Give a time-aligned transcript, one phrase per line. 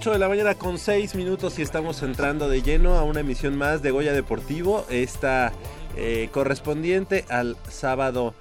[0.00, 3.58] 8 de la mañana con 6 minutos y estamos entrando de lleno a una emisión
[3.58, 4.86] más de Goya Deportivo.
[4.88, 5.52] Esta
[5.94, 8.32] eh, correspondiente al sábado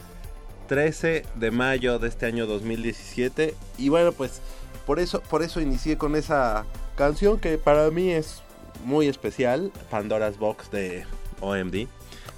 [0.69, 3.55] 13 de mayo de este año 2017.
[3.77, 4.39] Y bueno, pues
[4.85, 6.65] por eso, por eso inicié con esa
[6.95, 8.41] canción que para mí es
[8.85, 11.03] muy especial, Pandora's Box de
[11.41, 11.89] OMD.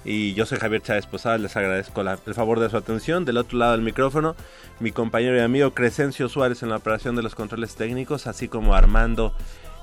[0.04, 3.24] Y yo soy Javier Chávez Posada, les agradezco la- el favor de su atención.
[3.24, 4.34] Del otro lado del micrófono,
[4.80, 8.74] mi compañero y amigo Crescencio Suárez en la operación de los controles técnicos, así como
[8.74, 9.32] Armando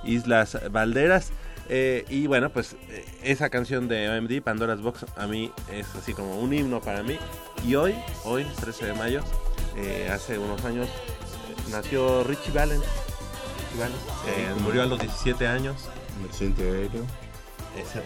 [0.04, 1.32] Islas Valderas.
[1.70, 6.14] Eh, y bueno, pues eh, esa canción de OMD, Pandora's Box, a mí es así
[6.14, 7.18] como un himno para mí.
[7.66, 9.22] Y hoy, hoy, 13 de mayo,
[9.78, 12.84] eh, hace unos años, eh, nació Richie Valens.
[12.84, 15.76] Richie Valens, eh, murió a los 17 años.
[16.20, 17.06] Un accidente aéreo.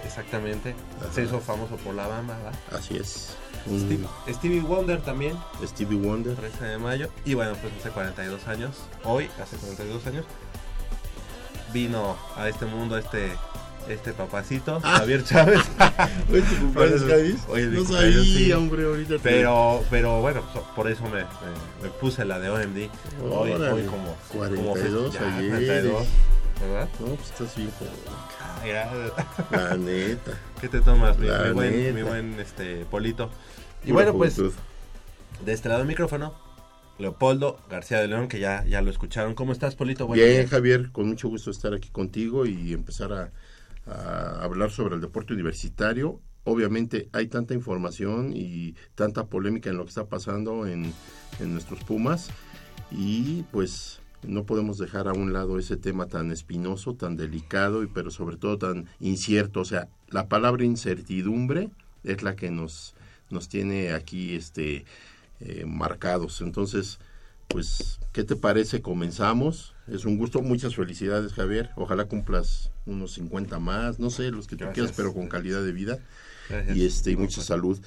[0.05, 0.75] Exactamente.
[1.13, 2.53] Se hizo famoso por la bamba, ¿verdad?
[2.71, 3.35] Así es.
[4.29, 6.35] Stevie Wonder también, Stevie Wonder.
[6.35, 7.09] 13 de mayo.
[7.25, 10.25] Y bueno, pues hace 42 años, hoy, hace 42 años,
[11.73, 13.31] vino a este mundo este
[13.89, 15.59] este papacito, Javier Chávez.
[16.31, 17.35] Hoy tu Javis.
[17.49, 18.53] hoy es mi No sabía, sí.
[18.53, 20.41] hombre, ahorita te- Pero, pero bueno,
[20.73, 21.25] por eso me, me-
[21.83, 22.89] me puse la de OMD.
[23.29, 25.49] Hoy, Órale, hoy como 42 ya, ayeres.
[25.83, 26.07] 42,
[26.67, 26.89] ¿verdad?
[26.99, 27.71] No, pues estás bien.
[28.39, 28.61] Ah.
[29.51, 30.39] La neta.
[30.61, 33.29] ¿Qué te tomas, mi, mi buen, mi buen este, Polito?
[33.83, 34.53] Y Pura bueno, pues juventud.
[35.45, 36.33] de este lado del micrófono,
[36.97, 39.35] Leopoldo García de León, que ya, ya lo escucharon.
[39.35, 40.07] ¿Cómo estás, Polito?
[40.07, 40.47] Buen Bien, día.
[40.47, 43.31] Javier, con mucho gusto estar aquí contigo y empezar a,
[43.91, 46.21] a hablar sobre el deporte universitario.
[46.45, 50.93] Obviamente hay tanta información y tanta polémica en lo que está pasando en,
[51.39, 52.29] en nuestros Pumas
[52.91, 57.87] y pues no podemos dejar a un lado ese tema tan espinoso, tan delicado y
[57.87, 59.61] pero sobre todo tan incierto.
[59.61, 61.69] O sea, la palabra incertidumbre
[62.03, 62.95] es la que nos,
[63.29, 64.85] nos tiene aquí este,
[65.39, 66.41] eh, marcados.
[66.41, 66.99] Entonces,
[67.47, 68.81] pues, ¿qué te parece?
[68.81, 69.75] Comenzamos.
[69.87, 70.41] Es un gusto.
[70.41, 71.71] Muchas felicidades, Javier.
[71.75, 75.71] Ojalá cumplas unos 50 más, no sé, los que tú quieras, pero con calidad de
[75.71, 75.99] vida.
[76.49, 76.77] Gracias.
[76.77, 77.79] Y, este, y mucha salud.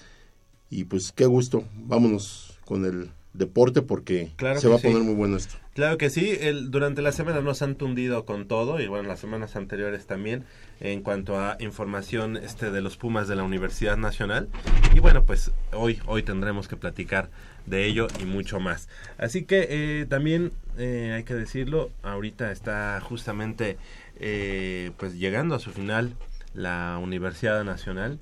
[0.71, 1.65] Y pues, qué gusto.
[1.75, 4.87] Vámonos con el deporte porque Claro se va a sí.
[4.89, 5.57] poner muy bueno esto.
[5.75, 9.21] Claro que sí, el, durante la semana nos han tundido con todo y bueno, las
[9.21, 10.45] semanas anteriores también
[10.81, 14.49] en cuanto a información este de los Pumas de la Universidad Nacional
[14.95, 17.29] y bueno, pues hoy hoy tendremos que platicar
[17.67, 18.89] de ello y mucho más.
[19.19, 23.77] Así que eh, también eh, hay que decirlo, ahorita está justamente
[24.19, 26.15] eh, pues llegando a su final
[26.55, 28.19] la Universidad Nacional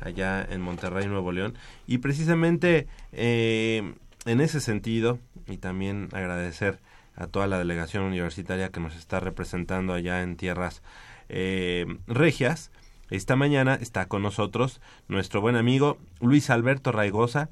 [0.00, 1.54] allá en Monterrey, Nuevo León
[1.86, 3.94] y precisamente eh,
[4.26, 6.80] en ese sentido y también agradecer
[7.16, 10.82] a toda la delegación universitaria que nos está representando allá en tierras
[11.28, 12.70] eh, regias.
[13.10, 17.48] Esta mañana está con nosotros nuestro buen amigo Luis Alberto Raigosa,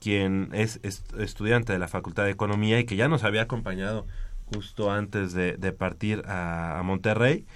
[0.00, 4.06] quien es, est- estudiante de la Facultad de Economía y que ya nos había acompañado
[4.54, 7.46] justo antes de, partir a, a Monterrey.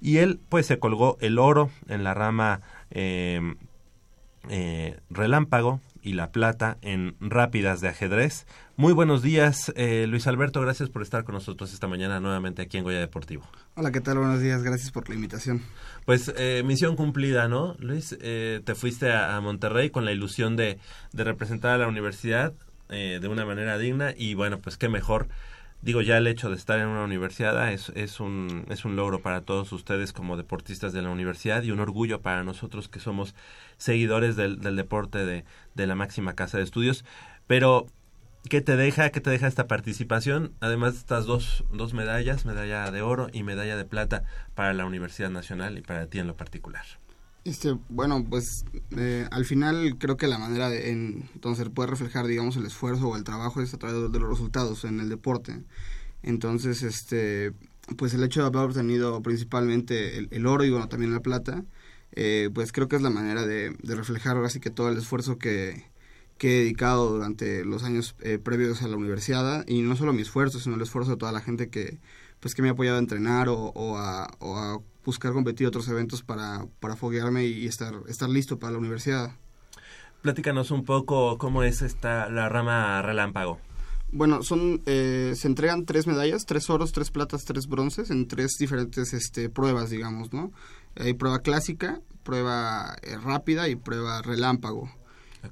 [0.00, 2.60] Y él pues se colgó el oro en la rama
[2.90, 3.40] eh,
[4.48, 8.46] eh, relámpago y la plata en rápidas de ajedrez.
[8.76, 10.60] Muy buenos días, eh, Luis Alberto.
[10.60, 13.48] Gracias por estar con nosotros esta mañana nuevamente aquí en Goya Deportivo.
[13.74, 14.18] Hola, ¿qué tal?
[14.18, 15.62] Buenos días, gracias por la invitación.
[16.04, 17.76] Pues eh, misión cumplida, ¿no?
[17.78, 20.78] Luis, eh, te fuiste a, a Monterrey con la ilusión de,
[21.12, 22.52] de representar a la universidad
[22.90, 25.28] eh, de una manera digna y bueno, pues qué mejor.
[25.80, 29.22] Digo, ya el hecho de estar en una universidad es, es, un, es un logro
[29.22, 33.36] para todos ustedes como deportistas de la universidad y un orgullo para nosotros que somos
[33.76, 35.44] seguidores del, del deporte de,
[35.74, 37.04] de la máxima casa de estudios.
[37.46, 37.86] Pero,
[38.50, 39.10] ¿qué te deja?
[39.10, 40.52] ¿Qué te deja esta participación?
[40.60, 44.24] Además de estas dos, dos medallas, medalla de oro y medalla de plata
[44.56, 46.84] para la Universidad Nacional y para ti en lo particular.
[47.48, 48.66] Este, bueno, pues
[48.98, 53.08] eh, al final creo que la manera de, en se puede reflejar, digamos, el esfuerzo
[53.08, 55.62] o el trabajo es a través de, los resultados en el deporte.
[56.22, 57.54] Entonces, este,
[57.96, 61.64] pues el hecho de haber obtenido principalmente el, el oro y bueno, también la plata,
[62.12, 64.98] eh, pues creo que es la manera de, de reflejar ahora sí que todo el
[64.98, 65.86] esfuerzo que,
[66.40, 70.60] he dedicado durante los años eh, previos a la universidad y no solo mi esfuerzo,
[70.60, 71.98] sino el esfuerzo de toda la gente que
[72.40, 76.22] pues que me ha apoyado a entrenar o a, o a buscar competir otros eventos
[76.22, 79.30] para, para foguearme y estar, estar listo para la universidad.
[80.20, 83.58] Platícanos un poco cómo es esta la rama relámpago.
[84.12, 88.56] Bueno, son eh, se entregan tres medallas, tres oros, tres platas, tres bronces en tres
[88.58, 90.52] diferentes este, pruebas, digamos, ¿no?
[90.96, 94.90] Hay prueba clásica, prueba eh, rápida y prueba relámpago.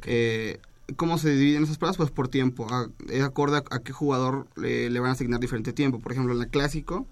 [0.05, 0.59] Eh,
[0.97, 1.97] ¿Cómo se dividen esas pruebas?
[1.97, 2.67] Pues por tiempo.
[2.71, 5.99] A- Es acorde a, a qué jugador le, le van a asignar diferente tiempo.
[6.01, 7.07] Por ejemplo, en la clásico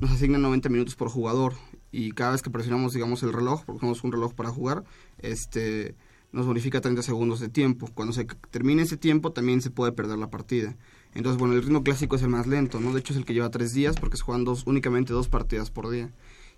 [0.00, 1.54] nos asignan 90 minutos por jugador
[1.92, 4.84] y cada vez que presionamos, digamos, el reloj, porque usamos un reloj para jugar,
[5.18, 5.94] este
[6.32, 7.88] nos bonifica 30 segundos de tiempo.
[7.92, 10.76] Cuando se termine ese tiempo también se puede perder la partida.
[11.14, 12.92] Entonces, bueno, el ritmo clásico es el más lento, ¿no?
[12.92, 15.70] De hecho es el que lleva tres días porque se juegan dos, únicamente dos partidas
[15.70, 16.10] por día.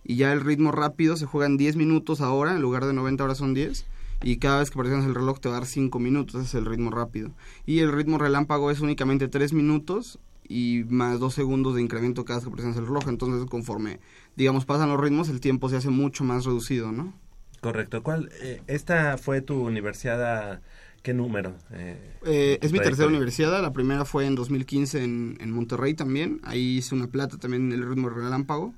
[0.05, 3.25] Y ya el ritmo rápido se juega en 10 minutos ahora, en lugar de 90
[3.25, 3.87] horas son 10.
[4.25, 6.55] Y cada vez que presionas el reloj te va a dar 5 minutos, ese es
[6.55, 7.31] el ritmo rápido.
[7.67, 10.19] Y el ritmo relámpago es únicamente 3 minutos
[10.49, 13.09] y más 2 segundos de incremento cada vez que presionas el reloj.
[13.09, 14.01] Entonces, conforme,
[14.37, 17.15] digamos, pasan los ritmos, el tiempo se hace mucho más reducido, ¿no?
[17.61, 18.03] Correcto.
[18.03, 18.31] ¿Cuál?
[18.43, 20.61] eh, esta fue tu universidad
[21.03, 21.55] qué número?
[21.73, 26.41] Eh, Eh, es mi tercera universidad, la primera fue en 2015 en, en Monterrey también,
[26.45, 28.75] ahí hice una plata también en el ritmo relámpago.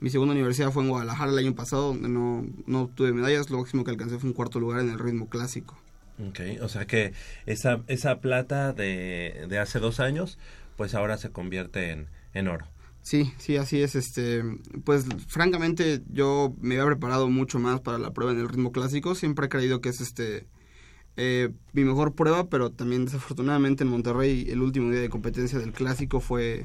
[0.00, 3.58] Mi segunda universidad fue en Guadalajara el año pasado, donde no, no obtuve medallas, lo
[3.58, 5.78] máximo que alcancé fue un cuarto lugar en el ritmo clásico.
[6.18, 7.12] Ok, o sea que
[7.46, 10.38] esa, esa plata de, de hace dos años,
[10.76, 12.66] pues ahora se convierte en, en oro.
[13.02, 13.94] Sí, sí, así es.
[13.94, 14.42] Este,
[14.84, 19.14] pues francamente yo me había preparado mucho más para la prueba en el ritmo clásico.
[19.14, 20.46] Siempre he creído que es este
[21.16, 25.72] eh, mi mejor prueba, pero también desafortunadamente en Monterrey el último día de competencia del
[25.72, 26.64] clásico fue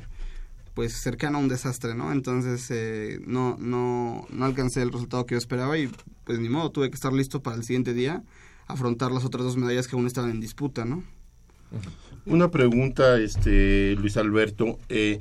[0.74, 2.12] pues cercano a un desastre, ¿no?
[2.12, 5.89] Entonces eh, no, no, no alcancé el resultado que yo esperaba y
[6.24, 8.24] pues ni modo, tuve que estar listo para el siguiente día
[8.67, 11.03] afrontar las otras dos medallas que aún estaban en disputa, ¿no?
[12.25, 14.77] Una pregunta, este Luis Alberto.
[14.89, 15.20] eh,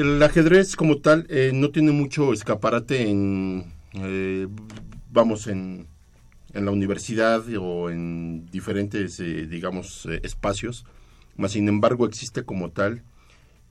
[0.00, 4.48] el ajedrez como tal eh, no tiene mucho escaparate en, eh,
[5.10, 5.86] vamos, en,
[6.54, 10.86] en la universidad o en diferentes, eh, digamos, espacios.
[11.36, 13.02] Mas, sin embargo, existe como tal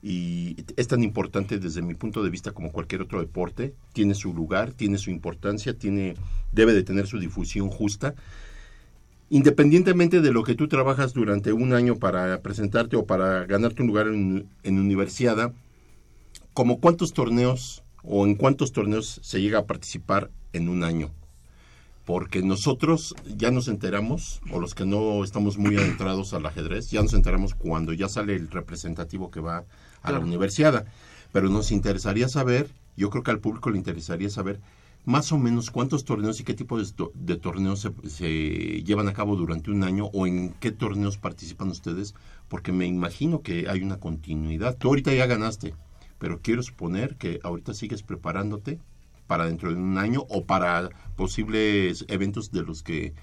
[0.02, 3.74] y es tan importante desde mi punto de vista como cualquier otro deporte.
[3.92, 6.14] Tiene su lugar, tiene su importancia, tiene,
[6.52, 8.14] debe de tener su difusión justa.
[9.28, 13.88] Independientemente de lo que tú trabajas durante un año para presentarte o para ganarte un
[13.88, 15.52] lugar en, en universidad,
[16.54, 21.10] como cuántos torneos o en cuántos torneos se llega a participar en un año.
[22.04, 27.02] porque nosotros ya nos enteramos, o los que no estamos muy adentrados al ajedrez, ya
[27.02, 29.64] nos enteramos cuando ya sale el representativo que va
[30.02, 30.86] a la universidad.
[31.32, 34.60] Pero nos interesaría saber, yo creo que al público le interesaría saber
[35.04, 39.36] más o menos cuántos torneos y qué tipo de torneos se, se llevan a cabo
[39.36, 42.14] durante un año o en qué torneos participan ustedes,
[42.48, 44.76] porque me imagino que hay una continuidad.
[44.76, 45.74] Tú ahorita ya ganaste,
[46.20, 48.78] pero quiero suponer que ahorita sigues preparándote
[49.26, 53.14] para dentro de un año o para posibles eventos de los que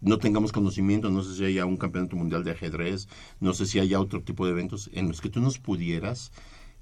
[0.00, 3.08] no tengamos conocimiento, no sé si haya un campeonato mundial de ajedrez,
[3.40, 6.32] no sé si haya otro tipo de eventos en los que tú nos pudieras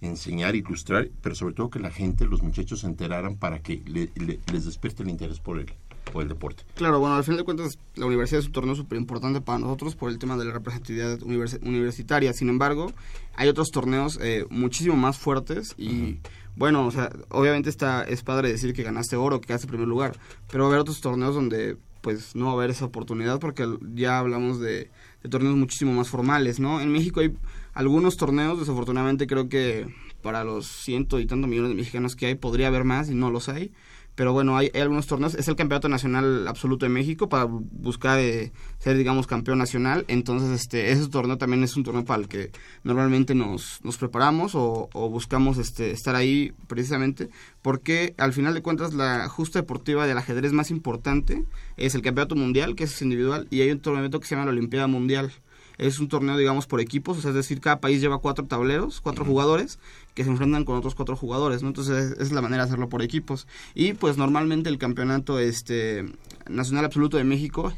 [0.00, 4.10] enseñar, ilustrar, pero sobre todo que la gente, los muchachos se enteraran para que le-
[4.14, 5.66] le- les despierte el interés por el,
[6.12, 6.64] por el deporte.
[6.74, 9.94] Claro, bueno, al final de cuentas la universidad es un torneo súper importante para nosotros
[9.94, 12.32] por el tema de la representatividad univers- universitaria.
[12.32, 12.92] Sin embargo,
[13.36, 16.18] hay otros torneos eh, muchísimo más fuertes y
[16.56, 19.88] bueno, o sea, obviamente está es padre decir que ganaste oro, que quedaste en primer
[19.88, 20.18] lugar,
[20.50, 23.68] pero va a haber otros torneos donde pues no va a haber esa oportunidad porque
[23.94, 24.90] ya hablamos de,
[25.22, 26.80] de torneos muchísimo más formales, ¿no?
[26.80, 27.34] En México hay
[27.72, 29.86] algunos torneos, desafortunadamente creo que
[30.22, 33.30] para los ciento y tantos millones de mexicanos que hay podría haber más y no
[33.30, 33.70] los hay.
[34.16, 35.34] Pero bueno, hay, algunos torneos.
[35.34, 40.04] Es el Campeonato Nacional Absoluto de México para bu- buscar eh, ser, digamos, campeón nacional.
[40.08, 42.50] Entonces, este ese torneo también es un torneo para el que
[42.84, 47.30] normalmente nos, nos preparamos o, o buscamos este, estar ahí precisamente
[47.62, 51.44] porque al final de cuentas la justa deportiva del ajedrez más importante
[51.76, 54.52] es el Campeonato Mundial, que es individual, y hay un torneo que se llama la
[54.52, 55.32] Olimpiada Mundial.
[55.80, 59.00] Es un torneo, digamos, por equipos, o sea, es decir, cada país lleva cuatro tableros,
[59.00, 59.78] cuatro jugadores,
[60.14, 61.68] que se enfrentan con otros cuatro jugadores, ¿no?
[61.68, 63.46] Entonces, esa es la manera de hacerlo por equipos.
[63.74, 66.04] Y, pues, normalmente el campeonato este
[66.48, 67.72] nacional absoluto de México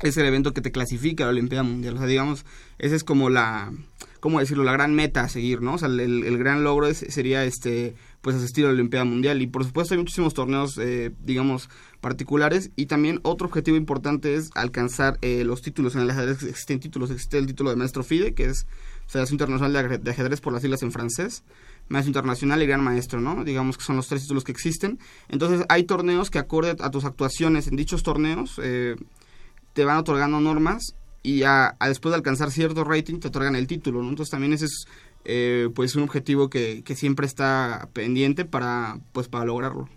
[0.00, 1.94] es el evento que te clasifica a la Olimpiada Mundial.
[1.94, 2.44] O sea, digamos,
[2.78, 3.72] esa es como la,
[4.18, 4.64] ¿cómo decirlo?
[4.64, 5.74] La gran meta a seguir, ¿no?
[5.74, 7.94] O sea, el, el gran logro es- sería, este,
[8.24, 9.42] pues, asistir a la Olimpiada Mundial.
[9.42, 11.68] Y, por supuesto, hay muchísimos torneos, eh, digamos,
[12.00, 12.70] particulares.
[12.74, 15.94] Y también otro objetivo importante es alcanzar eh, los títulos.
[15.94, 17.10] En el ajedrez existen títulos.
[17.10, 18.66] Existe el título de Maestro FIDE, que es
[19.06, 21.44] Federación Internacional de Ajedrez- por las siglas en francés.
[21.88, 23.44] Maestro Internacional y Gran Maestro, ¿no?
[23.44, 24.98] Digamos que son los tres títulos que existen.
[25.28, 28.96] Entonces, hay torneos que acorde a tus actuaciones en dichos torneos, eh,
[29.74, 34.02] te van otorgando normas y a después de alcanzar cierto rating te otorgan el título,
[34.02, 34.10] ¿no?
[34.10, 34.86] Entonces también ese es
[35.24, 39.88] eh, pues un objetivo que, que siempre está pendiente para pues para lograrlo.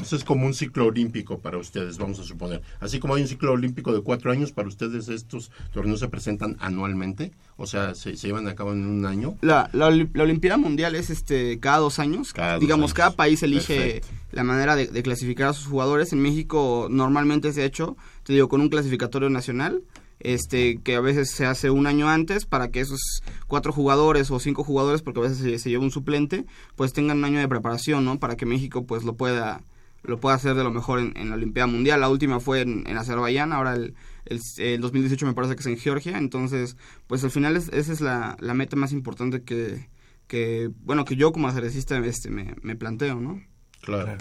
[0.00, 2.62] Eso es como un ciclo olímpico para ustedes, vamos a suponer.
[2.78, 6.56] Así como hay un ciclo olímpico de cuatro años, para ustedes estos torneos se presentan
[6.58, 9.34] anualmente, o sea, se, se llevan a cabo en un año.
[9.42, 12.32] La, la, Oli- la Olimpiada Mundial es este cada dos años.
[12.32, 12.94] Cada dos Digamos, años.
[12.94, 14.08] cada país elige Perfecto.
[14.32, 16.14] la manera de, de clasificar a sus jugadores.
[16.14, 19.82] En México normalmente se ha hecho, te digo, con un clasificatorio nacional.
[20.20, 23.00] Este, que a veces se hace un año antes para que esos
[23.48, 26.44] cuatro jugadores o cinco jugadores, porque a veces se, se lleva un suplente,
[26.76, 28.18] pues tengan un año de preparación, ¿no?
[28.18, 29.62] Para que México pues lo pueda
[30.02, 32.00] lo pueda hacer de lo mejor en, en la Olimpiada Mundial.
[32.00, 35.66] La última fue en, en Azerbaiyán, ahora el, el, el 2018 me parece que es
[35.66, 36.16] en Georgia.
[36.16, 39.88] Entonces, pues al final es- esa es la, la meta más importante que,
[40.26, 43.42] que, bueno, que yo como ajedrecista este, me, me planteo, ¿no?
[43.82, 44.16] Claro.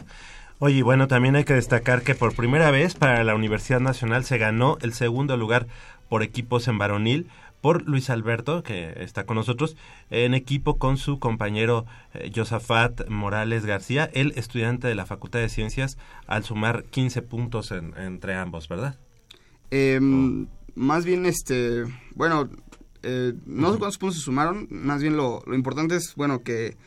[0.60, 4.38] Oye, bueno, también hay que destacar que por primera vez para la Universidad Nacional se
[4.38, 5.68] ganó el segundo lugar
[6.10, 7.30] por equipos en varonil
[7.62, 9.76] por Luis Alberto, que está con nosotros,
[10.10, 15.50] en equipo con su compañero eh, Josafat Morales García, el estudiante de la Facultad de
[15.50, 15.98] Ciencias,
[16.28, 18.98] al sumar 15 puntos en- entre ambos, ¿verdad?
[19.72, 21.84] Em, Más bien, este,
[22.16, 22.48] bueno,
[23.04, 26.78] eh, no sé cuántos puntos se sumaron, más bien lo, lo importante es, bueno, que,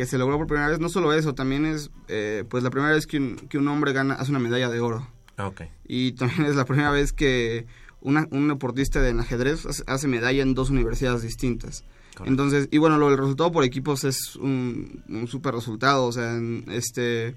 [0.00, 0.80] que se logró por primera vez.
[0.80, 3.92] No solo eso, también es, eh, pues la primera vez que un, que un hombre
[3.92, 5.06] gana, hace una medalla de oro.
[5.36, 5.50] Ah.
[5.86, 7.66] Y también es la primera vez que
[8.00, 11.84] una- un deportista de ajedrez hace- medalla en dos universidades distintas.
[12.14, 12.24] Correcto.
[12.30, 16.06] Entonces, y bueno, lo, el resultado por equipos es un, un super resultado.
[16.06, 17.34] O sea, en- este,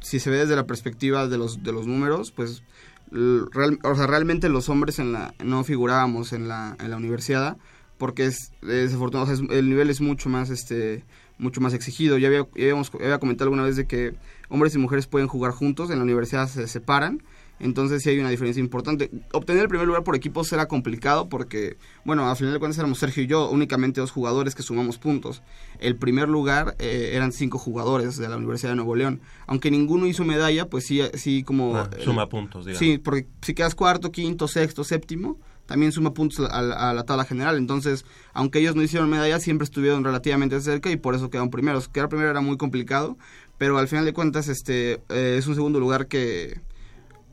[0.00, 2.62] si se ve desde la perspectiva de los, de los números, pues
[3.10, 7.56] real- o sea, realmente los hombres en la, no figurábamos en la, en la universidad
[7.96, 11.04] porque es, es desafortunado, o sea, es- el nivel es mucho más este
[11.38, 12.18] mucho más exigido.
[12.18, 14.14] Ya había, ya habíamos, ya había comentado alguna vez de que
[14.48, 17.22] hombres y mujeres pueden jugar juntos, en la universidad se separan,
[17.60, 19.10] entonces sí hay una diferencia importante.
[19.32, 22.98] Obtener el primer lugar por equipos era complicado porque, bueno, al final de cuentas éramos
[22.98, 25.42] Sergio y yo, únicamente dos jugadores que sumamos puntos.
[25.80, 29.20] El primer lugar eh, eran cinco jugadores de la Universidad de Nuevo León.
[29.46, 31.76] Aunque ninguno hizo medalla, pues sí, sí como...
[31.76, 32.78] Ah, eh, suma puntos, digamos.
[32.78, 37.04] Sí, porque si quedas cuarto, quinto, sexto, séptimo, también suma puntos a, la- a la
[37.04, 37.56] tabla general.
[37.56, 41.86] Entonces, aunque ellos no hicieron medalla, siempre estuvieron relativamente cerca y por eso quedaron primeros.
[41.88, 43.16] Quedar primero era muy complicado,
[43.58, 46.60] pero al final de cuentas este eh, es un segundo lugar que,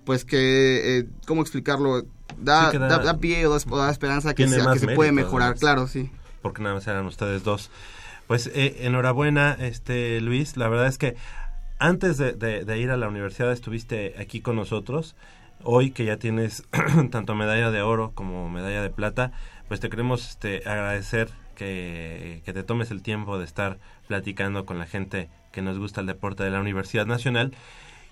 [0.06, 2.04] pues que, eh, ¿cómo explicarlo?
[2.38, 4.80] Da, Sí da- da, pie o da, o da esperanza que, Tiene se, más que
[4.88, 5.60] se puede mejorar, además.
[5.62, 6.12] claro, sí.
[6.42, 7.72] porque nada más eran ustedes dos.
[8.28, 10.58] Pues eh, enhorabuena, este Luis.
[10.58, 11.16] La verdad es que
[11.80, 15.16] antes de, de- de ir a la universidad estuviste aquí con nosotros
[15.66, 16.64] hoy que ya tienes
[17.12, 19.32] tanto medalla de oro como medalla de plata,
[19.68, 24.86] pues te queremos este, agradecer que, te tomes el tiempo de estar platicando con la
[24.86, 27.54] gente que nos gusta el deporte de la Universidad Nacional.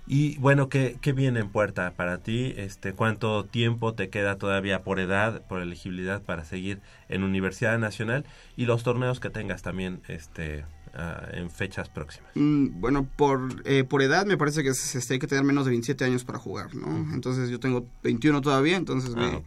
[0.06, 2.54] Y bueno, ¿qué, qué viene en puerta para ti?
[2.58, 8.26] Este, ¿Cuánto tiempo te queda todavía por edad, por elegibilidad para seguir en Universidad Nacional?
[8.58, 12.32] Y los torneos que tengas también este, ah, en fechas próximas.
[12.36, 15.66] Mm, bueno, por, eh, por edad me parece que se- se- hay que tener menos
[15.66, 17.14] de 27 años para jugar, ¿no?
[17.14, 19.42] Entonces yo tengo 21 todavía, entonces me, Ah,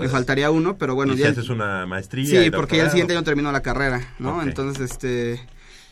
[0.00, 1.30] me faltaría uno, pero bueno, y si ya...
[1.30, 2.44] haces una maestría.
[2.44, 4.42] Sí, porque ya el siguiente año termino la carrera, ¿no?
[4.42, 5.40] Entonces, este,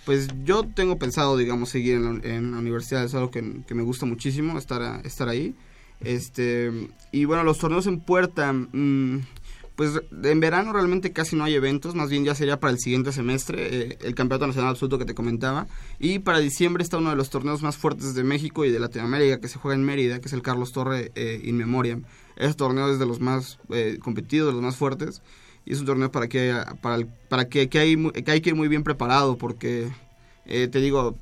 [0.05, 3.75] pues yo tengo pensado, digamos, seguir en la, en la universidad, es algo que, que
[3.75, 5.55] me gusta muchísimo, estar, a- estar ahí.
[6.01, 6.71] Este,
[7.13, 9.21] y bueno, los torneos en puerta, mm,
[9.76, 13.12] pues en verano realmente casi no hay eventos, más bien ya sería para el siguiente
[13.12, 15.66] semestre, eh, el Campeonato Nacional Absoluto que te comentaba.
[15.99, 19.40] Y para diciembre está uno de los torneos más fuertes de México y de Latinoamérica
[19.40, 22.04] que se juega en Mérida, que es el Carlos Torre eh, In Memoriam.
[22.37, 25.23] Ese torneo es de los más eh, competidos, de los más fuertes.
[25.66, 28.57] Y es un torneo para que, para, para que, que hay, que hay que ir
[28.57, 29.88] muy bien preparado porque,
[30.47, 31.16] eh, te digo,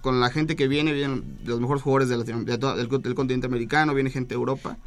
[0.00, 4.30] con la gente que viene, vienen los mejores jugadores del, del continente americano, viene gente
[4.30, 4.78] de Europa.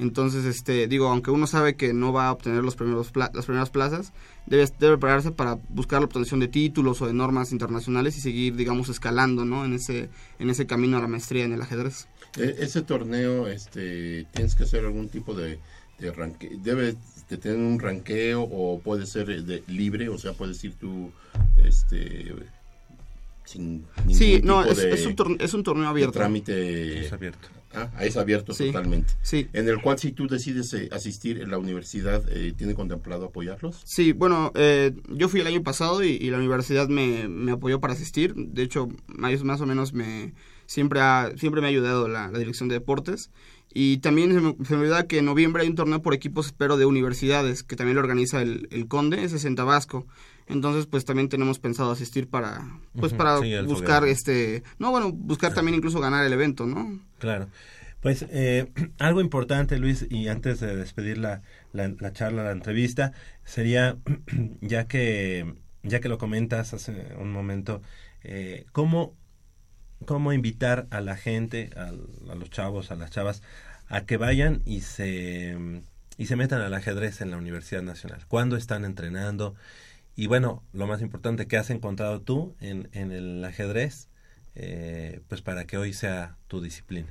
[0.00, 3.46] Entonces, este, digo, aunque uno sabe que no va a obtener los primeros pla- las
[3.46, 4.12] primeras plazas,
[4.46, 8.54] debe, debe prepararse para buscar la obtención de títulos o de normas internacionales y seguir,
[8.54, 9.64] digamos, escalando, ¿no?
[9.64, 12.06] En ese, en ese camino a la maestría en el ajedrez.
[12.36, 15.58] E- ese torneo, este, tienes que hacer algún tipo de,
[15.98, 16.94] de ranque, debe
[17.28, 21.10] de tener un ranqueo o puede ser de, libre, o sea, puedes ir tú,
[21.64, 22.32] este,
[23.44, 26.12] sin ningún Sí, no, tipo es, de, es un torneo, es un torneo abierto.
[26.12, 27.48] trámite, Es abierto.
[27.74, 28.66] Ah, es abierto Sí.
[28.66, 29.12] totalmente.
[29.22, 29.48] Sí.
[29.52, 33.80] En el cual si tú decides eh, asistir, la universidad eh, tiene contemplado apoyarlos.
[33.84, 37.80] Sí, bueno, eh, yo fui el año pasado y, y la universidad me, me apoyó
[37.80, 38.34] para asistir.
[38.34, 40.34] De hecho, más, más o menos me
[40.66, 43.30] siempre ha, siempre me ha ayudado la, la dirección de deportes.
[43.72, 46.46] Y también se me, se me olvida que en noviembre hay un torneo por equipos,
[46.46, 50.06] espero, de universidades, que también lo organiza el, el Conde, ese es en Tabasco.
[50.48, 52.66] Entonces, pues también tenemos pensado asistir para,
[52.98, 54.12] pues para sí, buscar fogueo.
[54.12, 57.00] este, no, bueno, buscar también incluso ganar el evento, ¿no?
[57.18, 57.48] Claro.
[58.00, 63.12] Pues eh, algo importante, Luis, y antes de despedir la, la, la charla, la entrevista,
[63.44, 63.96] sería,
[64.60, 67.82] ya que, ya que lo comentas hace un momento,
[68.22, 69.14] eh, ¿cómo,
[70.06, 73.42] ¿cómo invitar a la gente, al- a, los chavos, a las chavas,
[73.88, 75.56] a que vayan y se,
[76.16, 78.24] y se metan al ajedrez en la Universidad Nacional?
[78.28, 79.54] ¿Cuándo están entrenando?
[80.18, 84.08] Y bueno, lo más importante, ¿qué has encontrado tú en, en el ajedrez?
[84.58, 87.08] eh, pues para que hoy sea tu disciplina.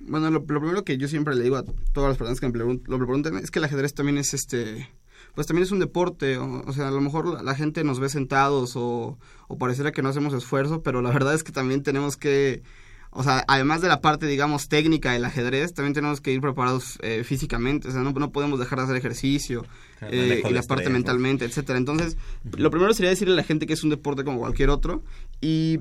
[0.00, 2.58] Bueno, lo, lo primero que yo siempre le digo a todas las personas que me
[2.58, 4.88] lo preguntan es que el ajedrez también es este,
[5.34, 8.00] pues también es un deporte, o, o sea, a lo mejor la, la gente nos
[8.00, 11.82] ve sentados o, o pareciera que no hacemos esfuerzo, pero la verdad es que también
[11.82, 12.62] tenemos que,
[13.16, 16.98] o sea, además de la parte, digamos, técnica del ajedrez, también tenemos que ir preparados
[17.02, 19.64] eh, físicamente, o sea, no, no podemos dejar de hacer ejercicio
[19.98, 20.92] Claro, eh, y la parte estrés, ¿no?
[20.92, 21.78] mentalmente, etcétera.
[21.78, 22.16] Entonces,
[22.56, 25.02] lo primero sería decirle a la gente que es un deporte como cualquier otro
[25.40, 25.80] y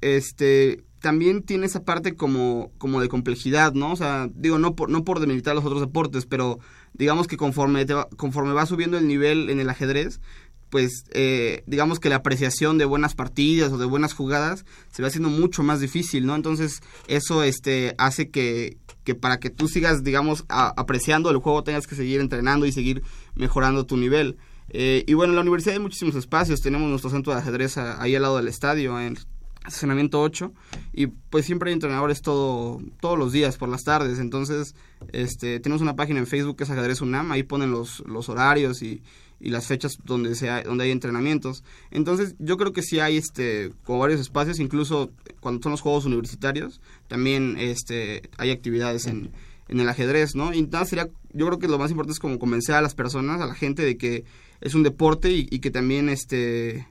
[0.00, 3.92] este también tiene esa parte como, como de complejidad, ¿no?
[3.92, 6.58] O sea, digo, no por, no por demilitar los otros deportes, pero
[6.94, 10.20] digamos que conforme, te va, conforme va subiendo el nivel en el ajedrez,
[10.70, 15.08] pues eh, digamos que la apreciación de buenas partidas o de buenas jugadas se va
[15.08, 16.34] haciendo mucho más difícil, ¿no?
[16.34, 21.62] Entonces eso este hace que, que para que tú sigas, digamos, a- apreciando el juego
[21.62, 23.02] tengas que seguir entrenando y seguir
[23.34, 24.36] mejorando tu nivel.
[24.70, 28.16] Eh, y bueno, en la universidad hay muchísimos espacios, tenemos nuestro centro de ajedrez ahí
[28.16, 29.16] al lado del estadio, en
[29.64, 30.52] estacionamiento 8
[30.92, 34.76] y pues siempre hay entrenadores todo todos los días por las tardes entonces
[35.12, 38.80] este tenemos una página en Facebook que es ajedrez UNAM ahí ponen los, los horarios
[38.82, 39.02] y,
[39.40, 41.62] y las fechas donde se hay, donde hay entrenamientos.
[41.90, 46.04] Entonces yo creo que sí hay este como varios espacios incluso cuando son los juegos
[46.04, 49.30] universitarios también este hay actividades en,
[49.68, 52.38] en el ajedrez no y nada sería yo creo que lo más importante es como
[52.38, 54.24] convencer a las personas a la gente de que
[54.60, 56.86] es un deporte y, y que también este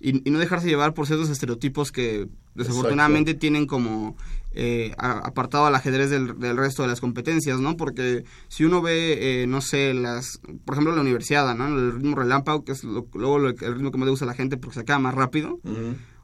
[0.00, 4.16] y, y no dejarse llevar por ciertos estereotipos que desafortunadamente tienen como
[4.60, 7.76] eh, apartado al ajedrez del, del resto de las competencias, ¿no?
[7.76, 11.68] Porque si uno ve, eh, no sé, las, por ejemplo, la universidad, ¿no?
[11.68, 14.28] El ritmo relámpago, que es lo- luego lo- el ritmo que más le gusta a
[14.28, 15.60] la gente porque se acaba más rápido.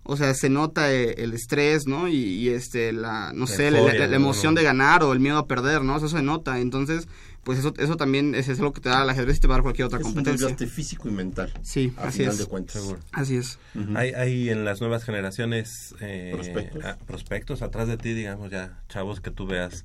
[0.06, 2.08] O sea, se nota eh, el estrés, ¿no?
[2.08, 4.24] Y, y, este, la, no sé, la, euforia, la- la ¿no?
[4.24, 5.96] emoción de ganar o el miedo a perder, ¿no?
[5.96, 6.58] Eso se nota.
[6.60, 7.08] Entonces,
[7.44, 9.54] pues eso, eso también es, es lo que te da el ajedrez y te va
[9.54, 10.46] a dar cualquier otra Es un competencia.
[10.48, 11.52] desgaste físico y mental.
[11.62, 12.38] Sí, a así final es.
[12.38, 12.80] de cuentas.
[12.80, 13.00] Seguro.
[13.12, 13.58] Así es.
[13.94, 16.84] Hay, hay en las nuevas generaciones eh, Prospectos.
[16.84, 19.84] ah, prospectos atrás de ti, digamos, ya chavos que tú veas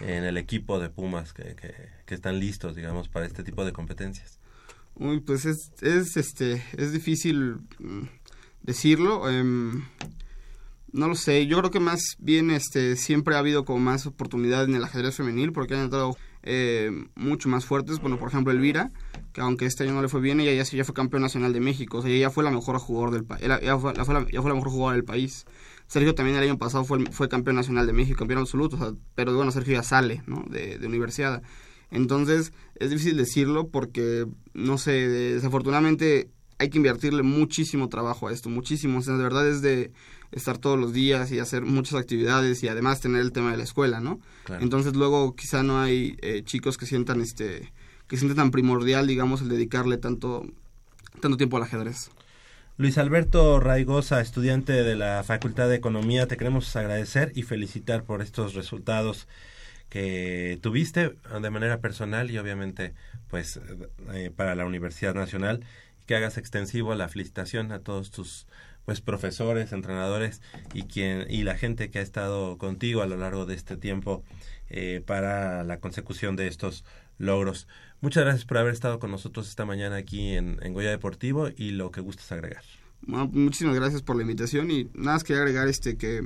[0.00, 1.72] en el equipo de Pumas que, que,
[2.06, 4.38] que están listos, digamos, para este tipo de competencias.
[4.96, 8.02] Uy, pues es, es, este, es difícil mm,
[8.62, 9.28] decirlo.
[9.30, 9.84] em,
[10.92, 14.64] No lo sé, yo creo que más bien este siempre ha habido como más oportunidad
[14.64, 18.00] en el ajedrez femenil porque han entrado eh, mucho más fuertes.
[18.00, 18.90] Bueno, por ejemplo, Elvira,
[19.32, 21.60] que aunque este año no le fue bien, ella ya, ya fue campeón nacional de
[21.60, 21.98] México.
[21.98, 23.42] O sea, ella fue la mejor jugador del país.
[23.42, 25.46] Ya fue, la- mejor jugadora del país.
[25.86, 28.76] Sergio también el año pasado fue, campeón nacional de México, campeón absoluto.
[28.76, 30.22] o sea, pero bueno, Sergio ya sale.
[30.48, 31.42] De, de universidad.
[31.90, 38.48] Entonces, es difícil decirlo porque, no sé, desafortunadamente hay que invertirle muchísimo trabajo a esto,
[38.48, 38.98] muchísimo.
[38.98, 39.92] O sea, de verdad es de
[40.32, 43.64] estar todos los días y hacer muchas actividades y además tener el tema de la
[43.64, 44.20] escuela, ¿no?
[44.44, 44.62] Claro.
[44.62, 47.72] Entonces luego quizá no hay eh, chicos que sientan este
[48.08, 50.46] que sientan tan primordial, digamos, el dedicarle tanto
[51.20, 52.10] tanto tiempo al ajedrez.
[52.76, 58.20] Luis Alberto Raigosa, estudiante de la Facultad de Economía, te queremos agradecer y felicitar por
[58.20, 59.28] estos resultados
[59.88, 62.94] que tuviste de manera personal y obviamente
[63.28, 63.60] pues
[64.12, 65.64] eh, para la Universidad Nacional
[66.02, 68.48] y que hagas extensivo la felicitación a todos tus
[68.84, 70.42] pues profesores, entrenadores
[70.72, 74.22] y quien y la gente que ha estado contigo a lo largo de este tiempo
[74.68, 76.84] eh, para la consecución de estos
[77.18, 77.66] logros.
[78.00, 81.90] Muchas gracias por haber estado con nosotros esta mañana aquí en, Goya Deportivo y lo
[81.90, 82.62] que gustes agregar.
[83.06, 86.22] Muchísimas gracias por la invitación y nada más quería agregar este que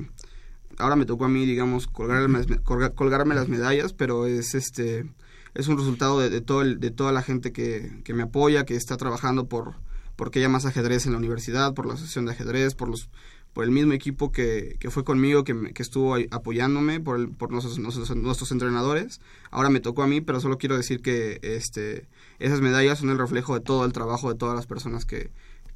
[0.78, 5.06] ahora me tocó a mí, digamos, colgarme, colga- colgarme las medallas, pero es este
[5.54, 8.64] es un resultado de, de todo el- de toda la gente que, que me apoya,
[8.64, 9.74] que está trabajando por
[10.18, 13.08] porque más ajedrez en la universidad, por la asociación de ajedrez, por los
[13.54, 17.50] por el mismo equipo que, que fue conmigo, que, que estuvo apoyándome, por, el- por
[17.50, 19.20] nuestros, nuestros, entrenadores.
[19.50, 22.06] Ahora me tocó a mí, pero solo quiero decir que este
[22.38, 25.30] esas medallas son el reflejo de todo el trabajo de todas las personas que,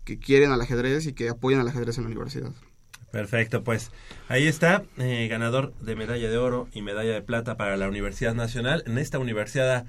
[0.05, 2.52] que quieren al ajedrez y que apoyan al ajedrez en la universidad.
[3.11, 3.90] Perfecto, pues
[4.28, 8.35] ahí está, eh, ganador de medalla de oro y medalla de plata para la Universidad
[8.35, 9.87] Nacional, en esta universidad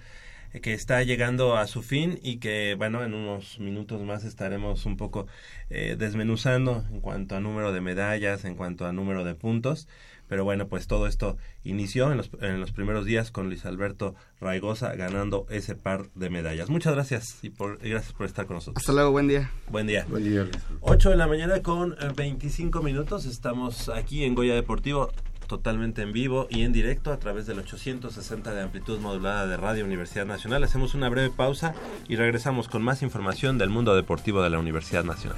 [0.62, 4.98] que está llegando a su fin y que, bueno, en unos minutos más estaremos un
[4.98, 5.28] poco
[5.70, 9.88] eh, desmenuzando en cuanto a número de medallas, en cuanto a número de puntos.
[10.28, 14.16] Pero bueno, pues todo esto inició en los, en los primeros días con Luis Alberto
[14.40, 16.70] Raigosa ganando ese par de medallas.
[16.70, 18.82] Muchas gracias y, por, y gracias por estar con nosotros.
[18.82, 19.52] Hasta luego, buen día.
[19.70, 20.06] Buen día.
[20.08, 20.48] Buen día.
[20.82, 23.26] 8 de la mañana con eh, 25 minutos.
[23.26, 25.12] Estamos aquí en Goya Deportivo,
[25.58, 29.86] totalmente en vivo y en directo a través del 860 de amplitud modulada de Radio
[29.86, 30.64] Universidad Nacional.
[30.64, 31.76] Hacemos una breve pausa
[32.08, 35.38] y regresamos con más información del mundo deportivo de la Universidad Nacional.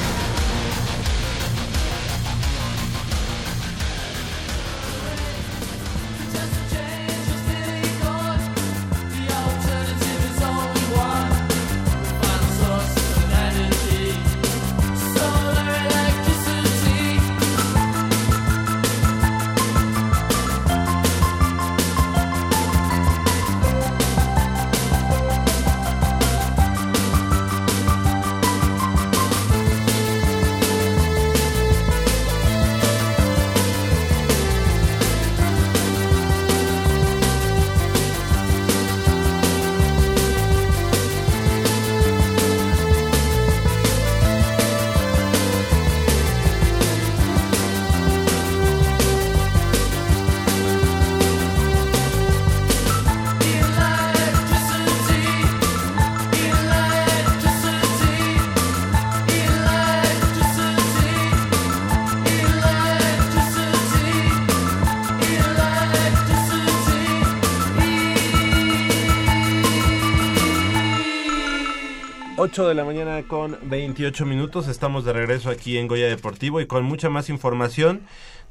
[72.51, 74.67] 8 de la mañana con 28 minutos.
[74.67, 78.01] Estamos de regreso aquí en Goya Deportivo y con mucha más información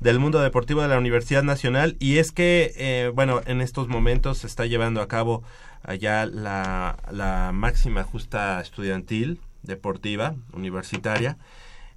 [0.00, 1.98] del mundo deportivo de la Universidad Nacional.
[1.98, 5.42] Y es que, eh, bueno, en estos momentos se está llevando a cabo
[5.82, 11.36] allá la, máxima justa estudiantil deportiva universitaria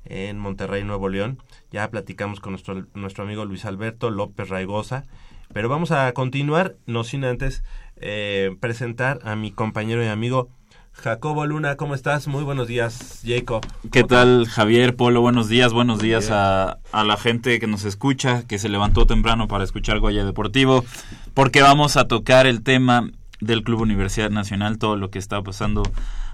[0.03, 1.41] en Monterrey, Nuevo León.
[1.71, 5.05] Ya platicamos con nuestro, nuestro amigo Luis Alberto López Raigosa.
[5.53, 7.63] Pero vamos a continuar, no sin antes
[7.95, 10.49] eh, presentar a mi compañero y amigo
[10.93, 11.75] Jacobo Luna.
[11.75, 12.27] ¿Cómo estás?
[12.27, 13.65] Muy buenos días, Jacob.
[13.91, 15.21] ¿Qué tal, Javier, Polo?
[15.21, 19.47] Buenos días, buenos días a, a la gente que nos escucha, que se levantó temprano
[19.47, 20.85] para escuchar Goya Deportivo,
[21.33, 23.09] porque vamos a tocar el tema
[23.41, 25.83] del Club Universidad Nacional, todo lo que está pasando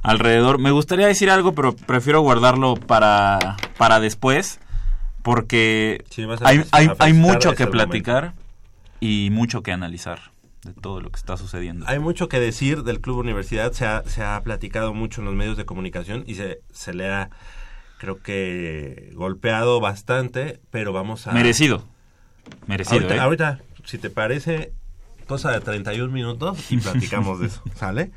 [0.03, 0.59] alrededor.
[0.59, 4.59] Me gustaría decir algo, pero prefiero guardarlo para, para después,
[5.23, 7.71] porque Sí, hay, hay, hay mucho que momento.
[7.71, 8.33] platicar
[8.99, 10.19] y mucho que analizar
[10.73, 11.85] de todo lo que está sucediendo.
[11.87, 15.35] Hay mucho que decir del Club Universidad, se ha, se ha platicado mucho en los
[15.35, 17.29] medios de comunicación y se, se le ha,
[17.97, 21.31] creo que, golpeado bastante, pero vamos a...
[21.31, 21.85] Merecido.
[22.67, 23.19] Merecido, ahorita, ¿eh?
[23.19, 24.73] ahorita, si te parece,
[25.27, 28.11] cosa de 31 minutos y platicamos de eso, ¿sale?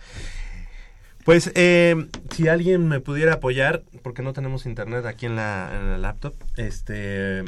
[1.24, 5.90] Pues eh, si alguien me pudiera apoyar, porque no tenemos internet aquí en la, en
[5.90, 7.44] la laptop, este,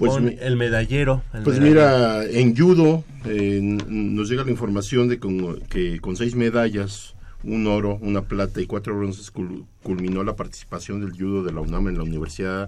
[0.00, 1.22] Pues mi- el medallero.
[1.34, 1.80] el Pues medallero.
[1.80, 7.66] mira, en judo eh, nos llega la información de con- que con seis medallas, un
[7.66, 11.88] oro, una plata y cuatro bronces cul- culminó la participación del judo de la UNAM
[11.88, 12.66] en la Universidad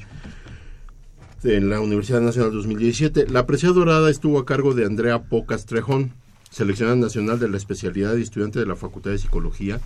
[1.44, 3.26] en la Universidad Nacional 2017.
[3.28, 6.12] La presea dorada estuvo a cargo de Andrea Pocas Trejón,
[6.52, 9.80] seleccionada nacional de la especialidad de estudiante de la Facultad de Psicología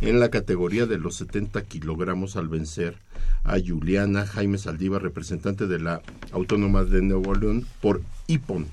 [0.00, 2.94] en la categoría de los 70 kilogramos al vencer
[3.42, 8.66] a Juliana Jaime Saldívar, representante de la Autónoma de Nuevo León por IPON.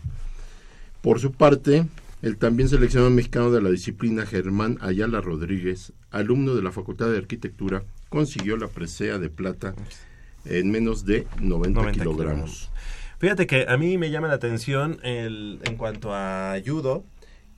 [1.02, 1.88] Por su parte,
[2.22, 7.18] el también seleccionado mexicano de la disciplina Germán Ayala Rodríguez, alumno de la Facultad de
[7.18, 9.74] Arquitectura, consiguió la presea de plata
[10.46, 12.70] en menos de 90, 90 kilogramos.
[13.18, 17.04] Fíjate que a mí me llama la atención el, en cuanto a judo,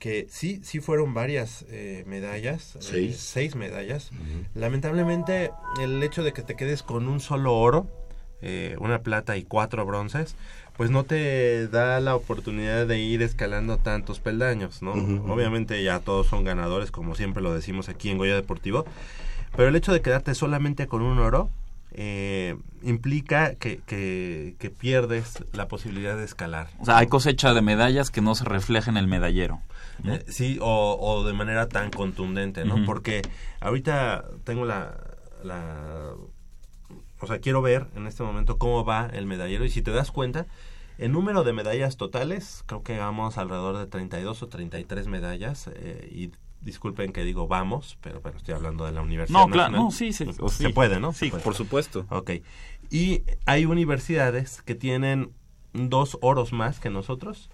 [0.02, 3.54] que sí, sí fueron varias eh, medallas, eh, Seis.
[3.54, 4.10] medallas.
[4.52, 7.86] Lamentablemente, el hecho de que te quedes con un solo oro,
[8.40, 10.34] eh, una plata y cuatro bronces,
[10.76, 14.90] pues no te da la oportunidad de ir escalando tantos peldaños, ¿no?
[15.32, 18.84] Obviamente ya todos son ganadores, como siempre lo decimos aquí en Goya Deportivo,
[19.54, 21.48] pero el hecho de quedarte solamente con un oro
[21.94, 26.68] eh, implica que, que, que pierdes la posibilidad de escalar.
[26.78, 29.60] O sea, hay cosecha de medallas que no se refleja en el medallero.
[30.02, 30.14] ¿no?
[30.14, 32.84] Eh, sí, o, o de manera tan contundente, ¿no?
[32.84, 33.22] Porque
[33.60, 34.96] ahorita tengo la,
[35.42, 36.14] la...
[37.20, 40.10] O sea, quiero ver en este momento cómo va el medallero y si te das
[40.10, 40.46] cuenta,
[40.98, 46.08] el número de medallas totales, creo que vamos alrededor de 32 o 33 medallas eh,
[46.10, 49.38] y disculpen que digo vamos, pero bueno, estoy hablando de la universidad.
[49.40, 50.24] No, claro, no, sí, sí.
[50.40, 50.64] O- sí.
[50.64, 51.12] Se puede, ¿no?
[51.12, 51.42] Sí, Se puede.
[51.44, 52.06] por supuesto.
[52.10, 52.30] Ok.
[52.90, 55.30] Y hay universidades que tienen
[55.72, 57.50] dos oros más que nosotros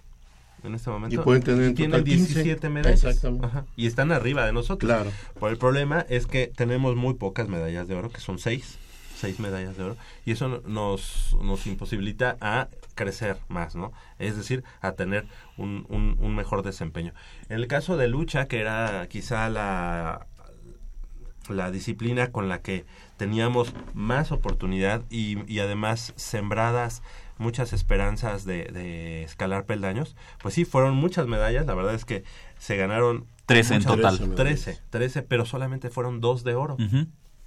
[0.63, 1.15] en este momento.
[1.15, 2.33] Y pueden tener en tienen total 15.
[2.33, 3.03] 17 medallas.
[3.05, 3.45] Exactamente.
[3.47, 3.65] Ajá.
[3.77, 4.89] Y están arriba de nosotros.
[4.91, 5.11] Claro.
[5.39, 8.77] Por el problema es que tenemos muy pocas medallas de oro, que son seis.
[9.19, 9.97] Seis medallas de oro.
[10.25, 13.91] Y eso nos, nos imposibilita a crecer más, ¿no?
[14.17, 15.25] Es decir, a tener
[15.57, 17.13] un, un, un mejor desempeño.
[17.49, 20.25] En el caso de lucha, que era quizá la,
[21.49, 22.85] la disciplina con la que
[23.17, 27.01] teníamos más oportunidad y, y además sembradas
[27.37, 32.23] muchas esperanzas de, de escalar peldaños, pues sí, fueron muchas medallas, la verdad es que
[32.57, 34.35] se ganaron Trece en muchas- total.
[34.35, 34.71] Trece.
[34.73, 36.77] 13, 13, pero solamente fueron dos de oro.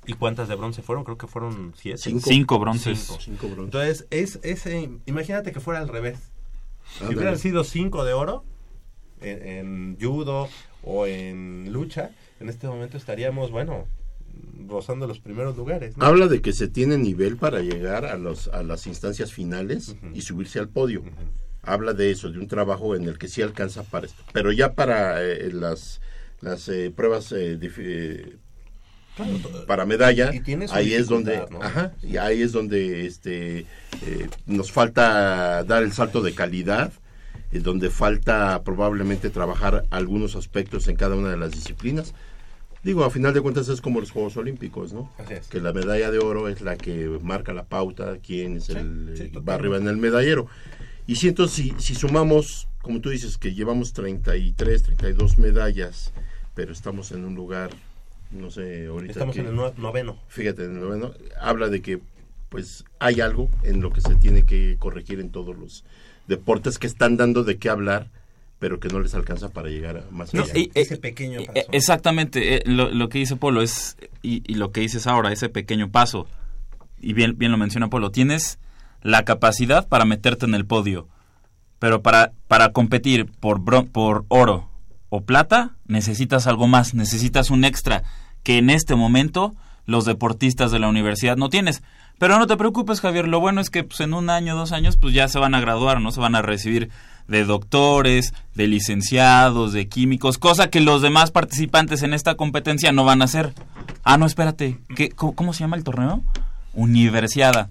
[0.07, 1.05] ¿Y cuántas de bronce fueron?
[1.05, 1.99] Creo que fueron siete.
[1.99, 2.29] Cinco.
[2.29, 2.99] Cinco bronces.
[2.99, 3.21] Cinco.
[3.21, 3.65] Cinco bronces.
[3.65, 6.19] Entonces, es ese, imagínate que fuera al revés.
[6.99, 8.45] Si hubieran sido cinco de oro
[9.21, 10.49] en, en judo
[10.83, 12.11] o en lucha,
[12.41, 13.87] en este momento estaríamos, bueno,
[14.67, 15.97] rozando los primeros lugares.
[15.97, 16.05] ¿no?
[16.05, 20.23] Habla de que se tiene nivel para llegar a, los, a las instancias finales y
[20.23, 21.03] subirse al podio.
[21.63, 24.25] Habla de eso, de un trabajo en el que sí alcanza para esto.
[24.33, 26.01] Pero ya para eh, las,
[26.41, 28.37] las eh, pruebas eh, eh,
[29.17, 29.33] Claro,
[29.67, 33.67] para medalla, Y ahí es donde, ajá, y ahí es donde este,
[34.07, 36.93] eh, nos falta dar el salto de calidad,
[37.53, 42.15] eh, donde falta probablemente trabajar algunos aspectos en cada una de las disciplinas.
[42.83, 45.13] Digo, a final de cuentas es como los Juegos Olímpicos, ¿no?
[45.19, 45.47] Así es.
[45.47, 49.15] Que la medalla de oro es la que marca la pauta, quién es Sí, el
[49.17, 50.49] sí, va arriba en el medallero.
[51.07, 56.13] Y siento, si, si sumamos, como tú dices, que llevamos 33, 32 medallas,
[56.55, 57.71] pero estamos en un lugar,
[58.33, 59.13] no sé, ahorita.
[59.13, 60.19] Estamos que- en el noveno.
[60.29, 62.01] fíjate, en el noveno, habla de que
[62.49, 65.85] pues hay algo en lo que se tiene que corregir en todos los
[66.27, 68.09] deportes que están dando de qué hablar,
[68.59, 70.53] pero que no les alcanza para llegar a más No, allá.
[70.59, 71.67] y- Ese eh, pequeño eh, paso.
[71.73, 75.49] Exactamente, eh, lo, lo que dice Polo es, y, y lo que dices ahora, ese
[75.49, 76.27] pequeño paso,
[77.01, 78.59] y bien, bien lo menciona Polo, tienes
[79.03, 81.09] la capacidad para meterte en el podio,
[81.79, 84.69] pero para, para competir por, bron- por oro
[85.09, 88.03] o plata, necesitas algo más, necesitas un extra
[88.43, 89.55] que en este momento
[89.87, 91.83] los deportistas de la universidad no tienes.
[92.19, 94.97] Pero no te preocupes, Javier, lo bueno es que pues, en un año, dos años,
[94.97, 96.13] pues ya se van a graduar, ¿no?
[96.13, 96.91] Se van a recibir
[97.29, 103.05] de doctores, de licenciados, de químicos, cosa que los demás participantes en esta competencia no
[103.05, 103.55] van a hacer.
[104.03, 106.23] Ah, no, espérate, ¿qué, cómo, cómo se llama el torneo?
[106.75, 107.71] Universiada.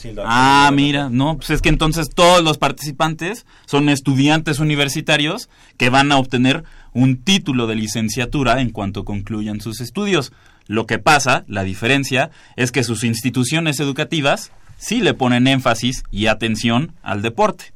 [0.00, 5.48] Ah, Sí, ah, mira, no, pues es que entonces todos los participantes son estudiantes universitarios
[5.76, 10.32] que van a obtener un título de licenciatura en cuanto concluyan sus estudios.
[10.66, 16.26] Lo que pasa, la diferencia, es que sus instituciones educativas sí le ponen énfasis y
[16.26, 17.72] atención al deporte.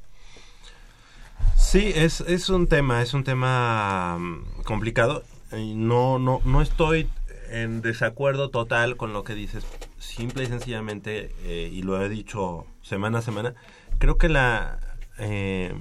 [1.56, 5.24] Sí, es, es un tema, es un tema mm, complicado.
[5.52, 7.08] No, no, no estoy
[7.50, 9.64] en desacuerdo total con lo que dices.
[9.98, 13.54] Simple y sencillamente, eh, y lo he dicho semana a semana,
[13.98, 14.78] creo que la,
[15.18, 15.74] eh,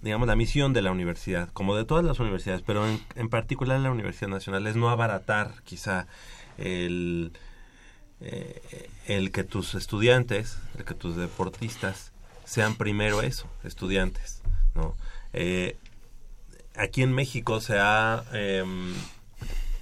[0.00, 3.80] digamos, la misión de la universidad, como de todas las universidades, pero en, en particular
[3.80, 6.06] la Universidad Nacional, es no abaratar quizá
[6.58, 7.32] el,
[8.20, 12.12] eh, el que tus estudiantes, el que tus deportistas
[12.44, 14.42] sean primero eso, estudiantes,
[14.74, 14.94] ¿no?
[16.74, 18.94] Aquí en México se ha em,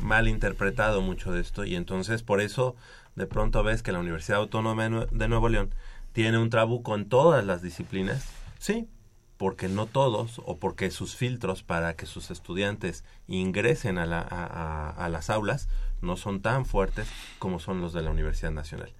[0.00, 2.74] mal interpretado mucho de esto y entonces por eso
[3.16, 5.70] de pronto ves que la Universidad Autónoma de Nue- de Nuevo León
[6.12, 8.26] tiene un trabuco en todas las disciplinas,
[8.58, 8.88] sí,
[9.36, 14.44] porque no todos o porque sus filtros para que sus estudiantes ingresen a, la- a-
[14.46, 15.68] a- a las aulas
[16.02, 17.08] no son tan fuertes
[17.38, 18.92] como son los de la Universidad Nacional.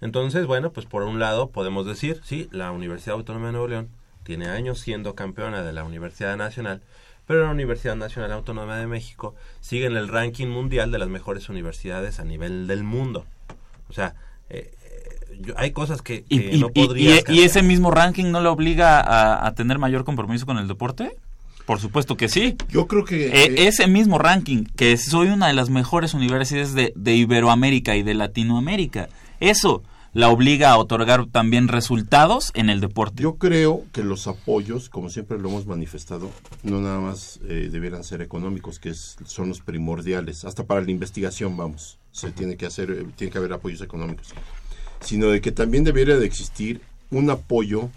[0.00, 3.88] Entonces, bueno, pues por un lado podemos decir, sí, la Universidad Autónoma de Nuevo León
[4.22, 6.82] tiene años siendo campeona de la Universidad Nacional,
[7.26, 11.48] pero la Universidad Nacional Autónoma de México sigue en el ranking mundial de las mejores
[11.48, 13.24] universidades a nivel del mundo.
[13.88, 14.14] O sea,
[14.50, 17.62] eh, eh, yo- hay cosas que, ¿Y, que y- no y- podrías y- y ese
[17.62, 21.16] mismo ranking no le obliga a, a tener mayor compromiso con el deporte?
[21.66, 22.56] Por supuesto que sí.
[22.68, 23.28] Yo creo que...
[23.28, 27.96] E- eh, ese mismo ranking, que soy una de las mejores universidades de, de Iberoamérica
[27.96, 29.08] y de Latinoamérica,
[29.40, 29.82] eso
[30.14, 33.22] la obliga a otorgar también resultados en el deporte.
[33.22, 36.30] Yo creo que los apoyos, como siempre lo hemos manifestado,
[36.62, 40.44] no nada más eh, debieran ser económicos, que es- son los primordiales.
[40.44, 44.28] Hasta para la investigación, vamos, se tiene que hacer, eh, tiene que haber apoyos económicos,
[45.00, 47.90] sino de que también debiera de existir un apoyo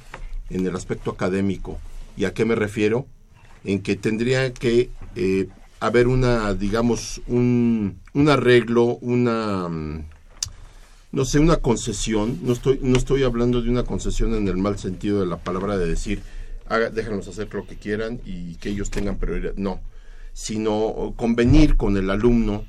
[0.50, 1.78] en el aspecto académico.
[2.18, 3.06] ¿Y a qué me refiero?
[3.64, 5.48] En que tendría que eh,
[5.80, 10.06] haber una, digamos, un, un arreglo, una mm,
[11.12, 14.78] no sé, una concesión, no estoy, no estoy hablando de una concesión en el mal
[14.78, 16.22] sentido de la palabra de decir,
[16.68, 19.80] haga, déjanos hacer lo que quieran y que ellos tengan prioridad, no,
[20.34, 22.66] sino convenir con el alumno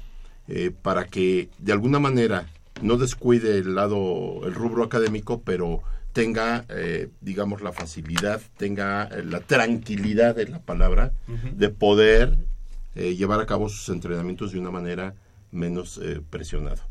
[0.47, 2.47] eh, para que de alguna manera
[2.81, 9.23] no descuide el lado, el rubro académico, pero tenga, eh, digamos, la facilidad, tenga eh,
[9.25, 12.39] la tranquilidad de la palabra de poder
[12.95, 15.15] eh, llevar a cabo sus entrenamientos de una manera
[15.53, 16.87] menos eh, presionada.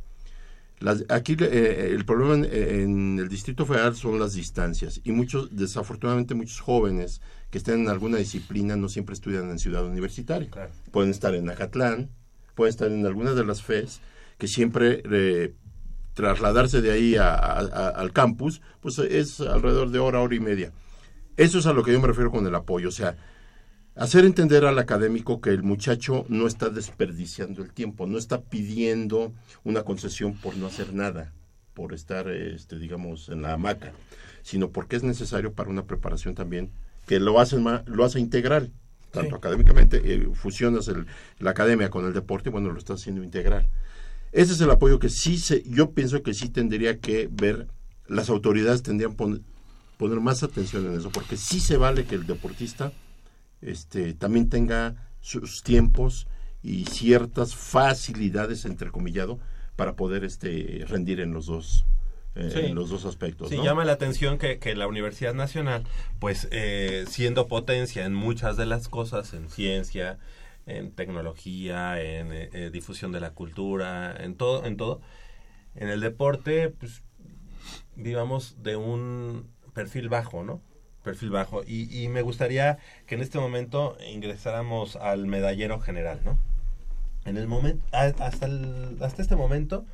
[0.80, 5.56] Las- aquí eh, el problema en, en el Distrito Federal son las distancias y muchos,
[5.56, 10.50] desafortunadamente muchos jóvenes que estén en alguna disciplina no siempre estudian en Ciudad Universitaria.
[10.52, 10.72] Claro.
[10.92, 12.10] Pueden estar en Acatlán,
[12.54, 14.02] pueden estar en algunas de las FES,
[14.38, 15.54] que siempre eh,
[16.14, 20.40] trasladarse de ahí a- a- a- al campus, pues es alrededor de hora, hora y
[20.40, 20.72] media.
[21.38, 23.16] Eso es a lo que yo me refiero con el apoyo, o sea,
[23.98, 29.34] hacer entender al académico que el muchacho no está desperdiciando el tiempo, no está pidiendo
[29.64, 31.34] una concesión por no hacer nada,
[31.74, 33.92] por estar, este, digamos, en la hamaca,
[34.44, 36.70] sino porque es necesario para una preparación también
[37.08, 38.72] que lo hace, lo hace integral,
[39.12, 39.36] tanto Sí.
[39.36, 41.08] académicamente, eh, fusionas el-
[41.40, 43.68] la academia con el deporte, bueno, lo está haciendo integral.
[44.34, 47.68] Ese es el apoyo que sí se, yo pienso que sí tendría que ver,
[48.08, 49.44] las autoridades tendrían pon-
[49.98, 52.92] poner más atención en eso, porque sí se vale que el deportista
[53.62, 56.28] este, también tenga sus tiempos
[56.62, 59.40] y ciertas facilidades, entrecomillado,
[59.76, 61.86] para poder este, rendir en los dos,
[62.36, 62.60] eh, Sí.
[62.60, 63.50] en los dos aspectos.
[63.50, 63.64] Sí, ¿no?
[63.64, 65.84] llama la atención que, que la Universidad Nacional,
[66.20, 70.18] pues eh, siendo potencia en muchas de las cosas, en ciencia,
[70.66, 75.02] en tecnología, en eh, eh, difusión de la cultura, en todo, en todo,
[75.76, 77.04] en el deporte, pues
[77.96, 80.62] vivamos de un perfil bajo, ¿no?
[81.08, 81.64] Perfil bajo.
[81.66, 86.38] Y, y me gustaría que en este momento ingresáramos al medallero general, ¿no?
[87.26, 89.86] En el momento, hasta, el- hasta este momento,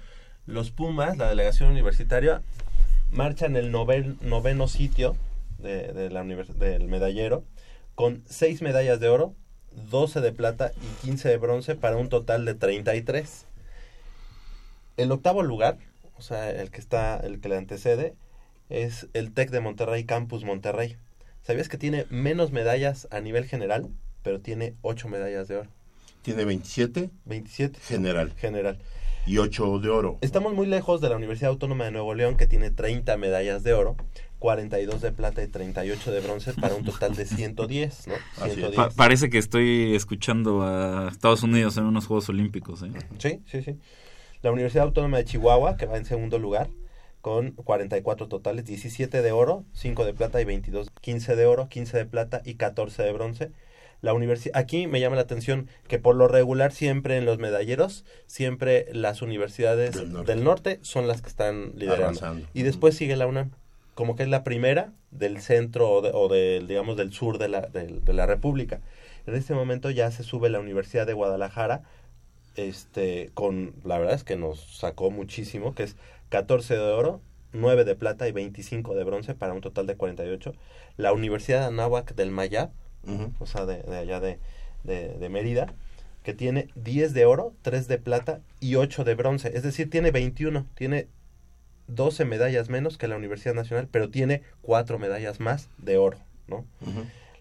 [0.48, 2.42] los Pumas, la delegación universitaria,
[3.12, 5.16] marcha en el noven- noveno sitio
[5.60, 7.44] de, de la univers- del medallero,
[7.94, 9.36] con 6 medallas de oro,
[9.92, 13.46] 12 de plata y 15 de bronce para un total de 33.
[14.98, 15.78] El octavo lugar,
[16.18, 18.16] o sea, el que está, el que le antecede,
[18.74, 20.98] es el TEC de Monterrey Campus Monterrey.
[21.44, 23.90] ¿Sabías que tiene menos medallas a nivel general,
[24.24, 25.70] pero tiene 8 medallas de oro?
[26.22, 28.80] Tiene 27 27 general general.
[29.26, 30.18] y 8 de oro.
[30.22, 33.74] Estamos muy lejos de la Universidad Autónoma de Nuevo León, que tiene 30 medallas de
[33.74, 33.96] oro,
[34.40, 38.14] 42 de plata y 38 de bronce, para un total de 110, ¿no?
[38.38, 38.56] Así es.
[38.56, 38.76] 110.
[38.76, 42.82] Pa- parece que estoy escuchando a Estados Unidos en unos Juegos Olímpicos.
[42.84, 42.92] ¿eh?
[43.20, 43.78] Sí, sí, sí.
[44.42, 46.70] La Universidad Autónoma de Chihuahua, que va en segundo lugar,
[47.24, 51.96] con 44 totales, 17 de oro, 5 de plata y 22, 15 de oro, 15
[51.98, 53.52] de plata y 14 de bronce.
[54.02, 58.04] La universidad, aquí me llama la atención que por lo regular siempre en los medalleros,
[58.28, 60.80] siempre las universidades Del del norte.
[60.82, 62.20] son las que están liderando.
[62.54, 63.52] Y después sigue la UNAM,
[63.96, 67.48] como que es la primera del centro o, de- o del, digamos, del sur de
[67.48, 68.82] la, del- de la República.
[69.26, 71.84] En este momento ya se sube la Universidad de Guadalajara,
[72.56, 75.96] este, con, la verdad es que nos sacó muchísimo, que es
[76.34, 77.22] 14 de oro,
[77.52, 80.56] 9 de plata y 25 de bronce para un total de 48.
[80.98, 82.72] La Universidad de Anáhuac del Mayab,
[83.38, 84.40] o sea, de, de allá de,
[84.84, 85.68] de, de Mérida,
[86.24, 89.56] que tiene 10 de oro, 3 de plata y 8 de bronce.
[89.56, 91.08] Es decir, tiene 21, tiene
[91.86, 96.18] 12 medallas menos que la Universidad Nacional, pero tiene 4 medallas más de oro,
[96.48, 96.66] ¿no?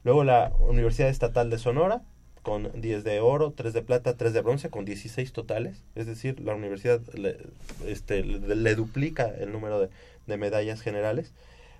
[0.05, 2.03] Luego la Universidad Estatal de Sonora,
[2.43, 5.84] con 10 de oro, 3 de plata, 3 de bronce, con 16 totales.
[5.95, 7.36] Es decir, la universidad le,
[7.86, 9.88] este, le, duplica el número
[10.26, 11.32] de, medallas generales,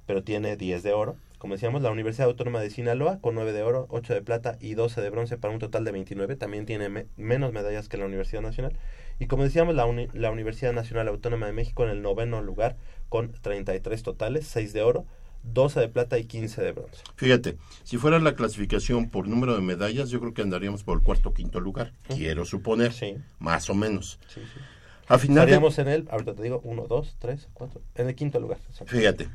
[0.07, 1.17] pero tiene 10 de oro.
[1.39, 4.75] Como decíamos, la Universidad Autónoma de Sinaloa, con 9 de oro, 8 de plata y
[4.75, 6.37] 12 de bronce, para un total de 29.
[6.37, 8.77] También tiene me- menos medallas que la Universidad Nacional.
[9.19, 12.77] Y como decíamos, la, la Universidad Nacional Autónoma de México en el noveno lugar,
[13.09, 15.05] con 33 totales, 6 de oro,
[15.43, 17.03] 12 de plata y 15 de bronce.
[17.16, 21.05] Fíjate, si fuera la clasificación por número de medallas, yo creo que andaríamos por el
[21.05, 21.93] cuarto o quinto lugar.
[22.09, 23.16] Quiero suponer, Sí.
[23.38, 24.18] más o menos.
[24.32, 24.61] Sí, sí.
[25.09, 28.14] A final de- Estaríamos en el, ahorita te digo, 1, 2, 3, 4, en el
[28.14, 28.59] quinto lugar.
[28.86, 29.28] Fíjate,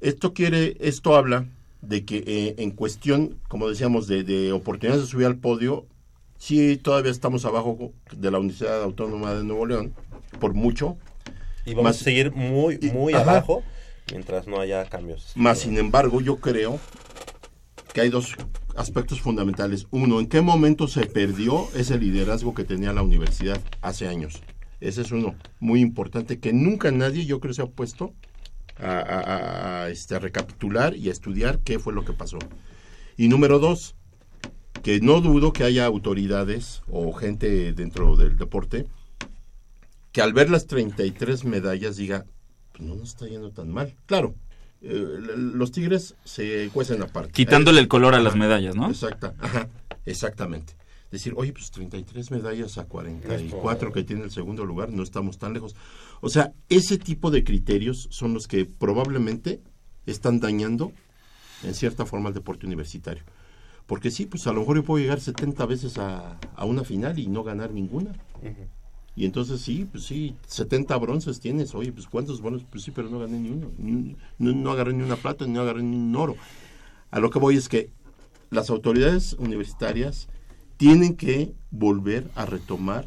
[0.00, 1.46] esto quiere, esto habla
[1.80, 5.86] de que eh, en cuestión, como decíamos, de, de oportunidades de subir al podio,
[6.36, 9.94] sí todavía estamos abajo de la Universidad Autónoma de Nuevo León,
[10.40, 10.96] por mucho,
[11.66, 13.44] Y vamos Más- a seguir muy, y- muy ajá.
[14.10, 15.32] Mientras no haya cambios.
[15.34, 16.78] más sin embargo yo creo
[17.92, 18.34] que hay dos
[18.76, 19.86] aspectos fundamentales.
[19.90, 24.42] Uno, ¿en qué momento se perdió ese liderazgo que tenía la universidad hace años?
[24.80, 28.12] Ese es uno muy importante que nunca nadie, yo creo, se ha puesto
[28.78, 32.38] a, este, a recapitular y a estudiar qué fue lo que pasó.
[33.16, 33.94] Y número dos,
[34.82, 38.86] que no dudo que haya autoridades o gente dentro del deporte
[40.12, 42.26] que al ver las 33 medallas diga,
[42.74, 43.94] pues no nos está yendo tan mal.
[44.06, 44.34] Claro,
[44.82, 47.32] eh, los tigres se cuecen aparte.
[47.32, 48.90] Quitándole Eh, el color a las medallas, ¿no?
[48.90, 49.68] Exacta, ajá,
[50.04, 50.74] exactamente.
[51.10, 55.52] Decir, oye, pues 33 medallas a 44 que tiene el segundo lugar, no estamos tan
[55.52, 55.76] lejos.
[56.20, 59.60] O sea, ese tipo de criterios son los que probablemente
[60.06, 60.90] están dañando
[61.62, 63.22] en cierta forma el deporte universitario.
[63.86, 67.16] Porque sí, pues a lo mejor yo puedo llegar 70 veces a, a una final
[67.18, 68.12] y no ganar ninguna.
[69.16, 71.74] Y entonces sí, pues sí, 70 bronces tienes.
[71.74, 72.66] Oye, pues ¿cuántos bronces?
[72.70, 73.70] Pues sí, pero no gané ni uno.
[73.78, 76.36] Ni- no, no agarré ni una plata, ni agarré ni un oro.
[77.12, 77.90] A lo que voy es que
[78.50, 80.28] las autoridades universitarias
[80.76, 83.04] tienen que volver a retomar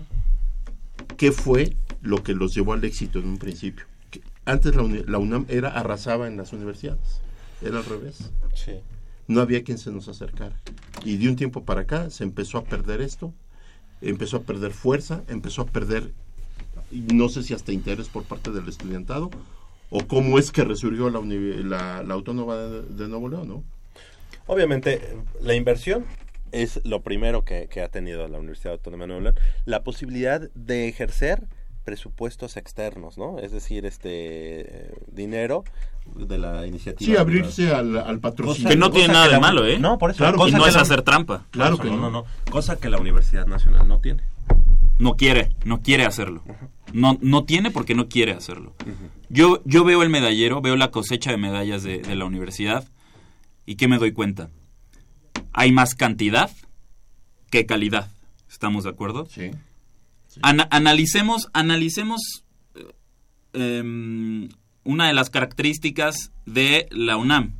[1.18, 3.86] qué fue lo que los llevó al éxito en un principio.
[4.10, 7.20] Que antes la, la UNAM era arrasaba en las universidades.
[7.62, 8.74] Era al revés Sí.
[9.28, 10.56] no había quien se nos acercara.
[11.04, 13.34] Y de un tiempo para acá se empezó a perder esto,
[14.02, 16.12] empezó a perder fuerza, empezó a perder,
[16.92, 19.30] no sé si hasta interés por parte del estudiantado,
[19.90, 23.64] o cómo es que resurgió la, la Autónoma de, de Nuevo León, ¿no?
[24.46, 25.02] Obviamente,
[25.42, 26.06] la inversión
[26.52, 29.36] es lo primero que, que ha tenido la Universidad Autónoma de Nuevo León.
[29.66, 31.44] La posibilidad de ejercer
[31.88, 33.40] presupuestos externos, ¿no?
[33.40, 34.10] Es decir, este
[34.90, 35.64] eh, dinero
[36.18, 37.14] de la iniciativa.
[37.14, 38.70] Sí, abrirse al, al Cosa- patrocinio.
[38.70, 39.80] Que no tiene nada de la- malo, ¿eh?
[39.80, 40.18] No, por eso.
[40.18, 41.46] Claro, Y cosa no que es la- hacer trampa.
[41.52, 41.96] Claro que no.
[41.96, 42.26] no, no.
[42.52, 44.22] Cosa que la Universidad Nacional no tiene.
[45.00, 46.44] No quiere, no quiere hacerlo.
[46.92, 48.76] No, no tiene porque no quiere hacerlo.
[49.30, 52.84] Yo, yo veo el medallero, veo la cosecha de medallas de, de la universidad
[53.66, 54.50] y ¿qué me doy cuenta?
[55.54, 56.52] Hay más cantidad
[57.50, 58.12] que calidad.
[58.50, 59.26] ¿Estamos de acuerdo?
[59.28, 59.52] Sí.
[60.42, 62.22] Ana- analicemos, analicemos
[62.76, 62.88] eh,
[63.54, 64.50] em,
[64.84, 67.56] una de las características de la UNAM.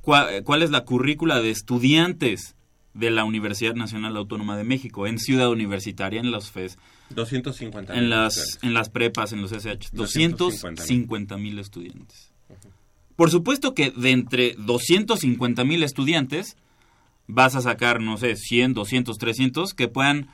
[0.00, 2.56] ¿Cuál, cuál es la currícula de estudiantes
[2.94, 6.78] de la Universidad Nacional Autónoma de México en Ciudad Universitaria, en los FES,
[7.10, 9.90] 250 en las, en las prepas, en los SH?
[9.92, 10.76] 250,000.
[10.76, 12.32] 250 mil estudiantes.
[13.16, 16.56] Por supuesto que de entre 250 mil estudiantes,
[17.26, 20.28] vas a sacar, no sé, 100, 200, 300 que puedan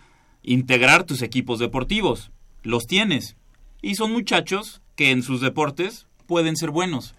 [0.46, 2.30] integrar tus equipos deportivos.
[2.62, 3.36] Los tienes.
[3.82, 7.14] Y son muchachos que en sus deportes pueden ser buenos.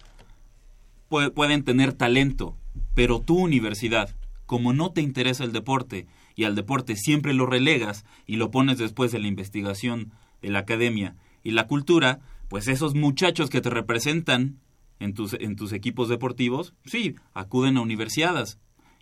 [1.08, 2.56] Pue- pueden tener talento.
[2.94, 4.14] Pero tu universidad,
[4.46, 8.78] como no te interesa el deporte y al deporte siempre lo relegas y lo pones
[8.78, 10.12] después de la investigación
[10.42, 14.58] de la academia y la cultura, pues esos muchachos que te representan
[15.00, 18.58] en tus, en tus equipos deportivos, sí, acuden a universidades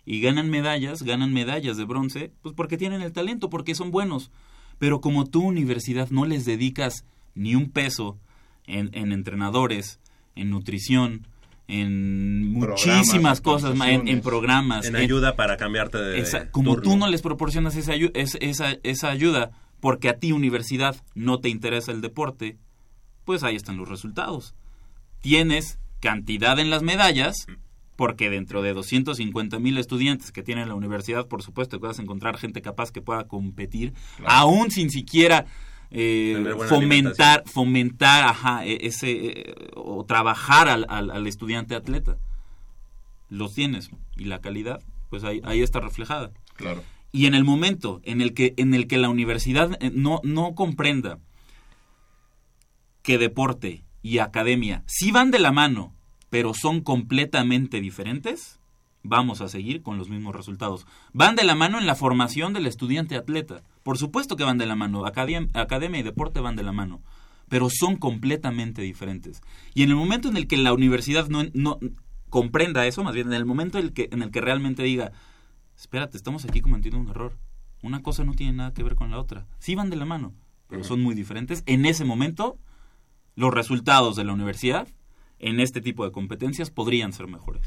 [0.09, 4.31] y ganan medallas, ganan medallas de bronce, pues porque tienen el talento, porque son buenos.
[4.79, 7.03] Pero como tu universidad no les dedicas
[7.35, 8.17] ni un peso
[8.65, 9.99] en, en entrenadores,
[10.35, 11.27] en nutrición,
[11.67, 16.91] en muchísimas cosas, en, en programas, En en- ayuda para cambiarte de esa- como turno.
[16.91, 17.93] tú no les proporcionas esa,
[18.83, 19.51] esa ayuda
[19.81, 22.57] porque a ti universidad no te interesa el deporte,
[23.25, 24.55] pues ahí están los resultados.
[25.21, 27.47] Tienes cantidad en las medallas,
[27.97, 32.03] porque dentro de 250 mil estudiantes que tiene la universidad, por supuesto que vas a
[32.03, 33.93] encontrar gente capaz que pueda competir,
[34.25, 35.45] aún sin siquiera
[35.91, 42.17] eh, fomentar, fomentar ajá, e- ese, eh, o trabajar al, al- al estudiante atleta.
[43.29, 46.31] Los tienes y la calidad, pues ahí, ahí está reflejada.
[46.55, 46.83] Claro.
[47.11, 50.55] Y en el momento en el que, en el que la universidad eh, no, no
[50.55, 51.19] comprenda
[53.01, 55.95] que deporte y academia sí van de la mano,
[56.29, 58.59] pero son completamente diferentes,
[59.03, 60.85] vamos a seguir con los mismos resultados.
[61.13, 63.63] Van de la mano en la formación del estudiante atleta.
[63.83, 65.05] Por supuesto que van de la mano.
[65.05, 67.01] Academia, academia y deporte van de la mano.
[67.49, 69.41] Pero son completamente diferentes.
[69.73, 71.79] Y en el momento en el que la universidad no, no
[72.29, 75.13] comprenda eso, más bien en el momento en el que, en el que realmente diga,
[75.77, 77.37] espérate, estamos aquí cometiendo un error.
[77.81, 79.45] Una cosa no tiene nada que ver con la otra.
[79.59, 80.33] Sí van de la mano,
[80.67, 81.63] pero son muy diferentes.
[81.67, 82.57] En ese momento,
[83.35, 84.87] los resultados de la universidad
[85.39, 87.61] en este tipo de competencias podrían ser mejores.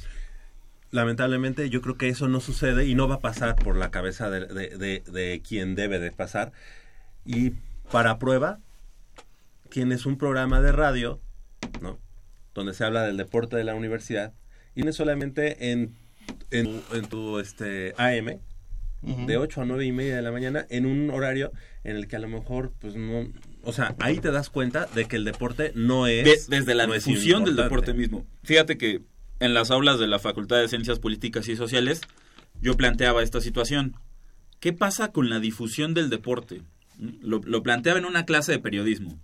[0.91, 4.29] Lamentablemente yo creo que eso no sucede y no va a pasar por la cabeza
[4.29, 6.53] de, de- de- de quien debe de pasar.
[7.25, 7.51] Y
[7.93, 8.59] para prueba,
[9.71, 11.21] tienes un programa de radio,
[11.81, 11.99] ¿no?
[12.55, 14.33] Donde se habla del deporte de la universidad
[14.75, 15.95] y no solamente en,
[16.51, 18.41] en, en tu este, AM,
[19.27, 21.53] de 8 a 9 y media de la mañana, en un horario
[21.85, 23.29] en el que a lo mejor, pues no...
[23.63, 26.25] O sea, ahí te das cuenta de que el deporte no es...
[26.49, 28.27] De- desde la no es difusión del deporte mismo.
[28.43, 29.03] Fíjate que
[29.39, 32.01] en las aulas de la Facultad de Ciencias Políticas y Sociales
[32.63, 33.97] yo planteaba esta situación.
[34.61, 36.63] ¿Qué pasa con la difusión del deporte?
[37.23, 39.19] Lo, lo planteaba en una clase de periodismo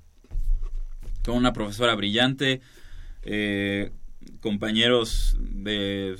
[1.24, 2.60] con una profesora brillante,
[3.22, 3.90] eh,
[4.40, 6.16] compañeros de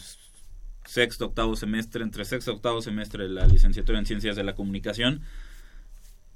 [0.85, 4.55] sexto, octavo semestre, entre sexto y octavo semestre de la licenciatura en Ciencias de la
[4.55, 5.23] Comunicación,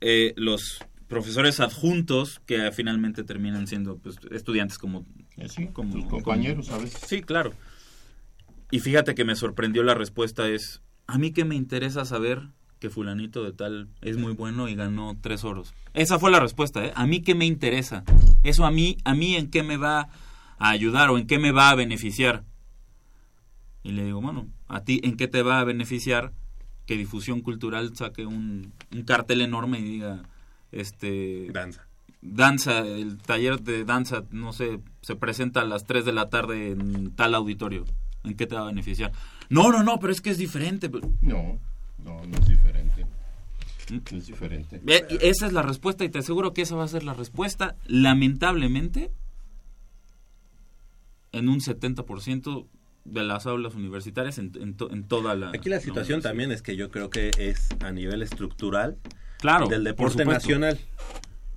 [0.01, 0.79] eh, los
[1.11, 5.05] profesores adjuntos que finalmente terminan siendo pues, estudiantes como,
[5.37, 6.93] Eh, Sí, como tus compañeros, ¿sabes?
[7.07, 7.53] Sí, claro.
[8.71, 12.49] Y fíjate que me sorprendió la respuesta es, a mí que me interesa saber
[12.79, 15.75] que fulanito de tal es muy bueno y ganó tres oros.
[15.93, 16.93] Esa fue la respuesta, ¿eh?
[16.95, 18.05] A mí que me interesa.
[18.45, 20.09] Eso a mí, a mí en qué me va
[20.59, 22.45] a ayudar o en qué me va a beneficiar.
[23.83, 26.33] Y le digo, bueno, a ti en qué te va a beneficiar
[26.87, 30.23] que difusión cultural saque un, un cartel enorme y diga,
[30.73, 31.87] este, Danza.
[32.23, 36.71] danza, el taller de danza, no sé, se presenta a las 3 de la tarde
[36.73, 37.85] en tal auditorio.
[38.25, 39.13] ¿En qué te va a beneficiar?
[39.49, 40.91] No, no, no, pero es que es diferente.
[41.23, 41.59] No,
[42.05, 43.07] no, no es diferente.
[43.91, 44.81] No es diferente.
[44.87, 47.77] Eh, esa es la respuesta y te aseguro que esa va a ser la respuesta,
[47.87, 49.11] lamentablemente,
[51.33, 52.67] en un 70%
[53.05, 55.51] de las aulas universitarias en, en to- en toda la...
[55.55, 58.99] Aquí la situación también es que yo creo que es a nivel estructural
[59.41, 60.79] Claro, del por deporte nacional.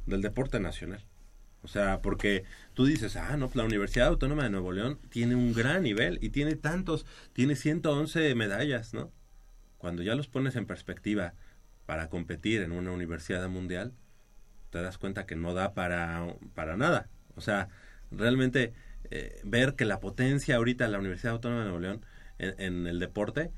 [0.05, 1.03] Del deporte nacional.
[1.63, 5.53] O sea, porque tú dices, ah, no, la Universidad Autónoma de Nuevo León tiene un
[5.53, 9.11] gran nivel y tiene tantos, tiene 111 medallas, ¿no?
[9.77, 11.33] Cuando ya los pones en perspectiva
[11.85, 13.93] para competir en una universidad mundial,
[14.71, 17.09] te das cuenta que no da para, para nada.
[17.35, 17.69] O sea,
[18.11, 18.73] realmente
[19.09, 22.05] eh, ver que la potencia ahorita de la Universidad Autónoma de Nuevo León
[22.39, 23.51] en, en el deporte,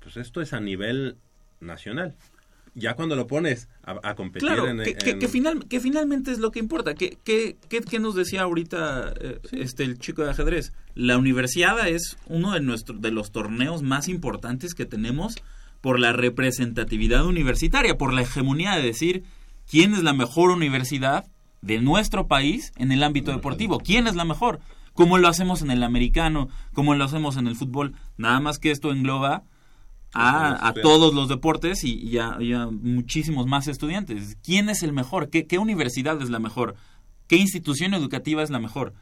[0.00, 1.16] pues esto es a nivel
[1.60, 2.14] nacional.
[2.74, 5.80] Ya cuando lo pones a, a competir Claro, en, que, que- en- que final, que
[5.80, 6.94] finalmente es lo que importa.
[6.94, 10.72] ¿Qué, qué- qué nos decía ahorita eh, este el chico de ajedrez?
[10.94, 15.34] La universidad es uno de, nuestros de los torneos más importantes que tenemos
[15.80, 19.22] por la representatividad universitaria, por la hegemonía de decir
[19.70, 21.26] quién es la mejor universidad
[21.62, 23.78] de nuestro país en el ámbito deportivo.
[23.78, 24.60] ¿Quién es la mejor?
[24.92, 26.48] ¿Cómo lo hacemos en el americano?
[26.72, 27.94] ¿Cómo lo hacemos en el fútbol?
[28.16, 29.44] Nada más que esto engloba
[30.14, 34.36] a, a todos los deportes y, y a, y a muchísimos más estudiantes.
[34.42, 35.30] ¿Quién es el mejor?
[35.30, 36.76] ¿Qué, ¿Qué universidad es la mejor?
[37.26, 38.94] ¿Qué institución educativa es la mejor?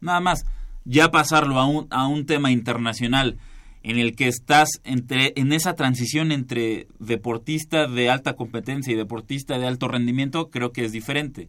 [0.00, 0.44] Nada más,
[0.84, 3.38] ya pasarlo a un, a un tema internacional
[3.82, 9.58] en el que estás entre, en esa transición entre deportista de alta competencia y deportista
[9.58, 11.48] de alto rendimiento, creo que es diferente.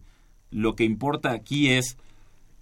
[0.51, 1.97] Lo que importa aquí es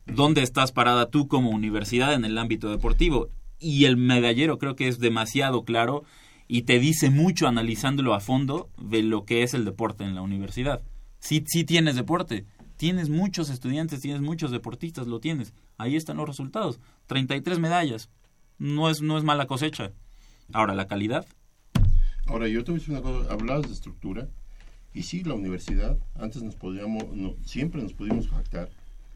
[0.06, 3.30] dónde estás parada tú como universidad en el ámbito deportivo.
[3.60, 6.04] Y el medallero creo que es demasiado claro
[6.48, 10.22] y te dice mucho analizándolo a fondo de lo que es el deporte en la
[10.22, 10.82] universidad.
[11.20, 12.45] Sí, sí tienes deporte,
[12.78, 15.54] tienes muchos estudiantes, tienes muchos deportistas, lo tienes.
[15.78, 16.80] Ahí están los resultados.
[17.08, 18.10] 33 medallas.
[18.58, 19.91] No es, no es mala cosecha.
[20.54, 21.26] Ahora, la calidad.
[22.26, 24.28] Ahora, yo te voy a decir una cosa, hablabas de estructura,
[24.93, 28.70] y sí, la universidad, antes nos podíamos, no, siempre nos pudimos jactar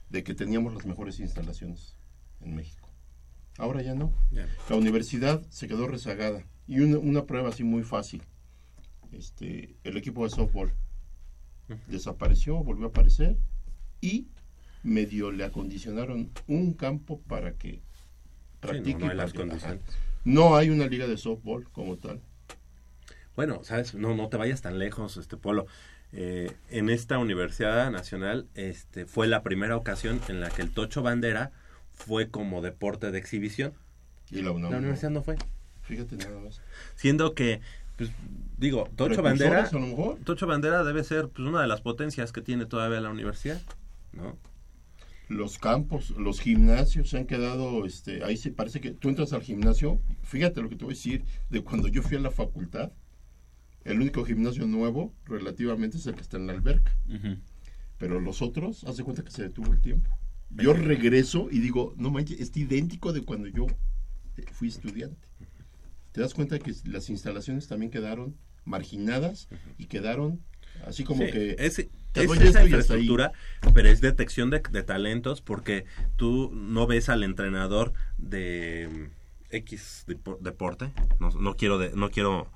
[0.09, 1.95] de que teníamos las mejores instalaciones
[2.41, 2.87] en México.
[3.57, 4.13] Ahora ya no.
[4.69, 6.43] La universidad se quedó rezagada.
[6.71, 8.23] Y una, una prueba así muy fácil.
[9.11, 10.71] Este, el equipo de softball
[11.87, 13.35] desapareció, volvió a aparecer
[13.99, 14.27] y
[14.83, 17.81] medio le acondicionaron un campo para que Sí,
[18.61, 18.99] practique.
[18.99, 19.81] no, no hay las condiciones.
[20.23, 22.21] No hay una liga de softball como tal.
[23.35, 25.65] Bueno, sabes, no, no te vayas tan lejos, este Polo.
[26.13, 31.01] Eh, en esta Universidad Nacional, este, fue la primera ocasión en la que el tocho
[31.01, 31.51] bandera
[31.91, 33.73] fue como deporte de exhibición.
[34.29, 34.71] Y la UNAM.
[34.71, 34.77] La no.
[34.79, 35.35] universidad no fue.
[35.81, 36.61] Fíjate nada más.
[36.95, 37.61] Siendo que,
[37.97, 38.11] pues,
[38.57, 40.17] digo, tocho bandera, a lo mejor.
[40.23, 43.61] tocho bandera debe ser pues, una de las potencias que tiene todavía la universidad,
[44.13, 44.37] ¿no?
[45.31, 49.41] los campos, los gimnasios se han quedado, este, ahí se parece que tú entras al
[49.41, 52.91] gimnasio, fíjate lo que te voy a decir, de cuando yo fui a la facultad,
[53.83, 56.95] el único gimnasio nuevo relativamente es el que está en la alberca,
[57.97, 60.09] pero los otros, haz de cuenta que se detuvo el tiempo.
[60.51, 63.67] Yo regreso y digo, no manches, es idéntico de cuando yo
[64.37, 65.30] eh, fui estudiante.
[66.11, 68.35] Te das cuenta que las instalaciones también quedaron
[68.65, 69.47] marginadas
[69.77, 70.41] y quedaron
[70.85, 71.55] así como Sí, que...
[71.57, 73.31] es, te es esa infraestructura,
[73.73, 75.85] pero es detección de, de talentos porque
[76.17, 82.09] tú no ves al entrenador de mm, X depo- deporte, no, no quiero de- no
[82.11, 82.47] quiero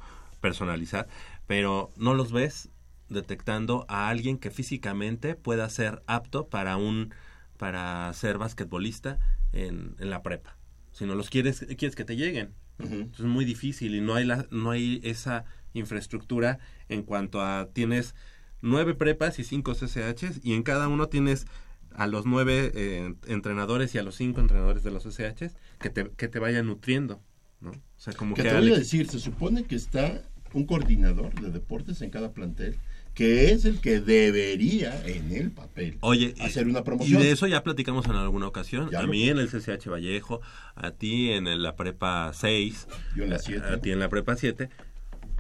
[0.42, 1.08] personalizar,
[1.48, 2.70] pero no los ves
[3.10, 7.14] detectando a alguien que físicamente pueda ser apto para un
[7.58, 9.20] para ser basquetbolista
[9.54, 10.58] en, en la prepa.
[10.92, 12.54] Si no los quieres quieres que te lleguen.
[12.80, 16.60] Entonces es muy difícil y no hay la, no hay esa infraestructura
[16.90, 18.16] en cuanto a tienes
[18.62, 21.46] nueve prepas y cinco CCHs y en cada uno tienes
[21.94, 26.10] a los nueve eh, entrenadores y a los cinco entrenadores de los CCHs que te,
[26.12, 27.22] que te vayan nutriendo,
[27.62, 27.72] ¿no?
[27.72, 30.24] O sea, como Que que, te voy a decir, se supone que está
[30.54, 32.78] un coordinador de deportes en cada plantel,
[33.16, 37.22] que es el que debería en el papel Oye, hacer una y promoción.
[37.22, 38.90] de eso ya platicamos en alguna ocasión.
[38.92, 40.42] Ya a mí en el CCH Vallejo,
[40.76, 44.70] a ti en la prepa 6, Yo en la a- ti en la prepa 7.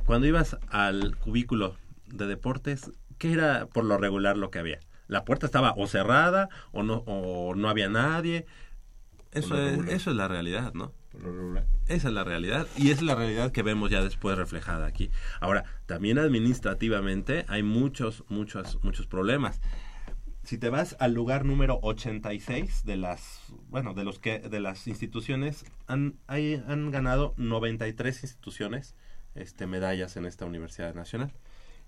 [0.06, 1.76] Cuando ibas al cubículo
[2.08, 4.80] de deportes, ¿qué era por lo regular lo que había?
[5.08, 8.46] La puerta estaba o cerrada o no, o no había nadie.
[9.32, 10.94] Eso es, eso es la realidad, ¿no?
[11.88, 15.11] Esa es la realidad y es la realidad que vemos ya después reflejada aquí.
[15.39, 19.61] Ahora, también administrativamente hay muchos, muchos, muchos problemas.
[20.43, 24.88] Si te vas al lugar número 86 de las, bueno, de los que de las
[24.88, 28.95] instituciones han han ganado 93 instituciones
[29.34, 31.34] este medallas en esta Universidad Nacional.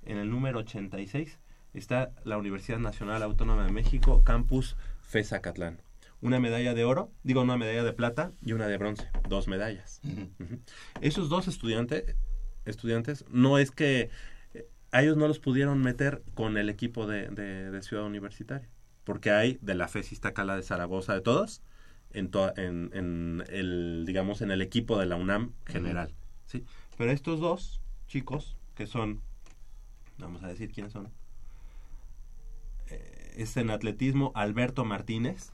[0.04, 1.40] En el número 86
[1.74, 5.82] está la Universidad Nacional Autónoma de México, campus FESA Catlán.
[6.22, 10.02] Una medalla de oro, digo una medalla de plata y una de bronce, dos medallas.
[11.02, 12.16] Esos dos estudiantes,
[12.66, 14.10] estudiantes, no es que
[14.56, 18.68] eh, a ellos no los pudieron meter con el equipo de, de- de Ciudad Universitaria,
[19.04, 21.62] porque hay de la FES Iztacala de Zaragoza, de todos,
[22.14, 26.16] en, to- en, en el, digamos, en el equipo de la UNAM general.
[26.48, 26.66] ¿sí?
[26.98, 29.22] Pero estos dos chicos, que son,
[30.18, 31.10] vamos a decir quiénes son,
[32.90, 35.52] eh, es en atletismo Alberto Martínez,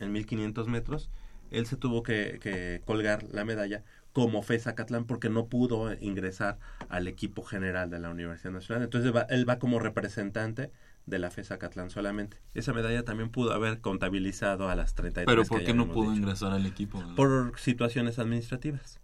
[0.00, 1.10] en 1500 metros,
[1.50, 3.82] él se tuvo que, que colgar la medalla
[4.12, 8.84] como FES Acatlán porque no pudo ingresar al equipo general de la Universidad Nacional.
[8.84, 10.70] Entonces va- él va como representante
[11.06, 12.36] de la FES Acatlán solamente.
[12.54, 16.22] Esa medalla también pudo haber contabilizado a las 33 Pero ¿por qué no pudo dicho.
[16.22, 17.00] ingresar al equipo?
[17.02, 17.14] no?
[17.14, 19.00] Por situaciones administrativas.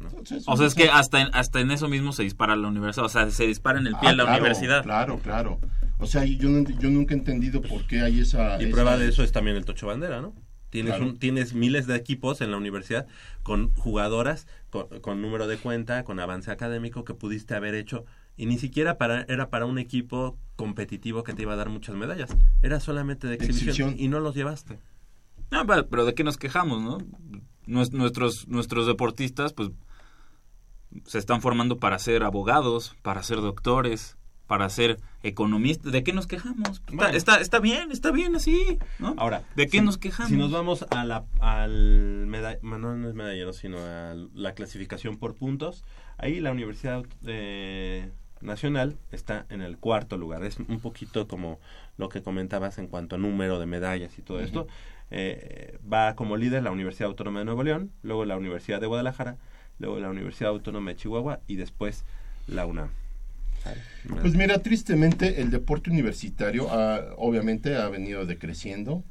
[0.00, 3.04] Entonces, O sea, es que hasta en, hasta en eso mismo se dispara la universidad.
[3.06, 4.82] O sea, se dispara en el pie Ah, la claro, universidad.
[4.82, 5.58] Claro, claro.
[6.00, 8.60] O sea, yo, no nunca he entendido por qué hay esa...
[8.60, 10.34] Y esa- prueba de eso es también el Tocho Bandera, ¿no?
[10.70, 11.10] Tienes, Claro.
[11.10, 13.06] un- tienes miles de equipos en la universidad
[13.42, 18.04] con jugadoras, con, con número de cuenta, con avance académico que pudiste haber hecho
[18.36, 21.96] y ni siquiera para, era para un equipo competitivo que te iba a dar muchas
[21.96, 22.30] medallas.
[22.62, 23.94] Era solamente de exhibición, exhibición.
[23.98, 24.78] y no los llevaste.
[25.50, 26.98] Ah, pa- pero ¿de qué nos quejamos, no?
[27.66, 29.70] Nues- Nuestros, nuestros deportistas, pues,
[31.04, 34.16] se están formando para ser abogados, para ser doctores,
[34.50, 35.92] para ser economistas.
[35.92, 36.78] ¿De qué nos quejamos?
[36.80, 37.16] Está, Bueno.
[37.16, 39.14] está, está bien, está bien así, ¿no?
[39.16, 40.28] Ahora, ¿de qué si- nos quejamos?
[40.28, 45.18] Si nos vamos a la, al meda- no, no es medallero, sino a la clasificación
[45.18, 45.84] por puntos,
[46.18, 50.42] ahí la Universidad eh, Nacional está en el cuarto lugar.
[50.42, 51.60] Es un poquito como
[51.96, 54.66] lo que comentabas en cuanto a número de medallas y todo esto.
[55.12, 59.36] Eh, va como líder la Universidad Autónoma de Nuevo León, luego la Universidad de Guadalajara,
[59.78, 62.04] luego la Universidad Autónoma de Chihuahua y después
[62.48, 62.88] la UNAM.
[64.20, 69.04] Pues mira, tristemente el deporte universitario ha- obviamente ha venido decreciendo.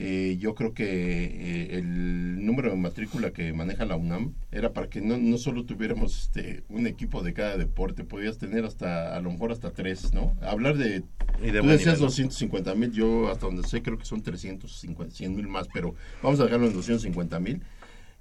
[0.00, 4.88] Eh, yo creo que eh, el número de matrícula que maneja la UNAM era para
[4.88, 9.20] que no, no solo tuviéramos este, un equipo de cada deporte, podías tener hasta, a
[9.20, 10.36] lo mejor hasta tres, ¿no?
[10.40, 11.02] Hablar de,
[11.42, 12.06] Y de tú decías nivel, ¿no?
[12.06, 16.38] 250 mil, yo hasta donde sé creo que son 350, 100 mil más, pero vamos
[16.38, 17.60] a dejarlo en 250 mil.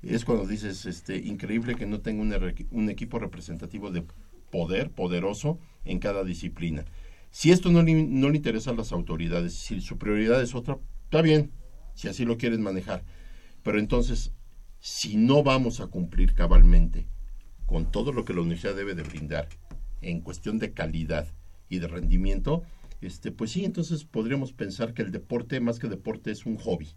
[0.01, 2.23] Es cuando dices, este, increíble que no tenga
[2.71, 4.03] un equipo representativo de
[4.49, 6.85] poder, poderoso, en cada disciplina.
[7.29, 10.77] Si esto no le, no le interesa a las autoridades, si su prioridad es otra,
[11.05, 11.51] está bien,
[11.93, 13.03] si así lo quieren manejar.
[13.63, 14.33] Pero entonces,
[14.79, 17.07] si no vamos a cumplir cabalmente
[17.65, 19.49] con todo lo que la universidad debe de brindar
[20.01, 21.27] en cuestión de calidad
[21.69, 22.63] y de rendimiento,
[23.01, 26.87] este, pues sí, entonces podríamos pensar que el deporte, más que deporte, es un hobby.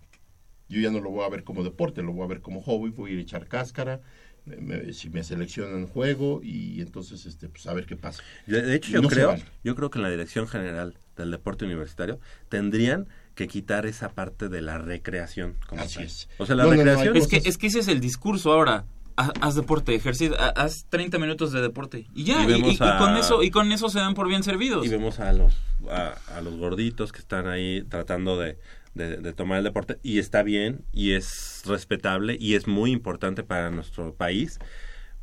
[0.68, 2.90] Yo ya no lo voy a ver como deporte, lo voy a ver como hobby,
[2.90, 4.00] voy a ir a echar cáscara,
[4.46, 8.22] me- si me seleccionan juego y entonces este pues a ver qué pasa.
[8.46, 9.44] De, hecho, yo no creo, vale.
[9.64, 12.18] yo creo que en la Dirección General del Deporte Universitario
[12.48, 15.56] tendrían que quitar esa parte de la recreación.
[15.66, 16.04] como Así tal.
[16.04, 16.28] es.
[16.38, 17.16] O sea, la No, no, no, recreación...
[17.16, 18.84] Es que, es que ese es el discurso ahora.
[19.16, 22.06] Haz, haz deporte, ejercicio, ha- haz 30 minutos de deporte.
[22.14, 24.14] Y ya, Y y, vemos y- y a- con eso, y con eso se dan
[24.14, 24.86] por bien servidos.
[24.86, 25.54] y vemos a los
[25.90, 28.58] a, a los gorditos que están ahí tratando de,
[28.94, 33.42] de- de tomar el deporte y está bien y es respetable y es muy importante
[33.42, 34.58] para nuestro país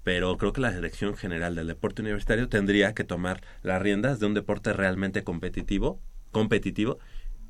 [0.03, 4.25] pero creo que la dirección general del deporte universitario tendría que tomar las riendas de
[4.25, 5.99] un deporte realmente competitivo
[6.31, 6.99] competitivo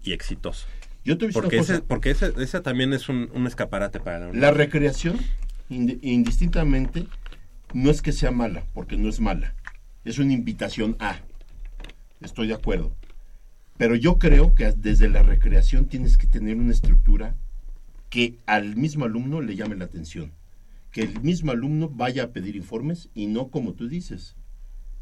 [0.04, 0.68] y exitoso
[1.06, 4.52] Yo te porque ese, porque ese, ese también es un, un escaparate para la La
[4.52, 5.18] recreación,
[5.70, 7.08] ind- indistintamente,
[7.74, 9.54] no es que sea mala, porque no es mala.
[10.06, 11.20] Es una invitación a.
[12.22, 12.94] Estoy de acuerdo.
[13.78, 17.36] Pero yo creo que desde la recreación tienes que tener una estructura
[18.10, 20.32] que al mismo alumno le llame la atención.
[20.92, 24.36] Que el mismo alumno vaya a pedir informes y no como tú dices.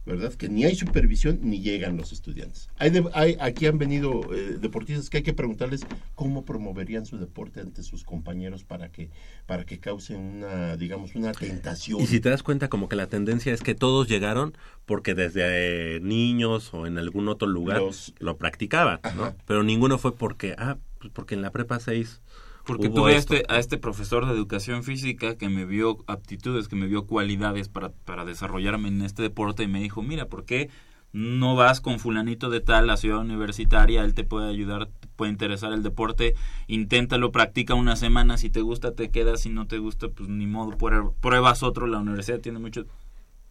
[0.06, 0.34] ¿Verdad?
[0.36, 2.70] Que ni hay supervisión ni llegan los estudiantes.
[2.78, 5.82] Hay de- hay- aquí han venido eh, deportistas que hay que preguntarles
[6.14, 9.10] cómo promoverían su deporte ante sus compañeros para que,
[9.48, 12.00] para que causen una, digamos, una tentación.
[12.02, 15.96] Y si te das cuenta, como que la tendencia es que todos llegaron porque desde
[15.96, 19.36] eh, niños o en algún otro lugar Los- lo practicaban, ¿no?
[19.48, 22.22] Pero ninguno fue porque, ah, pues porque en la prepa 6
[22.66, 26.68] Porque hubo tuve a este, a este profesor de educación física que me vio aptitudes,
[26.68, 30.46] que me vio cualidades para, para desarrollarme en este deporte y me dijo, mira, ¿por
[30.46, 30.70] qué
[31.14, 34.04] no vas con fulanito de tal a ciudad universitaria?
[34.04, 36.36] Él te puede ayudar, te puede interesar el deporte,
[36.68, 40.48] inténtalo, practica una semana, si te gusta te quedas, si no te gusta, pues ni
[40.48, 42.86] modo, prueb- pruebas otro, la universidad tiene mucho...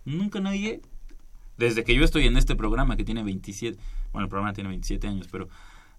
[0.04, 0.82] Nunca nadie,
[1.56, 3.78] desde que yo estoy en este programa que tiene 27,
[4.12, 5.48] bueno, el programa tiene 27 años, pero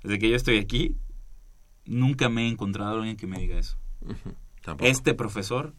[0.04, 0.96] desde que yo estoy aquí,
[1.86, 3.78] nunca me he encontrado alguien que me diga eso.
[4.80, 5.74] Este profesor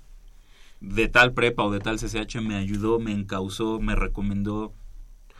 [0.80, 4.74] de tal prepa o de tal CCH me ayudó, me encausó, me recomendó,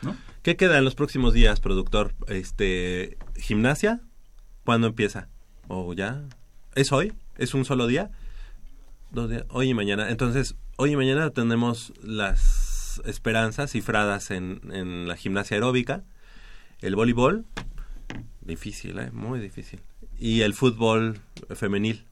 [0.01, 0.15] ¿no?
[0.41, 2.13] ¿Qué queda en los próximos días, productor?
[2.27, 4.01] Este, ¿Gimnasia?
[4.65, 5.29] ¿Cuándo empieza?
[5.67, 6.23] ¿O ya?
[6.75, 7.13] ¿Es hoy?
[7.37, 8.11] ¿Es un solo día?
[9.11, 9.45] Dos días.
[9.49, 10.09] Hoy y mañana.
[10.09, 16.03] Entonces, hoy y mañana tenemos las esperanzas cifradas en, en la gimnasia aeróbica,
[16.81, 17.45] el voleibol,
[18.41, 19.11] difícil, ¿eh?
[19.11, 19.81] muy difícil,
[20.19, 21.19] y el fútbol
[21.55, 22.05] femenil.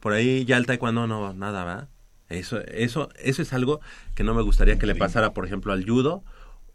[0.00, 1.88] Por ahí ya el taekwondo no, nada, ¿va?
[2.28, 3.80] Eso, eso, eso es algo
[4.14, 6.24] que no me gustaría que le pasara, por ejemplo, al judo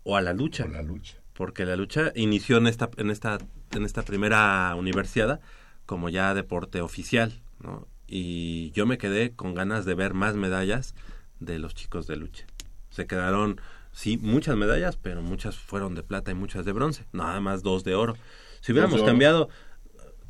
[0.03, 1.17] o a la lucha la lucha.
[1.33, 3.39] porque la lucha inició en esta en esta
[3.71, 5.41] en esta primera universidad
[5.85, 7.87] como ya deporte oficial, ¿no?
[8.07, 10.95] Y yo me quedé con ganas de ver más medallas
[11.39, 12.45] de los chicos de lucha.
[12.89, 13.59] Se quedaron
[13.91, 17.83] sí muchas medallas, pero muchas fueron de plata y muchas de bronce, nada más dos
[17.83, 18.17] de oro.
[18.61, 19.49] Si hubiéramos cambiado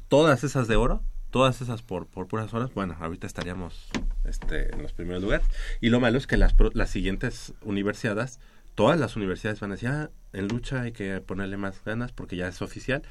[0.09, 1.01] todas esas de oro,
[1.31, 3.87] todas esas por, por puras horas, bueno, ahorita estaríamos
[4.25, 5.47] este, en los primeros lugares.
[5.79, 8.39] Y lo malo es que las, las siguientes universidades,
[8.75, 12.35] todas las universidades van a decir, ah, en lucha hay que ponerle más ganas porque
[12.35, 13.03] ya es oficial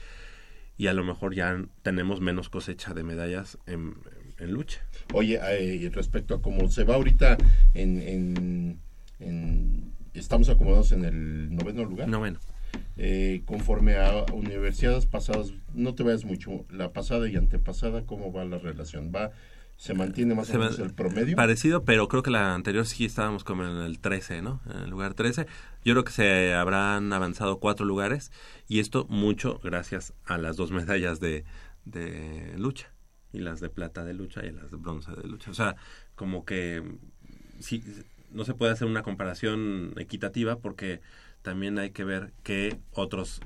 [0.77, 3.95] y a lo mejor ya tenemos menos cosecha de medallas en,
[4.39, 4.81] en lucha.
[5.13, 7.37] Oye, eh, respecto a cómo se va ahorita
[7.75, 8.81] en, en-
[9.21, 12.09] en- estamos acomodados en el noveno lugar.
[12.09, 12.39] No, bueno.
[12.97, 18.45] Eh, conforme a universidades pasadas, no te vayas mucho, la pasada y antepasada, ¿cómo va
[18.45, 19.13] la relación?
[19.15, 19.31] ¿Va
[19.77, 21.37] Se mantiene más Se o menos el promedio.
[21.37, 24.61] Parecido, pero creo que la anterior sí estábamos como en el 13, ¿no?
[24.69, 25.47] En el lugar 13.
[25.85, 28.33] Yo creo que se habrán avanzado cuatro lugares
[28.67, 31.45] y esto mucho gracias a las dos medallas de,
[31.85, 32.93] de lucha
[33.33, 35.51] y las de plata de lucha y las de bronce de lucha.
[35.51, 35.77] O sea,
[36.17, 36.83] como que
[37.61, 37.85] sí,
[38.31, 41.01] no se puede hacer una comparación equitativa porque
[41.43, 43.41] también hay que ver que otros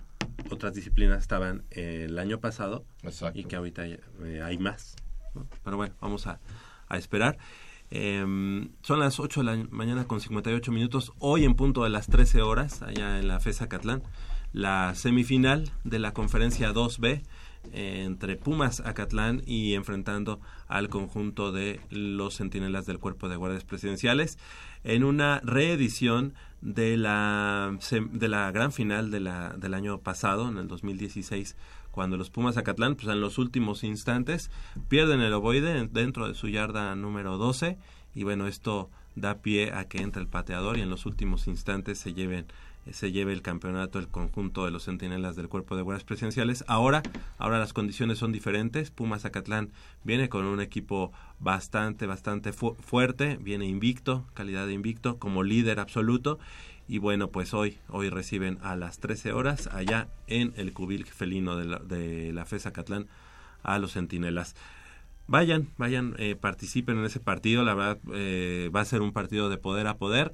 [0.51, 3.38] otras disciplinas estaban eh, el año pasado Exacto.
[3.38, 4.01] y que ahorita eh,
[4.43, 4.97] hay más.
[5.34, 5.47] ¿no?
[5.64, 6.40] Pero bueno, vamos a,
[6.88, 7.38] a esperar.
[7.90, 11.12] Em, son las 8 de la mañana con 58 minutos.
[11.18, 14.03] Hoy en punto de las 13 horas, allá en la FESA Catlán,
[14.53, 17.22] la semifinal de la conferencia 2B
[17.72, 23.64] eh, entre Pumas Acatlán y enfrentando al conjunto de los centinelas del Cuerpo de Guardias
[23.64, 24.38] Presidenciales
[24.85, 30.59] en una reedición de la, de la gran final de la, del año pasado, en
[30.59, 31.57] el 2016,
[31.91, 34.51] cuando los Pumas Acatlán, pues en los últimos instantes,
[34.89, 37.78] pierden el ovoide dentro de su yarda número 12
[38.14, 41.99] y bueno, esto da pie a que entre el pateador y en los últimos instantes
[41.99, 42.47] se lleven
[42.91, 46.64] se lleve el campeonato el conjunto de los centinelas del cuerpo de guardias presidenciales.
[46.66, 47.03] Ahora,
[47.39, 48.91] ahora las condiciones son diferentes.
[48.91, 49.70] Pumas Acatlán
[50.03, 55.78] viene con un equipo bastante, bastante fu- fuerte, viene invicto, calidad de invicto, como líder
[55.78, 56.39] absoluto.
[56.89, 61.57] Y bueno, pues hoy, hoy reciben a las 13 horas allá en el cubil felino
[61.57, 63.07] de la, de la FES Acatlán
[63.62, 64.57] a los centinelas.
[65.28, 67.62] Vayan, vayan, eh, participen en ese partido.
[67.62, 70.33] La verdad, eh, va a ser un partido de poder a poder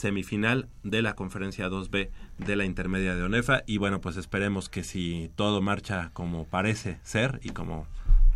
[0.00, 4.82] semifinal de la conferencia 2B de la intermedia de ONEFA y bueno pues esperemos que
[4.82, 7.86] si todo marcha como parece ser y como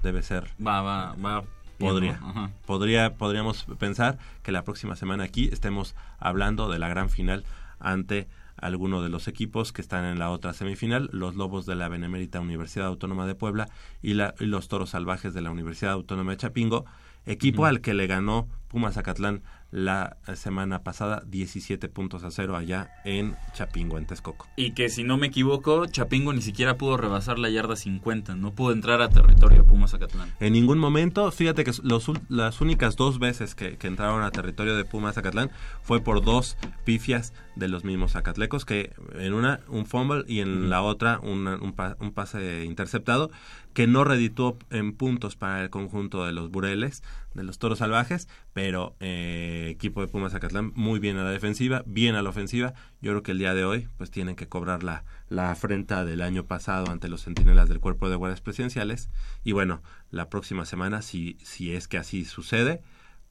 [0.02, 1.42] debe ser Va, va, va.
[1.78, 2.50] podría Ajá.
[2.66, 7.44] podría podríamos pensar que la próxima semana aquí estemos hablando de la gran final
[7.80, 11.88] ante alguno de los equipos que están en la otra semifinal, los Lobos de la
[11.88, 13.68] Benemérita Universidad Autónoma de Puebla
[14.02, 16.84] y, la- y los Toros Salvajes de la Universidad Autónoma de Chapingo,
[17.26, 22.90] equipo al que le ganó Pumas Zacatlán la semana pasada 17 puntos a cero allá
[23.04, 24.46] en Chapingo, en Texcoco.
[24.56, 28.36] Y que si no me equivoco, Chapingo ni siquiera pudo rebasar la yarda 50.
[28.36, 30.32] No pudo entrar a territorio Pumas Zacatlán.
[30.40, 34.76] En ningún momento, fíjate que los, las únicas dos veces que, que entraron a territorio
[34.76, 35.50] de Pumas Zacatlán
[35.82, 40.70] fue por dos pifias de los mismos Zacatlecos, que en una un fumble y en
[40.70, 43.30] la otra una- un, pa- un pase interceptado,
[43.72, 47.02] que no redituó en puntos para el conjunto de los Bureles,
[47.34, 51.82] de los Toros Salvajes, pero eh, equipo de Pumas Zacatlán muy bien a la defensiva,
[51.86, 52.74] bien a la ofensiva.
[53.00, 56.22] Yo creo que el día de hoy pues tienen que cobrar la, la afrenta del
[56.22, 59.10] año pasado ante los centinelas del Cuerpo de Guardias Presidenciales.
[59.42, 62.82] Y bueno, la próxima semana, si, si es que así sucede,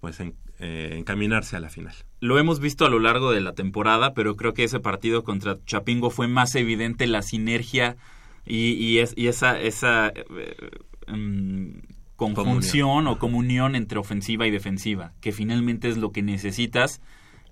[0.04, 1.96] pues en- eh, encaminarse a la final.
[2.20, 5.60] Lo hemos visto a lo largo de la temporada, pero creo que ese partido contra
[5.66, 7.96] Chapingo fue más evidente la sinergia
[8.46, 10.56] y, y, es- y esa, esa eh,
[11.08, 11.84] em,
[12.18, 17.00] conjunción o comunión entre ofensiva y defensiva, que finalmente es lo que necesitas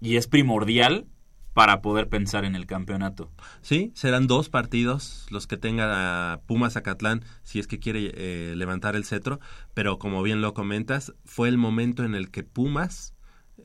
[0.01, 1.05] y es primordial
[1.53, 3.29] para poder pensar en el campeonato.
[3.61, 8.95] Sí, serán dos partidos los que tenga Pumas Zacatlán si es que quiere eh, levantar
[8.95, 9.39] el cetro,
[9.73, 13.13] pero como bien lo comentas, fue el momento en el que Pumas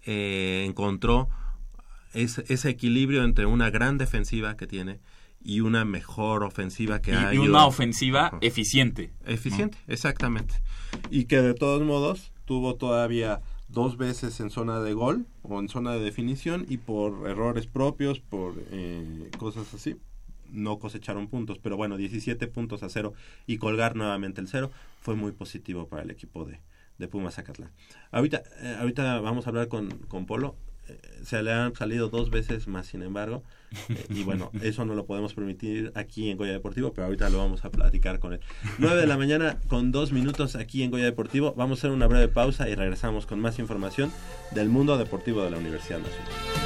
[0.02, 1.28] eh, encontró
[2.12, 5.00] ese, ese equilibrio entre una gran defensiva que tiene
[5.42, 7.36] y una mejor ofensiva que Y, hay.
[7.36, 9.12] y una ofensiva eficiente.
[9.26, 10.54] Eficiente, exactamente.
[11.10, 15.68] Y que de todos modos tuvo todavía dos veces en zona de gol o en
[15.68, 19.96] zona de definición y por errores propios, por eh, cosas así,
[20.52, 21.58] no cosecharon puntos.
[21.58, 23.14] Pero bueno, 17 puntos a cero
[23.46, 26.60] y colgar nuevamente el cero fue muy positivo para el equipo de,
[26.98, 27.70] de Pumas Zacatlán.
[28.10, 30.54] Ahorita, eh, ahorita vamos a hablar con, con Polo.
[31.22, 33.42] Se le han salido dos veces más, sin embargo.
[33.88, 37.38] Eh, y bueno, eso no lo podemos permitir aquí en Goya Deportivo, pero ahorita lo
[37.38, 38.40] vamos a platicar con él.
[38.78, 41.54] 9 de la mañana con dos minutos aquí en Goya Deportivo.
[41.56, 44.12] Vamos a hacer una breve pausa y regresamos con más información
[44.52, 46.65] del mundo deportivo de la Universidad Nacional.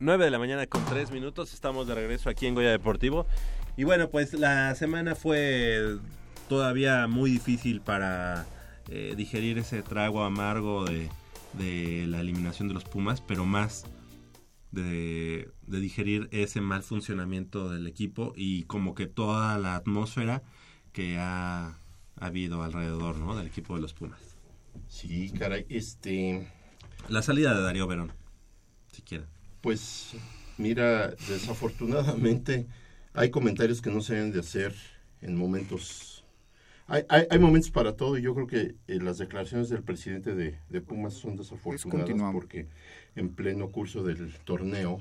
[0.00, 3.26] 9 de la mañana con 3 minutos, estamos de regreso aquí en Goya Deportivo.
[3.76, 5.98] Y bueno, pues la semana fue
[6.48, 8.46] todavía muy difícil para
[8.88, 11.10] eh, digerir ese trago amargo de,
[11.52, 13.84] de la eliminación de los Pumas, pero más
[14.72, 20.42] de, de digerir ese mal funcionamiento del equipo y como que toda la atmósfera
[20.94, 21.78] que ha,
[22.16, 23.36] habido alrededor ¿no?
[23.36, 24.20] del equipo de los Pumas.
[24.88, 26.50] Sí, caray, este...
[27.08, 28.12] La salida de Darío Verón,
[28.92, 29.26] si quieren.
[29.60, 30.12] Pues
[30.56, 32.66] mira, desafortunadamente
[33.12, 34.74] hay comentarios que no se deben de hacer
[35.20, 36.24] en momentos...
[36.86, 40.34] Hay, hay, hay momentos para todo y yo creo que eh, las declaraciones del presidente
[40.34, 42.66] de, de Pumas son desafortunadas porque
[43.14, 45.00] en pleno curso del torneo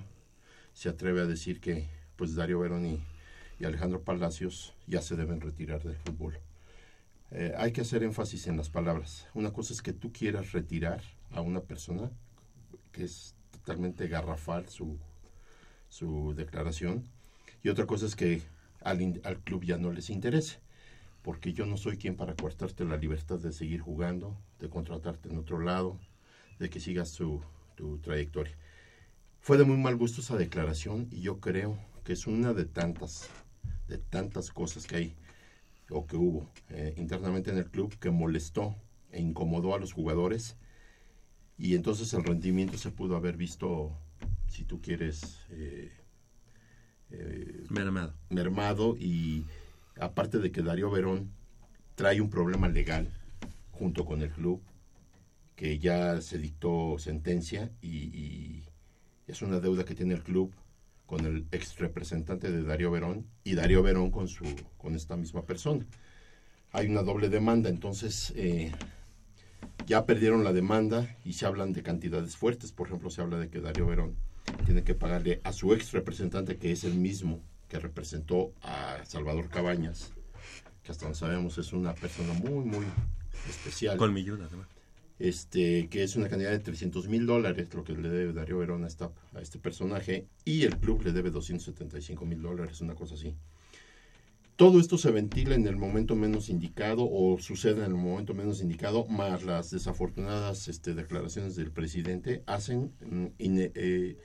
[0.73, 3.01] se atreve a decir que pues Darío Verón y,
[3.59, 6.37] y Alejandro Palacios ya se deben retirar del fútbol.
[7.31, 9.27] Eh, hay que hacer énfasis en las palabras.
[9.33, 11.01] Una cosa es que tú quieras retirar
[11.31, 12.11] a una persona
[12.91, 13.35] que es
[14.07, 14.97] garrafal su,
[15.89, 17.03] su declaración.
[17.63, 18.41] Y otra cosa es que
[18.81, 20.59] al, al club ya no les interese.
[21.21, 25.37] Porque yo no soy quien para cortarte la libertad de seguir jugando, de contratarte en
[25.37, 25.99] otro lado,
[26.59, 27.41] de que sigas tu,
[27.75, 28.55] tu trayectoria.
[29.41, 33.29] Fue de muy mal gusto esa declaración y yo creo que es una de tantas,
[33.87, 35.15] de tantas cosas que hay
[35.89, 38.75] o que hubo eh, internamente en el club que molestó
[39.11, 40.55] e incomodó a los jugadores
[41.59, 43.91] y entonces el rendimiento se pudo haber visto,
[44.47, 45.91] si tú quieres, eh,
[47.11, 48.13] eh, Mermado.
[48.29, 49.45] mermado y
[49.99, 51.31] aparte de que Darío Verón
[51.95, 53.11] trae un problema legal
[53.71, 54.61] junto con el club
[55.55, 58.63] que ya se dictó sentencia y, y
[59.27, 60.53] es una deuda que tiene el club
[61.05, 64.45] con el ex representante de Darío Verón y Darío Verón con su
[64.77, 65.85] con esta misma persona.
[66.71, 68.71] Hay una doble demanda, entonces eh,
[69.87, 72.71] ya perdieron la demanda y se hablan de cantidades fuertes.
[72.71, 74.15] Por ejemplo, se habla de que Darío Verón
[74.65, 79.49] tiene que pagarle a su ex representante, que es el mismo que representó a Salvador
[79.49, 80.11] Cabañas,
[80.83, 82.85] que hasta donde sabemos es una persona muy, muy
[83.47, 83.97] especial.
[83.97, 84.67] Colmilluda, además.
[85.19, 88.85] Este, que es una cantidad de 300 mil dólares, lo que le debe Darío Verón
[88.85, 93.15] a, esta- a este personaje, y el club le debe 275 mil dólares, una cosa
[93.15, 93.35] así.
[94.59, 98.61] Todo esto se ventila en el momento menos indicado o sucede en el momento menos
[98.61, 104.17] indicado, más las desafortunadas este, declaraciones del presidente hacen, mm, eh,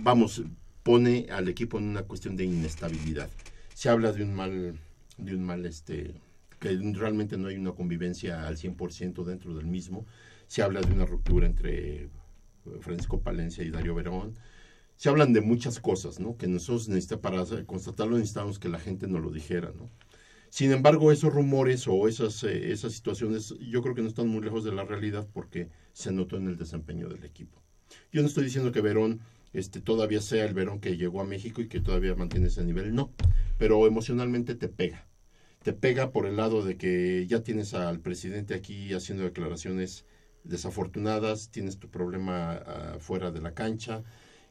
[0.00, 0.42] vamos,
[0.82, 3.28] pone al equipo en una cuestión de inestabilidad.
[3.74, 4.78] Se habla de un mal,
[5.18, 6.14] de un mal, este,
[6.58, 10.06] que realmente no hay una convivencia al 100% dentro del mismo.
[10.46, 12.08] Se habla de una ruptura entre
[12.80, 14.34] Francisco Palencia y Darío Verón.
[14.96, 16.36] Se hablan de muchas cosas, ¿no?
[16.36, 19.90] Que nosotros necesita, para constatarlo necesitamos que la gente nos lo dijera, ¿no?
[20.54, 24.40] Sin embargo, esos rumores o esas, eh, esas situaciones yo creo que no están muy
[24.40, 27.60] lejos de la realidad porque se notó en el desempeño del equipo.
[28.12, 29.20] Yo no estoy diciendo que Verón
[29.52, 32.94] este, todavía sea el Verón que llegó a México y que todavía mantiene ese nivel,
[32.94, 33.12] no,
[33.58, 35.08] pero emocionalmente te pega.
[35.64, 40.04] Te pega por el lado de que ya tienes al presidente aquí haciendo declaraciones
[40.44, 44.04] desafortunadas, tienes tu problema ah, fuera de la cancha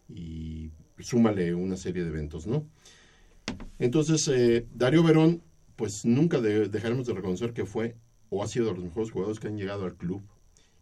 [0.10, 2.68] y súmale una serie de eventos, ¿no?
[3.80, 5.44] Entonces, eh, Darío Verón,
[5.76, 7.96] pues nunca de- dejaremos de reconocer que fue
[8.30, 10.24] o ha sido de los mejores jugadores que han llegado al club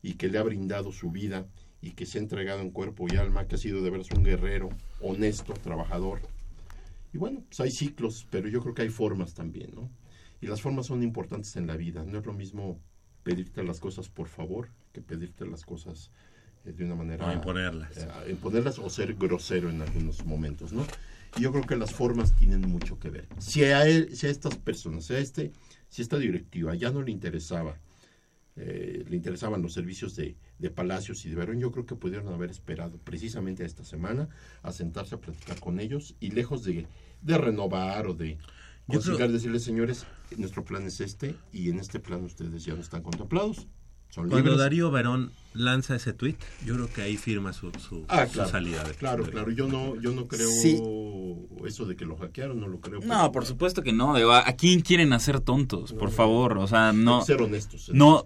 [0.02, 1.48] y que le ha brindado su vida
[1.82, 4.24] y que se ha entregado en cuerpo y alma, que ha sido de veras un
[4.24, 4.70] guerrero,
[5.00, 6.22] honesto, trabajador.
[7.14, 9.90] Y bueno, pues hay ciclos, pero yo creo que hay formas también, ¿no?
[10.40, 12.04] Y las formas son importantes en la vida.
[12.06, 12.80] No es lo mismo
[13.24, 16.12] pedirte las cosas por favor que pedirte las cosas
[16.64, 17.28] de una manera...
[17.28, 17.98] O imponerlas.
[17.98, 20.86] eh, imponerlas o ser grosero en algunos momentos, ¿no?
[21.38, 23.28] Y yo creo que las formas tienen mucho que ver.
[23.40, 25.52] Si a, él, si a estas personas, si a este,
[25.90, 27.78] si esta directiva ya no le interesaba,
[28.58, 32.28] eh, le interesaban los servicios de, de Palacios y de Verón, yo creo que pudieron
[32.34, 34.28] haber esperado precisamente a esta semana
[34.62, 36.86] a sentarse a platicar con ellos y lejos de,
[37.22, 38.38] de renovar o de
[38.90, 40.06] Yo creo- decirles, señores,
[40.38, 43.68] nuestro plan es este y en este plan ustedes ya no están contemplados.
[44.12, 44.58] Son Cuando libres.
[44.60, 46.36] Darío Verón lanza ese tweet,
[46.66, 48.84] yo creo que ahí firma su, su, Ah, su claro, salida.
[48.84, 49.52] de- claro, de- claro.
[49.52, 50.82] Yo no, yo no creo Sí.
[51.66, 53.00] eso de que lo hackearon, no lo creo.
[53.02, 54.16] No, por supuesto que no.
[54.16, 55.94] digo, ¿A a quién quieren hacer tontos?
[55.94, 57.22] Por favor, o sea, no.
[57.24, 58.24] Ser honestos No,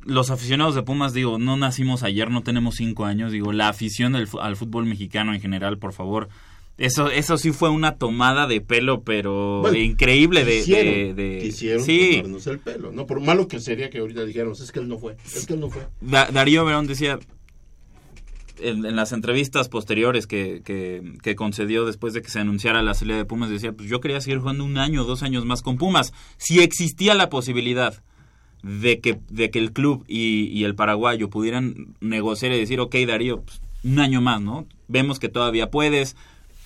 [0.00, 3.32] los aficionados de Pumas, digo, no nacimos ayer, no tenemos cinco años.
[3.32, 6.28] Digo, la afición del al fútbol mexicano en general, por favor.
[6.82, 11.38] Eso, eso sí fue una tomada de pelo, pero Bueno, increíble de, quisieron, de, de-
[11.42, 12.16] quisieron sí.
[12.16, 13.06] tomarnos el pelo, ¿no?
[13.06, 15.60] Por malo que sería que ahorita dijéramos, es que él no fue, es que él
[15.60, 15.86] no fue.
[16.00, 17.20] Da- Darío Verón decía
[18.60, 22.94] en, en las entrevistas posteriores que, que, que concedió después de que se anunciara la
[22.94, 25.62] salida de Pumas, decía, pues yo quería seguir jugando un año o dos años más
[25.62, 26.12] con Pumas.
[26.36, 28.02] Si existía la posibilidad
[28.62, 32.94] de que, de que el club y, y el paraguayo pudieran negociar y decir, ok,
[33.06, 34.66] Darío, pues, un año más, ¿no?
[34.86, 36.14] Vemos que todavía puedes,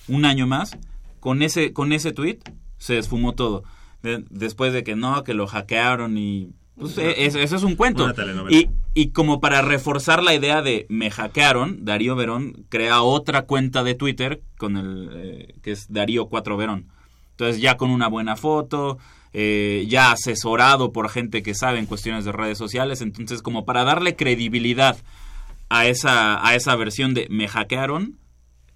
[0.07, 0.77] un año más.
[1.19, 2.39] Con ese, con ese tweet
[2.77, 3.63] se esfumó todo.
[4.03, 6.51] De- después de que no, que lo hackearon y...
[6.77, 8.07] Pues, e- eso, eso es un cuento.
[8.49, 13.83] Y, y como para reforzar la idea de me hackearon, Darío Verón crea otra cuenta
[13.83, 16.87] de Twitter con el eh, que es Darío 4 Verón.
[17.31, 18.99] Entonces ya con una buena foto,
[19.33, 23.83] eh, ya asesorado por gente que sabe en cuestiones de redes sociales, entonces como para
[23.83, 24.97] darle credibilidad
[25.69, 28.17] a esa a esa versión de me hackearon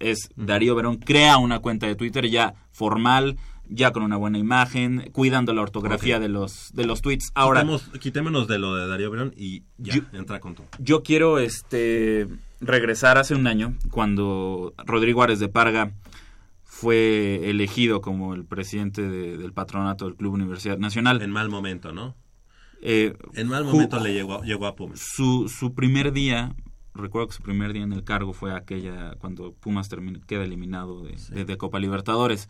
[0.02, 3.36] es Darío Verón crea una cuenta de Twitter ya formal,
[3.68, 7.30] ya con una buena imagen, cuidando la ortografía de los de los tweets.
[7.34, 10.66] Ahora Quitemos- quitémonos de lo de Darío Verón y ya, Yo- entra con todo.
[10.78, 12.26] yo quiero este
[12.60, 15.92] regresar hace un año cuando Rodrigo Ares de Parga
[16.64, 21.22] fue elegido como el presidente de- del patronato del Club Universidad Nacional.
[21.22, 22.14] En mal momento, ¿no?
[22.82, 24.98] Eh, En mal ju- momento le llegó, llegó a Pumas.
[25.00, 26.54] su, su primer día,
[26.94, 31.02] recuerdo que su primer día en el cargo fue aquella cuando Pumas termina, queda eliminado
[31.04, 32.48] de, de- de Copa Libertadores.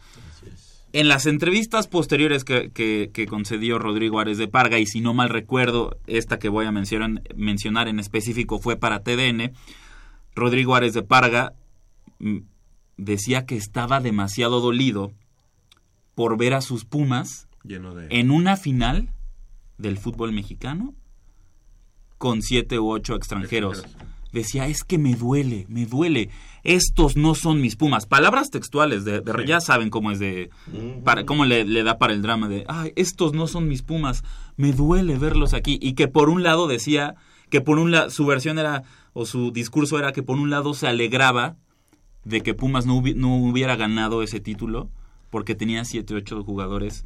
[0.94, 5.14] En las entrevistas posteriores que, que- que concedió Rodrigo Ares de Parga, y si no
[5.14, 9.52] mal recuerdo, esta que voy a mencionar, mencionar en específico fue para TDN,
[10.34, 11.54] Rodrigo Ares de Parga
[12.18, 12.38] mm,
[12.98, 15.12] decía que estaba demasiado dolido
[16.14, 18.08] por ver a sus Pumas Lleno de...
[18.10, 19.08] en una final
[19.78, 20.94] del fútbol mexicano
[22.18, 23.78] con siete u ocho extranjeros.
[23.80, 24.11] Extranjeros.
[24.32, 26.30] Decía, es que me duele, me duele.
[26.62, 28.06] Estos no son mis Pumas.
[28.06, 30.48] Palabras textuales, de, ya saben cómo es de...
[31.04, 34.22] Para, cómo le, le da para el drama de, ay, estos no son mis Pumas,
[34.56, 35.78] me duele verlos aquí.
[35.82, 37.14] Y que por un lado decía
[37.50, 40.72] que por un lado, su versión era, o su discurso era que por un lado
[40.72, 41.56] se alegraba
[42.24, 44.88] de que Pumas no, hubi- no hubiera ganado ese título,
[45.28, 47.04] porque tenía siete, ocho jugadores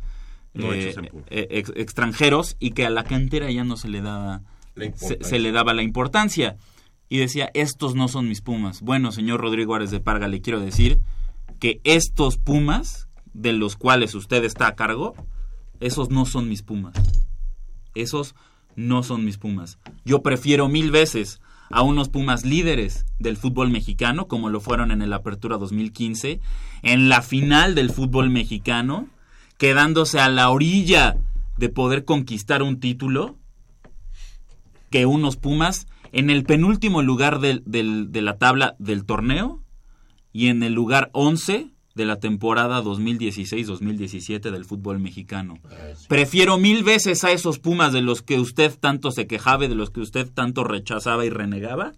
[0.55, 0.93] No eh,
[1.31, 4.43] eh, ex- extranjeros y que a la cantera ya no se le daba
[5.24, 6.57] se le daba la importancia
[7.09, 8.82] y decía estos no son mis Pumas.
[8.82, 11.00] Bueno señor Rodrigo Ares de Parga le quiero decir
[11.61, 15.14] que estos Pumas de los cuales usted está a cargo
[15.80, 16.94] esos no son mis Pumas.
[17.94, 18.34] Esos
[18.76, 19.78] no son mis Pumas.
[20.04, 21.40] Yo prefiero mil veces
[21.70, 26.40] a unos Pumas líderes del fútbol mexicano como lo fueron en el Apertura 2015
[26.82, 29.09] en la final del fútbol mexicano
[29.59, 31.16] quedándose a la orilla
[31.57, 33.36] de poder conquistar un título
[34.90, 35.86] que unos Pumas
[36.18, 39.62] en el penúltimo lugar del- del- de la tabla del torneo
[40.32, 45.58] y en el lugar 11 de la temporada 2016-2017 del fútbol mexicano.
[46.08, 49.74] Prefiero mil veces a esos Pumas de los que usted tanto se quejaba y de
[49.74, 51.92] los que usted tanto rechazaba y renegaba,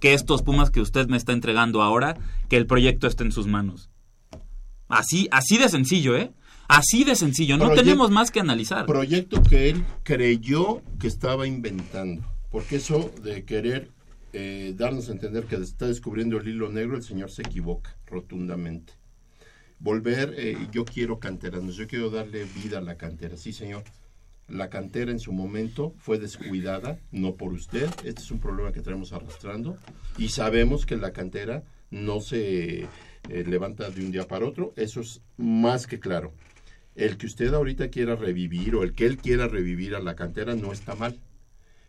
[0.00, 2.16] que estos Pumas que usted me está entregando ahora,
[2.48, 3.90] que el proyecto esté en sus manos.
[4.88, 6.30] Así, así de sencillo, ¿eh?
[6.68, 7.56] Así de sencillo.
[7.56, 8.86] No tenemos más que analizar.
[8.86, 12.22] Proyecto que él creyó que estaba inventando.
[12.54, 13.88] Porque eso de querer
[14.32, 18.92] eh, darnos a entender que está descubriendo el hilo negro, el señor se equivoca rotundamente.
[19.80, 23.36] Volver, eh, yo quiero canteranos, yo quiero darle vida a la cantera.
[23.36, 23.82] Sí, señor.
[24.46, 27.88] La cantera en su momento fue descuidada, no por usted.
[28.04, 29.76] Este es un problema que traemos arrastrando.
[30.16, 32.88] Y sabemos que la cantera no se eh,
[33.44, 34.72] levanta de un día para otro.
[34.76, 36.32] Eso es más que claro.
[36.94, 40.54] El que usted ahorita quiera revivir o el que él quiera revivir a la cantera
[40.54, 41.18] no está mal.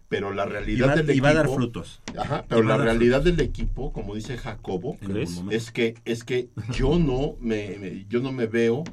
[0.08, 2.02] Pero la realidad va, del y va a dar equipo- frutos.
[2.18, 4.98] Ajá, pero la realidad del equipo, como dice Jacobo,
[5.52, 8.84] es que es que yo no me, me- yo no me veo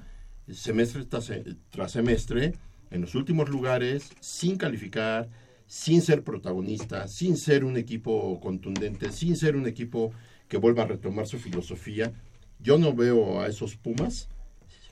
[0.50, 1.30] semestre tras,
[1.70, 2.54] tras semestre
[2.90, 5.28] en los últimos lugares sin calificar,
[5.66, 10.12] sin ser protagonista, sin ser un equipo contundente, sin ser un equipo
[10.48, 12.12] que vuelva a retomar su filosofía.
[12.58, 14.28] Yo no veo a esos Pumas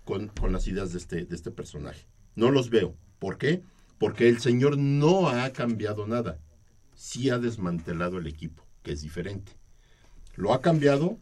[0.05, 2.07] con, con las ideas de este, de este personaje.
[2.37, 2.95] No los veo.
[3.19, 3.63] ¿Por qué?
[4.01, 6.40] Porque el señor no ha cambiado nada.
[6.94, 9.52] Sí ha desmantelado el equipo, que es diferente.
[10.36, 11.18] Lo ha cambiado,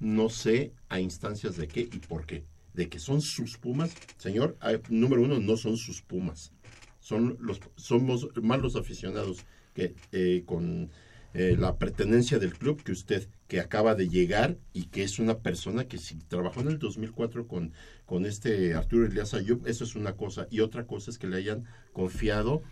[0.00, 2.44] no sé a instancias de qué y por qué.
[2.74, 3.94] De que son sus Pumas.
[4.18, 4.58] Señor,
[4.90, 6.52] número uno, no son sus Pumas.
[6.98, 10.90] Son los, somos más los aficionados que eh, con
[11.32, 15.38] eh, la pertenencia del club que usted que acaba de llegar y que es una
[15.38, 17.72] persona que si trabajó en el 2004 con,
[18.06, 20.46] con este Arturo Elias Ayub, eso es una cosa.
[20.50, 22.62] Y otra cosa es que le hayan confiado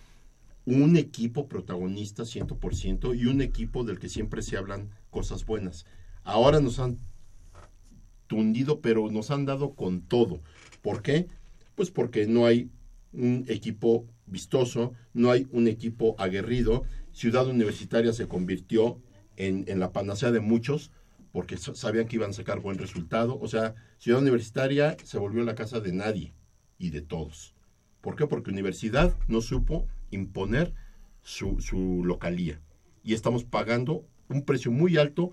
[0.66, 5.86] un equipo protagonista 100% y un equipo del que siempre se hablan cosas buenas.
[6.24, 6.98] Ahora nos han
[8.26, 10.40] tundido, pero nos han dado con todo.
[10.82, 11.26] ¿Por qué?
[11.74, 12.70] Pues porque no hay
[13.12, 16.85] un equipo vistoso, no hay un equipo aguerrido.
[17.19, 19.03] Ciudad Universitaria se convirtió
[19.36, 20.93] en, en la panacea de muchos
[21.32, 23.40] porque sa- sabían que iban a sacar buen resultado.
[23.40, 26.32] O sea, Ciudad Universitaria se volvió la casa de nadie
[26.78, 27.57] y de todos.
[28.03, 28.28] ¿Por qué?
[28.28, 30.74] Porque Universidad no supo imponer
[31.20, 32.61] su, su localía.
[33.03, 35.32] Y estamos pagando un precio muy alto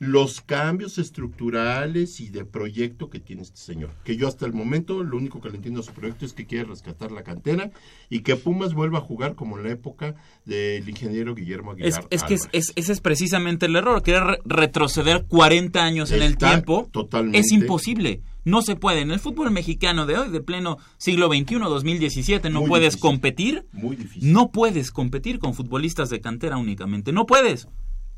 [0.00, 3.90] los cambios estructurales y de proyecto que tiene este señor.
[4.02, 6.46] Que yo hasta el momento lo único que le entiendo a su proyecto es que
[6.46, 7.70] quiere rescatar la cantera
[8.08, 10.14] y que Pumas vuelva a jugar como en la época
[10.46, 12.06] del ingeniero Guillermo Aguilar.
[12.10, 16.38] es que es- ese es precisamente el error, querer re- retroceder 40 años en el
[16.38, 18.22] tiempo totalmente- es imposible.
[18.42, 19.02] No se puede.
[19.02, 23.00] En el fútbol mexicano de hoy, de pleno siglo XXI, 2017, no Muy puedes difícil.
[23.02, 23.66] competir.
[23.72, 24.32] Muy difícil.
[24.32, 27.12] No puedes competir con futbolistas de cantera únicamente.
[27.12, 27.68] No puedes.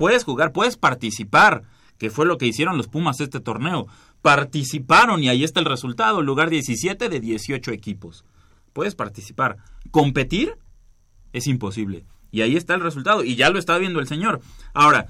[0.02, 1.62] Puedes jugar, puedes participar,
[1.96, 3.86] que fue lo que hicieron los Pumas este torneo.
[4.20, 8.24] Participaron y ahí está el resultado, lugar 17 de 18 equipos.
[8.72, 9.58] Puedes participar.
[9.92, 10.56] Competir
[11.32, 12.04] es imposible.
[12.32, 13.22] Y ahí está el resultado.
[13.22, 14.40] Y ya lo está viendo el señor.
[14.74, 15.06] Ahora,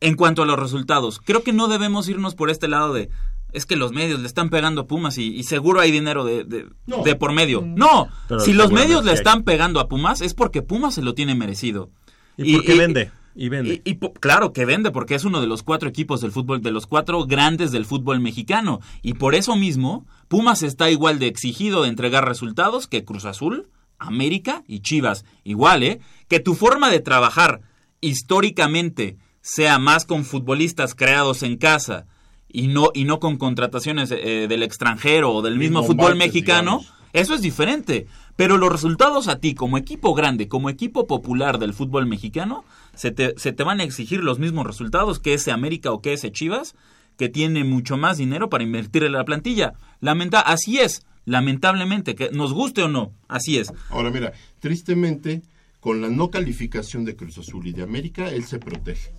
[0.00, 3.08] en cuanto a los resultados, creo que no debemos irnos por este lado de...
[3.52, 6.44] Es que los medios le están pegando a Pumas y, y seguro hay dinero de,
[6.44, 7.04] de- No.
[7.04, 7.62] de por medio.
[7.64, 11.14] No, Pero si los medios le están pegando a Pumas es porque Pumas se lo
[11.14, 11.88] tiene merecido.
[12.36, 13.82] Y porque vende, y vende.
[13.84, 16.86] Y, claro que vende, porque es uno de los cuatro equipos del fútbol, de los
[16.86, 18.80] cuatro grandes del fútbol mexicano.
[19.02, 23.68] Y por eso mismo, Pumas está igual de exigido de entregar resultados que Cruz Azul,
[23.98, 25.24] América y Chivas.
[25.42, 26.00] Igual, ¿eh?
[26.28, 27.62] Que tu forma de trabajar
[28.00, 32.06] históricamente sea más con futbolistas creados en casa
[32.48, 36.78] y no, y no con contrataciones eh, del extranjero o del mismo Mismo fútbol mexicano,
[36.78, 36.93] digamos.
[37.14, 38.06] Eso es diferente.
[38.36, 42.64] Pero los resultados a ti, como equipo grande, como equipo popular del fútbol mexicano,
[42.94, 46.12] se te, se te van a exigir los mismos resultados que ese América o que
[46.12, 46.74] ese Chivas,
[47.16, 49.74] que tiene mucho más dinero para invertir en la plantilla.
[50.00, 53.72] Lamenta así es, lamentablemente, que nos guste o no, así es.
[53.90, 55.42] Ahora mira, tristemente,
[55.78, 59.12] con la no calificación de Cruz Azul y de América, él se protege.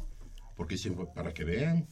[0.57, 1.87] Porque siempre, para que vean,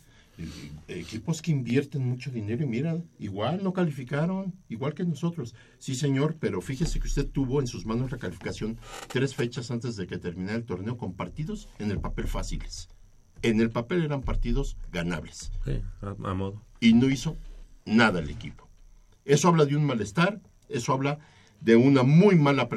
[0.87, 5.55] equipos que invierten mucho dinero y mira, igual no calificaron, igual que nosotros.
[5.77, 8.77] Sí, señor, pero fíjese que usted tuvo en sus manos la calificación
[9.07, 12.89] tres fechas antes de que terminara el torneo con partidos en el papel fáciles.
[13.41, 16.61] En el papel eran partidos ganables Sí, a, a modo.
[16.79, 17.37] y no hizo
[17.85, 18.69] nada el equipo.
[19.25, 21.19] Eso habla de un malestar, eso habla
[21.61, 22.67] de una muy mala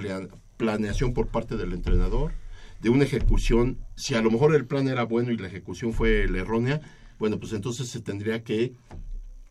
[0.57, 2.33] planeación por parte del entrenador,
[2.81, 6.29] de una ejecución, si a lo mejor el plan era bueno y la ejecución fue
[6.29, 6.81] la errónea,
[7.19, 8.75] bueno, pues entonces se tendría que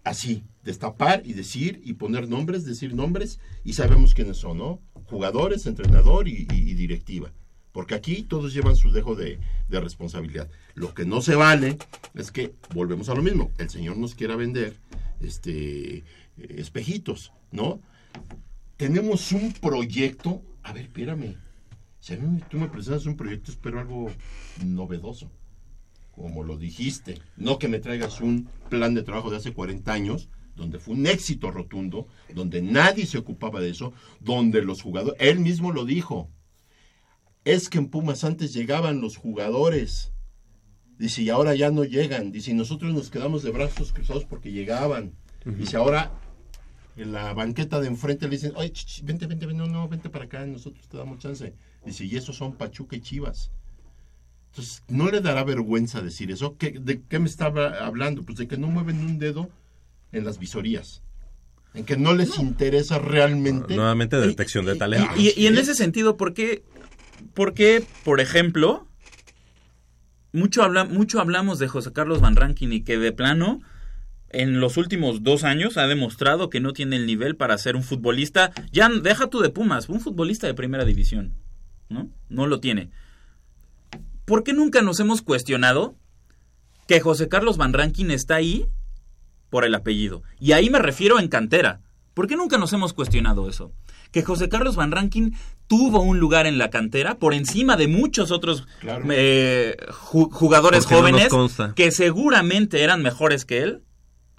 [0.04, 4.80] así, destapar y decir y poner nombres, decir nombres y sabemos quiénes son, ¿no?
[5.08, 7.32] Jugadores, entrenador y, directiva.
[7.72, 10.50] Porque aquí todos llevan su dejo de, de responsabilidad.
[10.76, 11.78] Lo que no se vale
[12.14, 13.52] es que volvemos a lo mismo.
[13.58, 14.78] El señor nos quiera vender
[15.20, 16.04] este
[16.38, 17.82] espejitos, ¿no?
[18.78, 20.42] Tenemos un proyecto.
[20.64, 21.36] A ver, espérame.
[22.00, 24.12] Si a mí tú me presentas un proyecto, espero algo
[24.64, 25.32] novedoso.
[26.16, 27.20] Como lo dijiste.
[27.36, 31.06] No que me traigas un plan de trabajo de hace 40 años, donde fue un
[31.06, 35.20] éxito rotundo, donde nadie se ocupaba de eso, donde los jugadores.
[35.20, 36.30] Él mismo lo dijo.
[37.44, 40.14] Es que en Pumas antes llegaban los jugadores.
[40.98, 42.32] Dice, y ahora ya no llegan.
[42.32, 45.14] Dice, y nosotros nos quedamos de brazos cruzados porque llegaban.
[45.44, 46.12] Dice, ahora
[46.96, 49.88] en la banqueta de enfrente le dicen, oye, ch, ch, vente, vente, vente, no, no,
[49.88, 51.54] vente para acá, nosotros te damos chance.
[51.86, 53.52] Dice, y esos son Pachuca y Chivas.
[54.56, 56.56] Entonces, ¿no le dará vergüenza decir eso?
[56.58, 58.24] ¿Qué- ¿De qué me estaba hablando?
[58.24, 59.50] Pues de que no mueven un dedo
[60.14, 61.02] en las visorías.
[61.74, 63.76] En que no les interesa realmente.
[63.76, 65.10] Nuevamente detección de talento.
[65.18, 66.64] Y, y en ese sentido, ¿por qué,
[67.34, 68.88] por qué, por ejemplo,
[70.32, 73.60] mucho, habla, mucho hablamos de José Carlos Van Rankin y que de plano,
[74.30, 77.84] en los últimos dos años, ha demostrado que no tiene el nivel para ser un
[77.84, 81.34] futbolista, ya deja tú de Pumas, un futbolista de primera división,
[81.90, 82.10] ¿no?
[82.30, 82.90] No lo tiene.
[84.26, 85.96] ¿Por qué nunca nos hemos cuestionado
[86.88, 88.66] que José Carlos Van Rankin está ahí
[89.50, 90.24] por el apellido?
[90.40, 91.82] Y ahí me refiero en cantera.
[92.14, 93.72] ¿Por qué nunca nos hemos cuestionado eso?
[94.12, 95.36] Que José Carlos Van Rankin
[95.68, 99.04] tuvo un lugar en la cantera por encima de muchos otros Claro.
[99.12, 101.30] eh, ju- jugadores Porque jóvenes
[101.76, 103.84] que seguramente eran mejores que él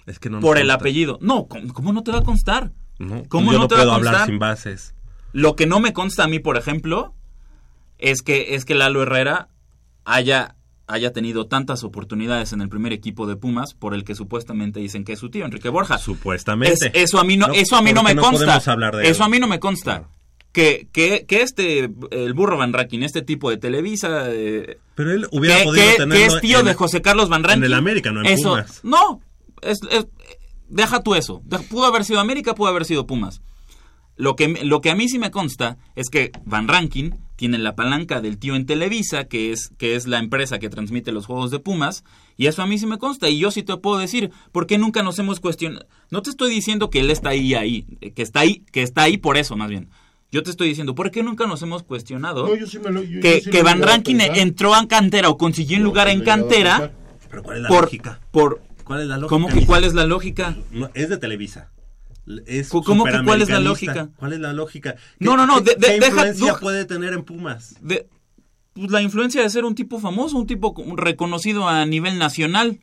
[0.07, 0.73] Es que no por el consta.
[0.75, 1.19] apellido.
[1.21, 2.71] No, ¿cómo, cómo no te va a constar?
[2.97, 4.27] No, ¿Cómo yo no no te va a puedo hablar constar?
[4.29, 4.95] sin bases.
[5.33, 7.13] Lo que no me consta a mí, por ejemplo,
[7.99, 9.49] es que, es que Lalo Herrera
[10.09, 10.55] haya,
[10.87, 15.03] haya tenido tantas oportunidades en el primer equipo de Pumas por el que supuestamente dicen
[15.03, 15.97] que es su tío, Enrique Borja.
[15.97, 16.87] Supuestamente.
[16.87, 18.59] Es- eso a mí no, No, eso a mí no me no consta.
[18.91, 20.07] de eso a mí no me consta.
[20.53, 25.27] Que, que, que este, el burro Van Rankin, este tipo de Televisa, eh, Pero él
[25.31, 27.63] hubiera que, podido que- tenerlo que es tío en- de José Carlos Van Rankin.
[27.63, 28.79] En el América, no en eso, Pumas.
[28.83, 29.21] No,
[29.61, 30.07] es- es-
[30.69, 31.43] deja tú eso.
[31.69, 33.41] Pudo haber sido América, pudo haber sido Pumas.
[34.15, 37.75] Lo que, lo que a mí sí me consta es que Van Rankin tiene la
[37.75, 41.51] palanca del tío en Televisa, que es, que es la empresa que transmite los juegos
[41.51, 42.03] de Pumas,
[42.35, 44.77] y eso a mí sí me consta, y yo sí te puedo decir, ¿por qué
[44.77, 45.85] nunca nos hemos cuestionado?
[46.11, 47.83] No te estoy diciendo que él está ahí, ahí,
[48.13, 49.87] que está ahí, que está ahí por eso, más bien.
[50.29, 53.01] Yo te estoy diciendo, ¿por qué nunca nos hemos cuestionado No, yo sí me lo-
[53.01, 56.21] yo- que, yo sí que Van Rankin entró a cantera o consiguió un lugar en
[56.21, 56.77] cantera?
[56.79, 56.95] pensar.
[57.29, 58.19] Pero ¿cuál es la por, lógica?
[58.31, 59.29] por ¿Cuál es la lógica?
[59.29, 60.55] ¿Cómo que cuál es la lógica?
[60.71, 61.69] No, es de Televisa.
[62.45, 64.09] Es ¿Cómo que cuál es la lógica?
[64.17, 64.95] ¿Cuál es la lógica?
[65.19, 67.75] No, no, no, ¿Qué, de- de- qué deja- influencia no- puede tener en Pumas?
[67.81, 68.07] de
[68.73, 72.79] pues, la influencia de ser un tipo famoso, un tipo reconocido a nivel nacional,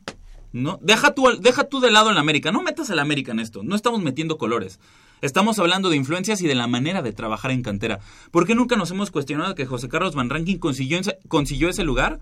[0.51, 0.79] ¿no?
[0.81, 3.75] Deja tú, deja tú de lado el América, no metas al América en esto, no
[3.75, 4.79] estamos metiendo colores.
[5.21, 7.99] Estamos hablando de influencias y de la manera de trabajar en cantera.
[8.31, 10.99] ¿Por qué nunca nos hemos cuestionado que José Carlos Van Rankin consiguió,
[11.29, 12.19] consiguió ese lugar?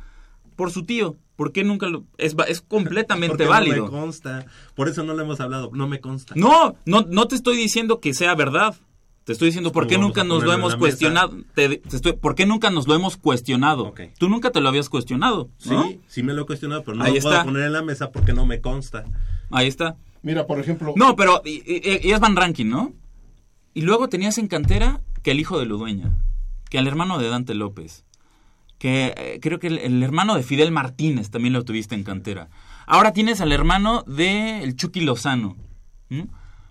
[0.56, 1.16] Por su tío.
[1.36, 2.04] ¿Por qué nunca lo...?
[2.18, 3.86] Es, completamente Porque válido.
[3.88, 4.46] No me consta.
[4.76, 5.72] Por eso no lo hemos hablado.
[5.74, 6.34] No me consta.
[6.38, 8.76] No, no, no te estoy diciendo que sea verdad.
[9.24, 11.34] Te estoy diciendo por qué ¿Cómo nunca nos lo hemos cuestionado.
[11.56, 13.94] Te- te estoy- ¿Por qué nunca nos lo hemos cuestionado?
[14.20, 15.50] Tú nunca te lo habías cuestionado.
[15.66, 15.84] ¿no?
[15.86, 17.46] Sí, sí me lo he cuestionado, pero no Ahí lo puedo está.
[17.46, 19.06] poner en la mesa porque no me consta.
[19.50, 19.96] Ahí está.
[20.24, 22.92] Mira, por ejemplo, No, pero y, y- y es Van Ranking, ¿no?
[23.74, 26.12] Y luego tenías en cantera que el hijo de Ludueña,
[26.70, 28.04] que el hermano de Dante López,
[28.84, 32.50] que eh, creo que el, hermano de Fidel Martínez también lo tuviste en cantera.
[32.86, 35.56] Ahora tienes al hermano de el Chucky Lozano.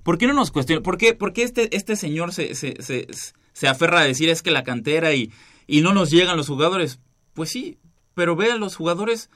[0.03, 0.83] ¿Por qué no nos cuestiona?
[0.83, 4.51] ¿Por qué, por qué este, este señor se, se, se, aferra a decir es que
[4.51, 5.33] la cantera y,
[5.67, 7.01] y no nos llegan los jugadores?
[7.33, 7.79] Pues sí,
[8.13, 9.31] pero ve a los jugadores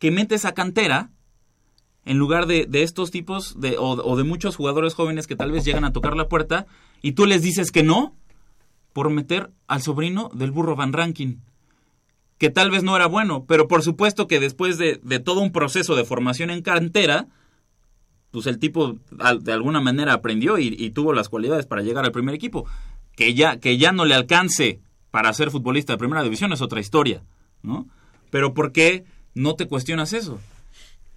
[0.00, 1.12] que metes a cantera
[2.04, 5.64] en lugar de, de estos tipos o, o de muchos jugadores jóvenes que tal vez
[5.64, 6.66] llegan a tocar la puerta
[7.00, 8.16] y tú les dices que no
[8.92, 11.44] por meter al sobrino del burro Van Rankin,
[12.38, 15.52] que tal vez no era bueno, pero por supuesto que después de, de todo un
[15.52, 17.26] proceso de formación en cantera,
[18.30, 18.98] pues el tipo
[19.40, 22.66] de alguna manera aprendió y, y tuvo las cualidades para llegar al primer equipo.
[23.16, 26.80] Que ya, que ya no le alcance para ser futbolista de primera división es otra
[26.80, 27.22] historia,
[27.62, 27.88] ¿no?
[28.30, 29.04] Pero ¿por qué
[29.34, 30.38] no te cuestionas eso?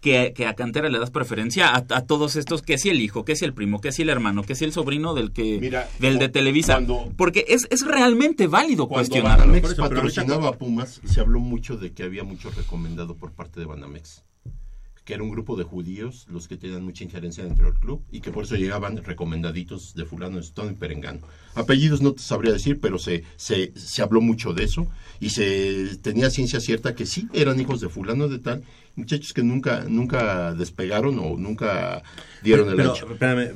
[0.01, 3.23] Que, que a Cantera le das preferencia a, a todos estos, que si el hijo,
[3.23, 5.87] que si el primo, que si el hermano, que si el sobrino del que Mira,
[5.99, 6.73] del de Televisa.
[6.73, 9.45] cuando- Porque es, es realmente válido cuando cuestionarlo.
[9.45, 13.59] Banamex eso, patrocinaba a Pumas, se habló mucho de que había mucho recomendado por parte
[13.59, 14.23] de Banamex.
[15.05, 18.21] Que era un grupo de judíos los que tenían mucha injerencia dentro del club y
[18.21, 21.21] que por eso llegaban recomendaditos de fulano de Stone y Perengano.
[21.55, 24.87] Apellidos no te sabría decir, pero se, se, se habló mucho de eso
[25.19, 28.63] y se tenía ciencia cierta que sí eran hijos de fulano de tal,
[28.95, 32.01] muchachos que nunca, nunca despegaron o nunca
[32.43, 33.11] dieron el Pero, ancho.
[33.11, 33.51] espérame,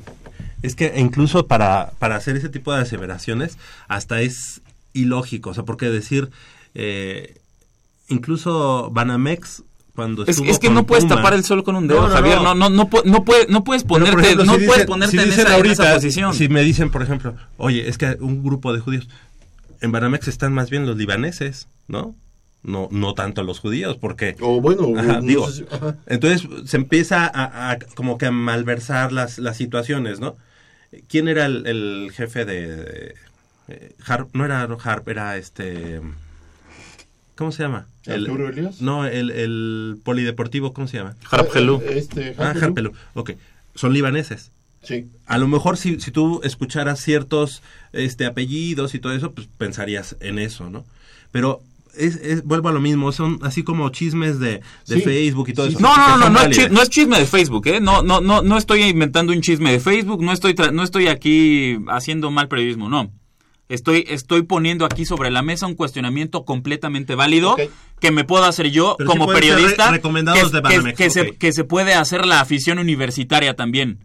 [0.62, 3.58] es que incluso para, para hacer ese tipo de aseveraciones,
[3.88, 4.60] hasta es
[4.92, 5.50] ilógico.
[5.50, 6.30] O sea, porque decir,
[6.74, 7.36] eh,
[8.08, 9.62] incluso Banamex,
[9.94, 12.36] cuando Es, es que no puedes tapar el sol con un dedo, No, no, Javier.
[12.36, 12.42] no.
[12.42, 15.16] No, no, no, pu- no, puede- no puedes ponerte, ejemplo, no si puedes dicen- ponerte
[15.16, 16.34] si en, esa, en esa posición.
[16.34, 19.08] Si me dicen, por ejemplo, oye, es que un grupo de judíos,
[19.80, 22.14] en Banamex están más bien los libaneses, ¿no?
[22.66, 24.36] No, no tanto los judíos, porque...
[24.40, 25.96] O bueno, Ajá, no digo, sé si- ajá.
[26.06, 30.36] entonces se empieza a, a como que a malversar las, las situaciones, ¿no?
[31.08, 32.76] ¿Quién era el, el jefe de...
[32.76, 33.14] de-
[33.68, 34.34] eh, Harp?
[34.34, 36.00] No era Harp, era este...
[37.36, 37.86] ¿Cómo se llama?
[38.08, 38.80] ¿Arturo Elías?
[38.80, 41.16] No, el, el polideportivo, ¿cómo se llama?
[41.30, 41.82] Harp Helú.
[41.86, 42.64] Este, Ah, Harp Helú.
[42.66, 42.92] Harpelú.
[43.14, 43.30] Ok.
[43.74, 44.50] Son libaneses.
[44.82, 45.08] Sí.
[45.26, 47.62] A lo mejor si, si tú escucharas ciertos
[47.92, 50.84] este, apellidos y todo eso, pues pensarías en eso, ¿no?
[51.30, 51.60] Pero
[51.98, 55.00] es, es- vuelvo a lo mismo, son así como chismes de, de Sí.
[55.00, 55.80] Facebook y todo Sí, eso.
[55.82, 56.66] No, no, no, no, es, válidas.
[56.68, 57.80] chi- no es chisme de Facebook, ¿eh?
[57.80, 61.08] No, no, no, no estoy inventando un chisme de Facebook, no estoy, tra- no estoy
[61.08, 63.10] aquí haciendo mal periodismo, no.
[63.68, 67.56] Estoy, estoy poniendo aquí sobre la mesa un cuestionamiento completamente válido
[68.00, 69.86] que me puedo hacer yo Pero como periodista.
[69.90, 73.98] re- recomendados que, de que- se, que se puede hacer la afición universitaria también.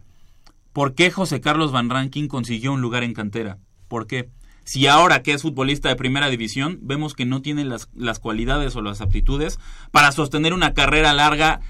[0.72, 3.58] ¿Por qué José Carlos Van Rankin consiguió un lugar en cantera?
[3.88, 4.30] ¿Por qué?
[4.64, 8.76] Si ahora que es futbolista de primera división, vemos que no tiene las, las cualidades
[8.76, 9.58] o las aptitudes
[9.90, 11.60] para sostener una carrera larga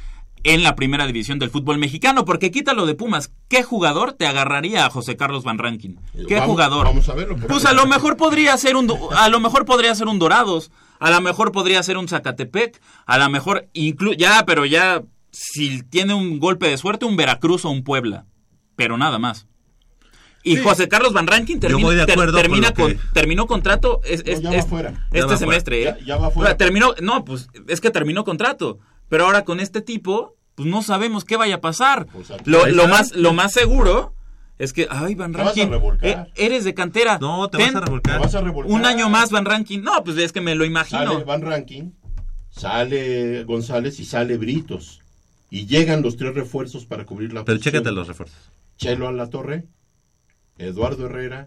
[0.45, 4.85] en la primera división del fútbol mexicano, porque quítalo de Pumas, ¿qué jugador te agarraría
[4.85, 6.01] a José Carlos Van Rankin?
[6.27, 6.85] ¿Qué Vamos- jugador?
[6.87, 10.09] vamos a verlo, Pues a lo mejor podría ser un a lo mejor podría ser
[10.09, 14.65] un Dorados, a lo mejor podría ser un Zacatepec, a lo mejor inclu ya, pero
[14.67, 18.27] ya si tiene un golpe de suerte un Veracruz o un Puebla,
[18.75, 19.47] pero nada más.
[20.45, 20.63] Y Sí.
[20.63, 23.47] José Carlos Van Rankin termina, voy de ter- acuerdo con termina lo que- con, terminó
[23.47, 24.67] contrato es- es- es-
[25.13, 25.83] este semestre.
[25.83, 25.97] ¿eh?
[26.01, 26.49] Ya- ya va fuera.
[26.49, 28.79] O sea, terminó, no, pues es que terminó contrato.
[29.09, 32.07] Pero ahora con este tipo, pues no sabemos qué vaya a pasar.
[32.13, 34.15] Pues lo, más, lo más seguro
[34.59, 36.09] es que, ay, Van Te vas a Rankin, revolcar.
[36.09, 37.19] eh, eres de cantera.
[37.21, 38.21] No, te Ten vas a Te revolcar.
[38.21, 38.73] vas a revolcar.
[38.73, 39.83] Un año más, Van Rankin.
[39.83, 41.05] No, pues es que me lo imagino.
[41.13, 41.91] Sale Van Ranking,
[42.51, 45.01] sale González y sale Britos.
[45.51, 47.75] Y llegan los tres refuerzos para cubrir la Pero posición.
[47.83, 48.39] chécate los refuerzos.
[48.79, 49.65] Chelo a la torre,
[50.63, 51.47] Eduardo Herrera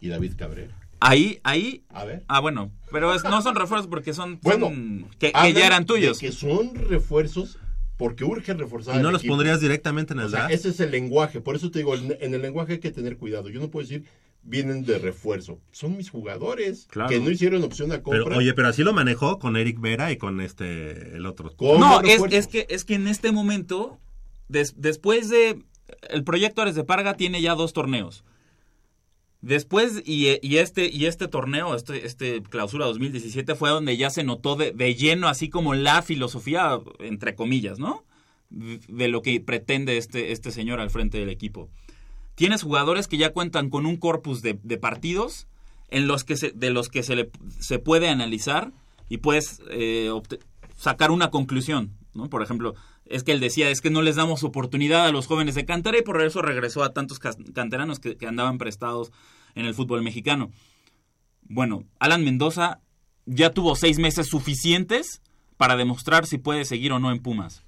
[0.00, 0.78] y David Cabrera.
[1.00, 1.84] Ahí, ahí.
[1.88, 2.24] A ver.
[2.28, 2.70] Ah, bueno.
[2.92, 6.18] Pero es- no son refuerzos porque son, Bueno, son- que, ya eran de tuyos.
[6.18, 7.58] Que son refuerzos
[7.96, 8.96] porque urge reforzar.
[8.96, 9.32] ¿Y no el los equipo.
[9.34, 11.40] pondrías directamente en el O sea, ese es el lenguaje.
[11.40, 13.48] Por eso te digo, en el lenguaje hay que tener cuidado.
[13.48, 14.04] Yo no puedo decir
[14.44, 15.60] vienen de refuerzo.
[15.70, 17.08] Son mis jugadores Claro.
[17.10, 18.24] que no hicieron opción a compra.
[18.24, 21.52] Pero, oye, pero así lo manejó con Eric Vera y con este el otro.
[21.60, 24.00] No, es, que, es que en este momento,
[24.48, 25.62] des- después de...
[26.08, 28.24] El proyecto Ares de Parga tiene ya dos torneos.
[29.42, 34.54] Después, y, este, y este torneo, este, este clausura 2017, fue donde ya se notó
[34.54, 38.04] de, lleno, así como la filosofía, entre comillas, ¿no?
[38.50, 41.68] De lo que pretende este, este señor al frente del equipo.
[42.36, 45.48] Tienes jugadores que ya cuentan con un corpus de, de partidos
[45.88, 48.72] en los que se, de los que se, le, se puede analizar
[49.08, 50.10] y puedes eh,
[50.76, 52.30] sacar una conclusión, ¿no?
[52.30, 52.74] Por ejemplo,
[53.12, 55.98] es que él decía, es que no les damos oportunidad a los jóvenes de cantera
[55.98, 59.12] y por eso regresó a tantos canteranos que, que andaban prestados
[59.54, 60.50] en el fútbol mexicano.
[61.42, 62.80] Bueno, Alan Mendoza
[63.26, 65.20] ya tuvo seis meses suficientes
[65.56, 67.62] para demostrar si puede seguir o no en Pumas.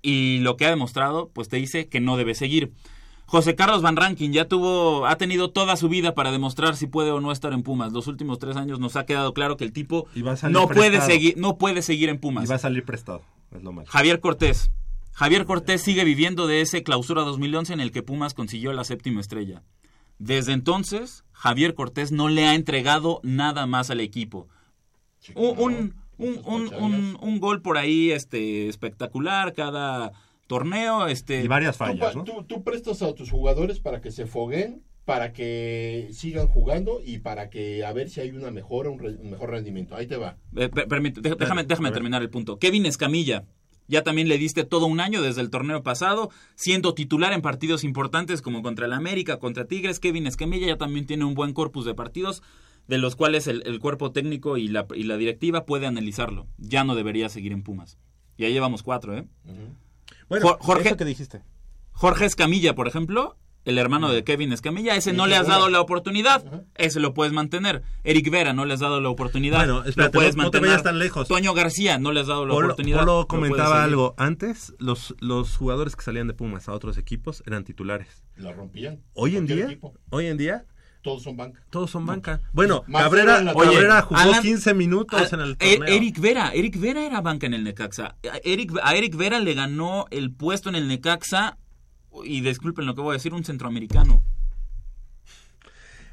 [0.00, 2.72] Y lo que ha demostrado, pues te dice que no debe seguir.
[3.26, 7.10] José Carlos Van Rankin ya tuvo, ha tenido toda su vida para demostrar si puede
[7.10, 7.92] o no estar en Pumas.
[7.92, 10.06] Los últimos tres años nos ha quedado claro que el tipo
[10.48, 12.44] no puede seguir, no puede seguir en Pumas.
[12.44, 13.22] Y va a salir prestado.
[13.50, 13.88] Es lo malo.
[13.90, 14.70] Javier Cortés.
[15.12, 19.20] Javier Cortés sigue viviendo de ese clausura 2011 en el que Pumas consiguió la séptima
[19.20, 19.62] estrella.
[20.18, 24.48] Desde entonces, Javier Cortés no le ha entregado nada más al equipo.
[25.34, 30.12] Un, un, un, un- un- un gol por ahí este, espectacular cada
[30.46, 31.06] torneo.
[31.06, 32.24] Este, Y varias Tú, fallas, pa- ¿no?
[32.24, 37.20] tú- tú prestas a tus jugadores para que se foguen, para que sigan jugando y
[37.20, 39.96] para que a ver si hay una mejora, un, re- un mejor rendimiento.
[39.96, 40.36] Ahí te va.
[40.54, 42.58] Eh, permite- déjame, terminar el punto.
[42.58, 43.46] Kevin Escamilla,
[43.86, 47.84] ya también le diste todo un año desde el torneo pasado, siendo titular en partidos
[47.84, 49.98] importantes como contra el América, contra Tigres.
[49.98, 52.42] Kevin Escamilla ya también tiene un buen corpus de partidos,
[52.86, 56.48] de los cuales el, el cuerpo técnico y la, y la directiva puede analizarlo.
[56.58, 57.96] Ya no debería seguir en Pumas.
[58.36, 59.24] Ya llevamos cuatro, ¿eh?
[60.28, 61.40] Bueno, Jor- Jorge- eso que dijiste.
[61.92, 65.80] Jorge Escamilla, por ejemplo, el hermano de Kevin Escamilla, ese no le has dado la
[65.80, 66.42] oportunidad,
[66.74, 67.82] ese lo puedes mantener.
[68.02, 70.56] Eric Vera no le has dado la oportunidad, Bueno, espérate, lo puedes no- no te
[70.58, 70.70] mantener.
[70.70, 71.28] vayas tan lejos.
[71.28, 73.00] Toño García no le has dado la Polo, oportunidad.
[73.00, 74.14] Polo comentaba algo.
[74.16, 78.22] Antes, los, los jugadores que salían de Pumas a otros equipos eran titulares.
[78.36, 79.02] La rompían.
[79.12, 79.92] Hoy en día, equipo.
[80.10, 80.64] hoy en día,
[81.02, 81.60] Todos son banca.
[81.70, 82.40] todos son banca.
[82.52, 85.94] Bueno, Cabrera, Cabrera jugó Alan- 15 minutos a- en el Er- torneo.
[85.94, 88.16] Eric Vera, Eric Vera era banca en el Necaxa.
[88.32, 91.58] A Eric, a Eric Vera le ganó el puesto en el Necaxa
[92.24, 94.22] y disculpen lo que voy a decir, un centroamericano.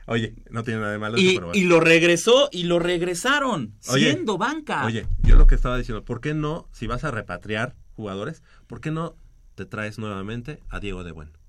[0.08, 1.60] Oye, no tiene nada de malo eso, Y, pero bueno.
[1.60, 4.86] y lo regresó y lo regresaron Oye, siendo banca.
[4.86, 8.82] Oye, yo lo que estaba diciendo, ¿por qué no, si vas a repatriar jugadores, ¿por
[8.82, 9.16] qué no
[9.56, 11.30] te traes nuevamente a Diego de Buen?
[11.32, 11.40] Pues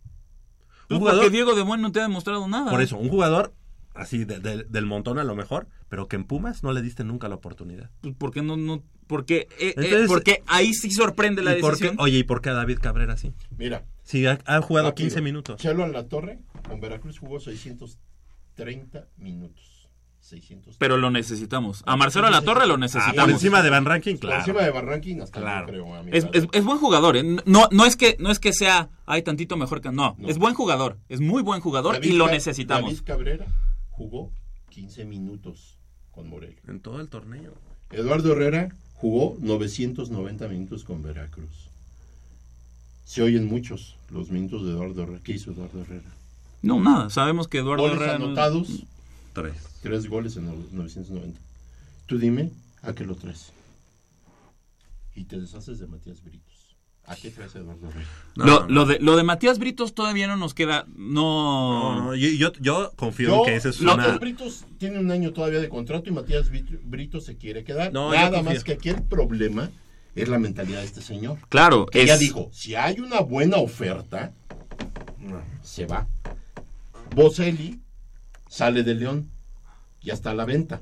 [0.88, 2.70] Un porque jugador, Diego de Buen no te ha demostrado nada.
[2.70, 3.52] por eso, un jugador
[3.94, 7.04] así de- de- del montón a lo mejor, pero que en Pumas no le diste
[7.04, 7.90] nunca la oportunidad.
[8.00, 11.84] Pues porque no, no, porque, eh, eh, porque ahí sí sorprende la ¿Y por qué-
[11.84, 11.96] decisión.
[12.02, 13.34] oye, ¿y por qué a David Cabrera sí?
[13.58, 13.84] Mira.
[14.06, 15.04] Si ha, ha jugado rápido.
[15.08, 15.60] 15 minutos.
[15.60, 19.88] Chelo en la torre, con Veracruz jugó 630 minutos.
[20.20, 20.76] 600.
[20.78, 21.84] Pero lo necesitamos.
[21.86, 23.16] A Marcelo La Torre lo Ah, necesitamos.
[23.24, 24.38] por encima de Van Ranking, Por claro.
[24.40, 25.66] encima de Barranquín hasta Claro.
[25.68, 25.86] creo.
[26.12, 27.22] Es, es- es buen jugador, ¿eh?
[27.44, 29.92] No, no, es que, no es que sea, ay, tantito mejor que...
[29.92, 30.28] No, No.
[30.28, 32.90] es buen jugador, es muy buen jugador David y lo necesitamos.
[32.90, 33.46] David Cabrera
[33.90, 34.32] jugó
[34.70, 35.78] 15 minutos
[36.10, 36.60] con Morelia.
[36.66, 37.54] En todo el torneo.
[37.92, 41.65] Eduardo Herrera jugó 990 minutos con Veracruz.
[43.06, 45.20] Se oyen muchos los minutos de Eduardo Herrera.
[45.22, 46.10] ¿Qué hizo Eduardo Herrera?
[46.62, 48.18] No, nada, sabemos que Eduardo Goles Herrera...
[48.18, 48.82] no- anotados,
[49.32, 49.54] Tres.
[49.80, 51.38] tres goles en los 990.
[52.06, 52.50] Tú dime,
[52.82, 53.52] ¿a qué lo traes?
[55.14, 56.74] Y te deshaces de Matías Britos.
[57.04, 58.08] ¿A qué traes a Eduardo Herrera?
[58.34, 60.86] lo, lo de, lo de Matías Britos todavía no nos queda...
[60.96, 61.94] No...
[61.94, 64.18] No, no, yo, yo, yo confío Yo, en que ese es Matías una...
[64.18, 67.92] Britos tiene un año todavía de contrato y Matías Brit- Britos se quiere quedar.
[67.92, 69.70] No, Nada más que aquí el problema
[70.16, 71.38] es la mentalidad de este señor.
[71.48, 72.08] Claro, Que es...
[72.08, 74.32] ya dijo, si hay una buena oferta,
[75.62, 76.06] se va.
[77.14, 77.80] Boselli
[78.48, 79.28] sale de León,
[80.02, 80.80] ya está a la venta.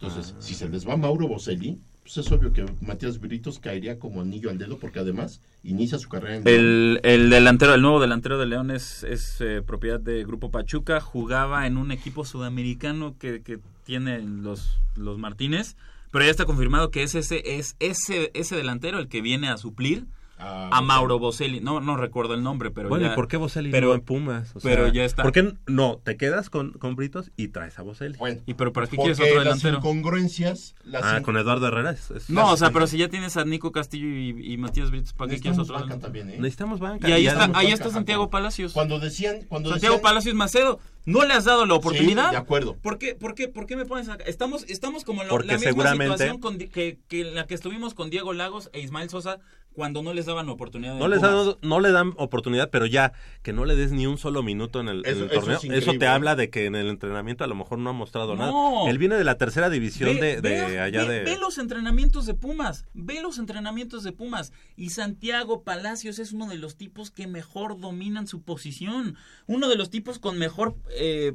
[0.00, 4.20] Entonces, si se les va Mauro Boselli, pues es obvio que Matías Britos caería como
[4.20, 8.38] anillo al dedo porque además inicia su carrera en El, el delantero, el nuevo delantero
[8.38, 11.00] de León es, es, eh, propiedad de Grupo Pachuca.
[11.00, 15.76] Jugaba en un equipo sudamericano que, que tiene los, los Martínez.
[16.10, 19.56] Pero ya está confirmado que es ese, es ese, ese delantero el que viene a
[19.56, 20.06] suplir
[20.42, 21.60] Ah, a Mauro Boselli.
[21.60, 24.00] No, no recuerdo el nombre, pero bueno, ya- ¿y por qué Boselli pero, no en
[24.00, 24.56] Pumas?
[24.56, 25.22] O pero sea, ya está.
[25.22, 28.16] ¿Por qué no te quedas con, con Britos y traes a Boselli?
[28.16, 29.76] Bueno, ¿Y pero para qué quieres otro las delantero?
[29.78, 30.74] incongruencias...
[30.84, 31.90] Las Ah, in- con Eduardo Herrera.
[31.90, 34.56] es- es- No, o sea, las- pero si ya tienes a Nico Castillo y, y
[34.56, 36.06] Matías Britos, ¿para qué quieres necesitamos otro banca delantero?
[36.24, 36.40] también, ¿eh?
[36.40, 37.08] Necesitamos banca.
[37.08, 37.90] Y ahí está, ahí banca, está.
[37.90, 38.72] Santiago Palacios.
[38.72, 39.40] Cuando decían...
[39.48, 42.26] Cuando Santiago decían, Palacios Macedo, ¿no le has dado la oportunidad?
[42.26, 42.76] Sí, de acuerdo.
[42.76, 44.24] ¿Por qué, por qué, por qué me pones acá?
[44.24, 47.54] Estamos, estamos como en lo- Porque la misma situación con que, que en la que
[47.54, 49.38] estuvimos con Diego Lagos e Ismael Sosa
[49.72, 50.96] cuando no les daban la oportunidad.
[50.96, 54.18] No les, dan, no le dan oportunidad, pero ya que no le des ni un
[54.18, 56.88] solo minuto en el, en eso torneo, es eso, te habla de que en el
[56.88, 58.80] entrenamiento a lo mejor no ha mostrado No.
[58.80, 58.90] nada.
[58.90, 61.24] Él viene de la tercera división Ve- de, de ve- allá ve- de...
[61.24, 64.52] ve los entrenamientos de Pumas, ve los entrenamientos de Pumas.
[64.76, 69.16] Y Santiago Palacios es uno de los tipos que mejor dominan su posición.
[69.46, 71.32] Uno de los tipos con mejor eh,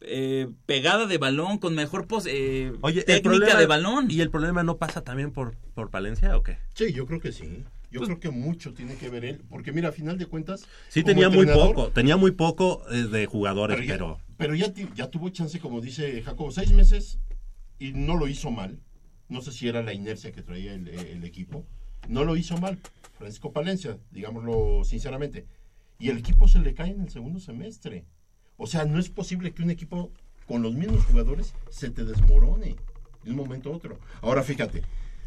[0.00, 4.10] eh, pegada de balón, con mejor pos- eh, Oye, técnica problema- de balón.
[4.10, 6.58] ¿Y el problema no pasa también por, por Palencia o qué?
[6.74, 7.64] Sí, yo creo que sí.
[7.90, 10.66] Yo Pues creo que mucho tiene que ver él, porque mira, a final de cuentas...
[10.88, 14.54] Sí tenía muy poco, tenía muy poco eh, de jugadores, Pero ya, pero...
[14.54, 17.20] ya, ya tuvo chance, como dice Jacobo, seis meses
[17.78, 18.80] y no lo hizo mal.
[19.28, 21.64] No sé si era la inercia que traía el, el equipo.
[22.08, 22.78] No lo hizo mal.
[23.18, 25.46] Francisco Palencia, digámoslo sinceramente.
[25.98, 28.04] Y el equipo se le cae en el segundo semestre.
[28.56, 30.10] O sea, no es posible que un equipo
[30.46, 32.76] con los mismos jugadores se te desmorone
[33.24, 33.98] de un momento a otro.
[34.22, 34.82] Ahora fíjate,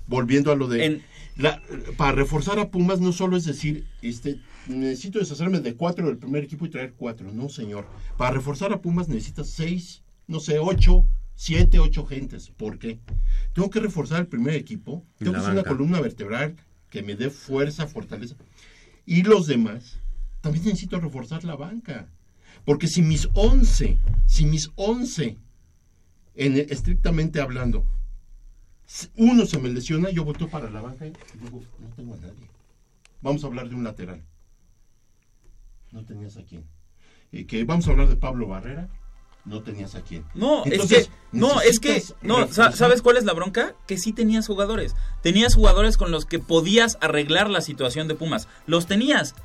[0.07, 0.85] volviendo a lo de...
[0.85, 1.03] En-
[1.35, 1.61] la-
[1.97, 6.43] para reforzar a Pumas no solo es decir, este, necesito deshacerme de cuatro del primer
[6.43, 7.31] equipo y traer cuatro.
[7.31, 7.85] No, señor.
[8.18, 12.49] Para reforzar a Pumas necesitas seis, no sé, ocho, siete, ocho gentes.
[12.49, 12.99] ¿Por qué?
[13.53, 15.06] Tengo que reforzar el primer equipo.
[15.18, 16.56] Tengo que hacer una columna vertebral
[16.89, 18.35] que me dé fuerza, fortaleza.
[19.06, 19.99] Y los demás,
[20.41, 22.07] también necesito reforzar la banca.
[22.65, 25.38] Porque si mis once, si mis once,
[26.36, 27.86] en, estrictamente hablando,
[29.15, 32.49] uno se me lesiona, yo voto para la banca y digo, no tengo a nadie.
[33.22, 34.23] Vamos a hablar de un lateral.
[35.91, 36.65] No tenías a quién.
[37.31, 38.90] Y que vamos a hablar de Pablo Barrera,
[39.45, 40.26] no tenías a quién.
[40.34, 42.48] No, Entonces, es que no, es que no.
[42.52, 43.76] ¿sabes cuál es la bronca?
[43.88, 44.95] Que sí tenías jugadores.
[45.22, 48.48] Tenías jugadores con los que podías arreglar la situación de Pumas.
[48.65, 49.36] Los tenías.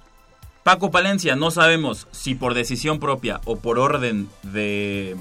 [0.65, 5.15] Paco Palencia, no sabemos si por decisión propia o por orden de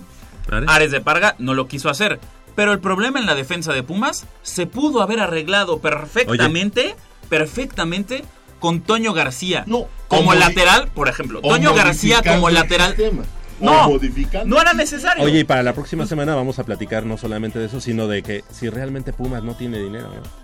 [0.50, 0.70] ¿Ares?
[0.70, 2.20] Ares de Parga, no lo quiso hacer.
[2.56, 6.96] Pero el problema en la defensa de Pumas se pudo haber arreglado perfectamente,
[7.30, 8.24] perfectamente
[8.60, 9.66] con Toño García.
[9.68, 11.42] No, como lateral, por ejemplo.
[11.42, 12.96] Toño García como lateral.
[12.96, 13.24] sistema,
[13.60, 14.46] No, modificando.
[14.56, 15.26] no era necesario.
[15.26, 18.24] Oye, y para la próxima semana vamos a platicar no solamente de eso, sino de
[18.24, 20.08] que si realmente Pumas no tiene dinero.
[20.08, 20.43] ¿no?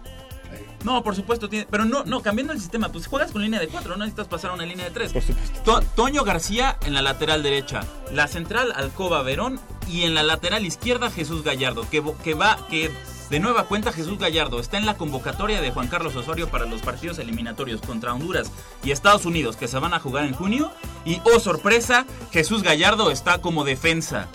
[0.83, 3.67] No, por supuesto, tiene, pero no, no, cambiando el sistema, pues juegas con línea de
[3.67, 5.13] 4, no necesitas pasar a una línea de 3.
[5.13, 5.81] Por supuesto.
[5.95, 7.81] Toño García en la lateral derecha,
[8.13, 12.91] la central Alcoba Verón y en la lateral izquierda Jesús Gallardo, que, que va, que
[13.29, 16.81] de nueva cuenta Jesús Gallardo está en la convocatoria de Juan Carlos Osorio para los
[16.81, 18.51] partidos eliminatorios contra Honduras
[18.83, 20.71] y Estados Unidos que se van a jugar en junio
[21.05, 24.27] y oh sorpresa, Jesús Gallardo está como defensa.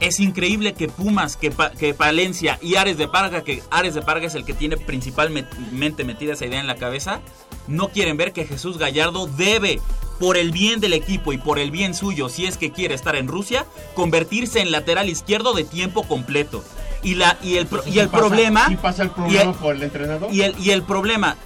[0.00, 4.02] Es increíble que Pumas, que, Pa- que Palencia y Ares de Parga, que Ares de
[4.02, 7.20] Parga es el que tiene principalmente metida esa idea en la cabeza,
[7.66, 9.80] no quieren ver que Jesús Gallardo debe,
[10.20, 13.16] por el bien del equipo y por el bien suyo, si es que quiere estar
[13.16, 16.62] en Rusia, convertirse en lateral izquierdo de tiempo completo.
[17.02, 18.68] Y, la, y el, y el pasa- problema...
[18.68, 20.32] sí pasa el y problema el- por el entrenador.
[20.32, 21.36] y el, y el problema,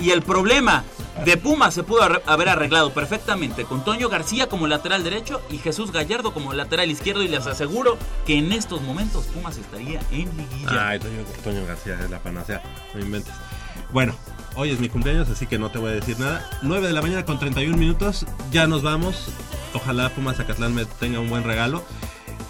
[0.00, 0.84] y el problema
[1.24, 5.90] de Pumas se pudo haber arreglado perfectamente con Toño García como lateral derecho y Jesús
[5.90, 7.22] Gallardo como lateral izquierdo.
[7.22, 7.96] Y les aseguro
[8.26, 10.88] que en estos momentos Pumas estaría en liguilla.
[10.88, 12.62] Ay, Toño, Toño García es la panacea,
[12.94, 13.32] no inventes.
[13.90, 14.14] Bueno,
[14.54, 16.48] hoy es mi cumpleaños, así que no te voy a decir nada.
[16.62, 19.28] 9 de la mañana con 31 minutos, ya nos vamos.
[19.74, 21.82] Ojalá Pumas Zacatlán me tenga un buen regalo.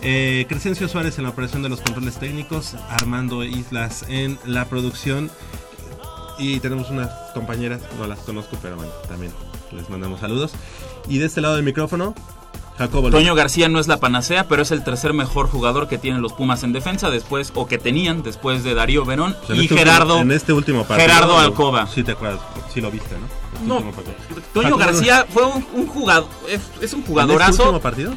[0.04, 5.30] Eh, Crescencio Suárez en la operación de los controles técnicos, Armando Islas en la producción.
[6.42, 9.32] Y tenemos unas compañeras, no las conozco, pero bueno, también
[9.70, 10.52] les mandamos saludos.
[11.08, 12.14] Y de este lado del micrófono,
[12.78, 13.18] Jacobo Luna.
[13.18, 16.32] Toño García no es la panacea, pero es el tercer mejor jugador que tienen los
[16.32, 20.14] Pumas en defensa después, o que tenían después de Darío Verón y este Gerardo.
[20.14, 21.08] último- en este último partido.
[21.08, 21.86] Gerardo Alcoba.
[21.86, 22.40] Sí, te acuerdas,
[22.74, 23.26] sí lo viste, ¿no?
[23.54, 24.16] Este No, último partido.
[24.52, 27.62] Toño Jacobo García fue un, un jugador, es, es un ¿En este jugadorazo.
[27.62, 28.12] último partido?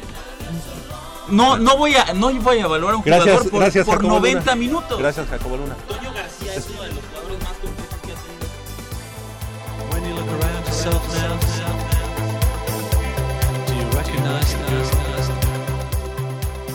[1.28, 3.96] No, no voy a, no voy a evaluar a un Gracias, jugador por, gracias, por
[3.96, 4.54] Jacobo 90 Luna.
[4.56, 4.98] minutos.
[4.98, 5.74] Gracias, Jacobo Luna.
[5.88, 6.98] Toño García es uno de los
[10.16, 11.36] look around yourself now,
[13.66, 15.05] do you recognize that?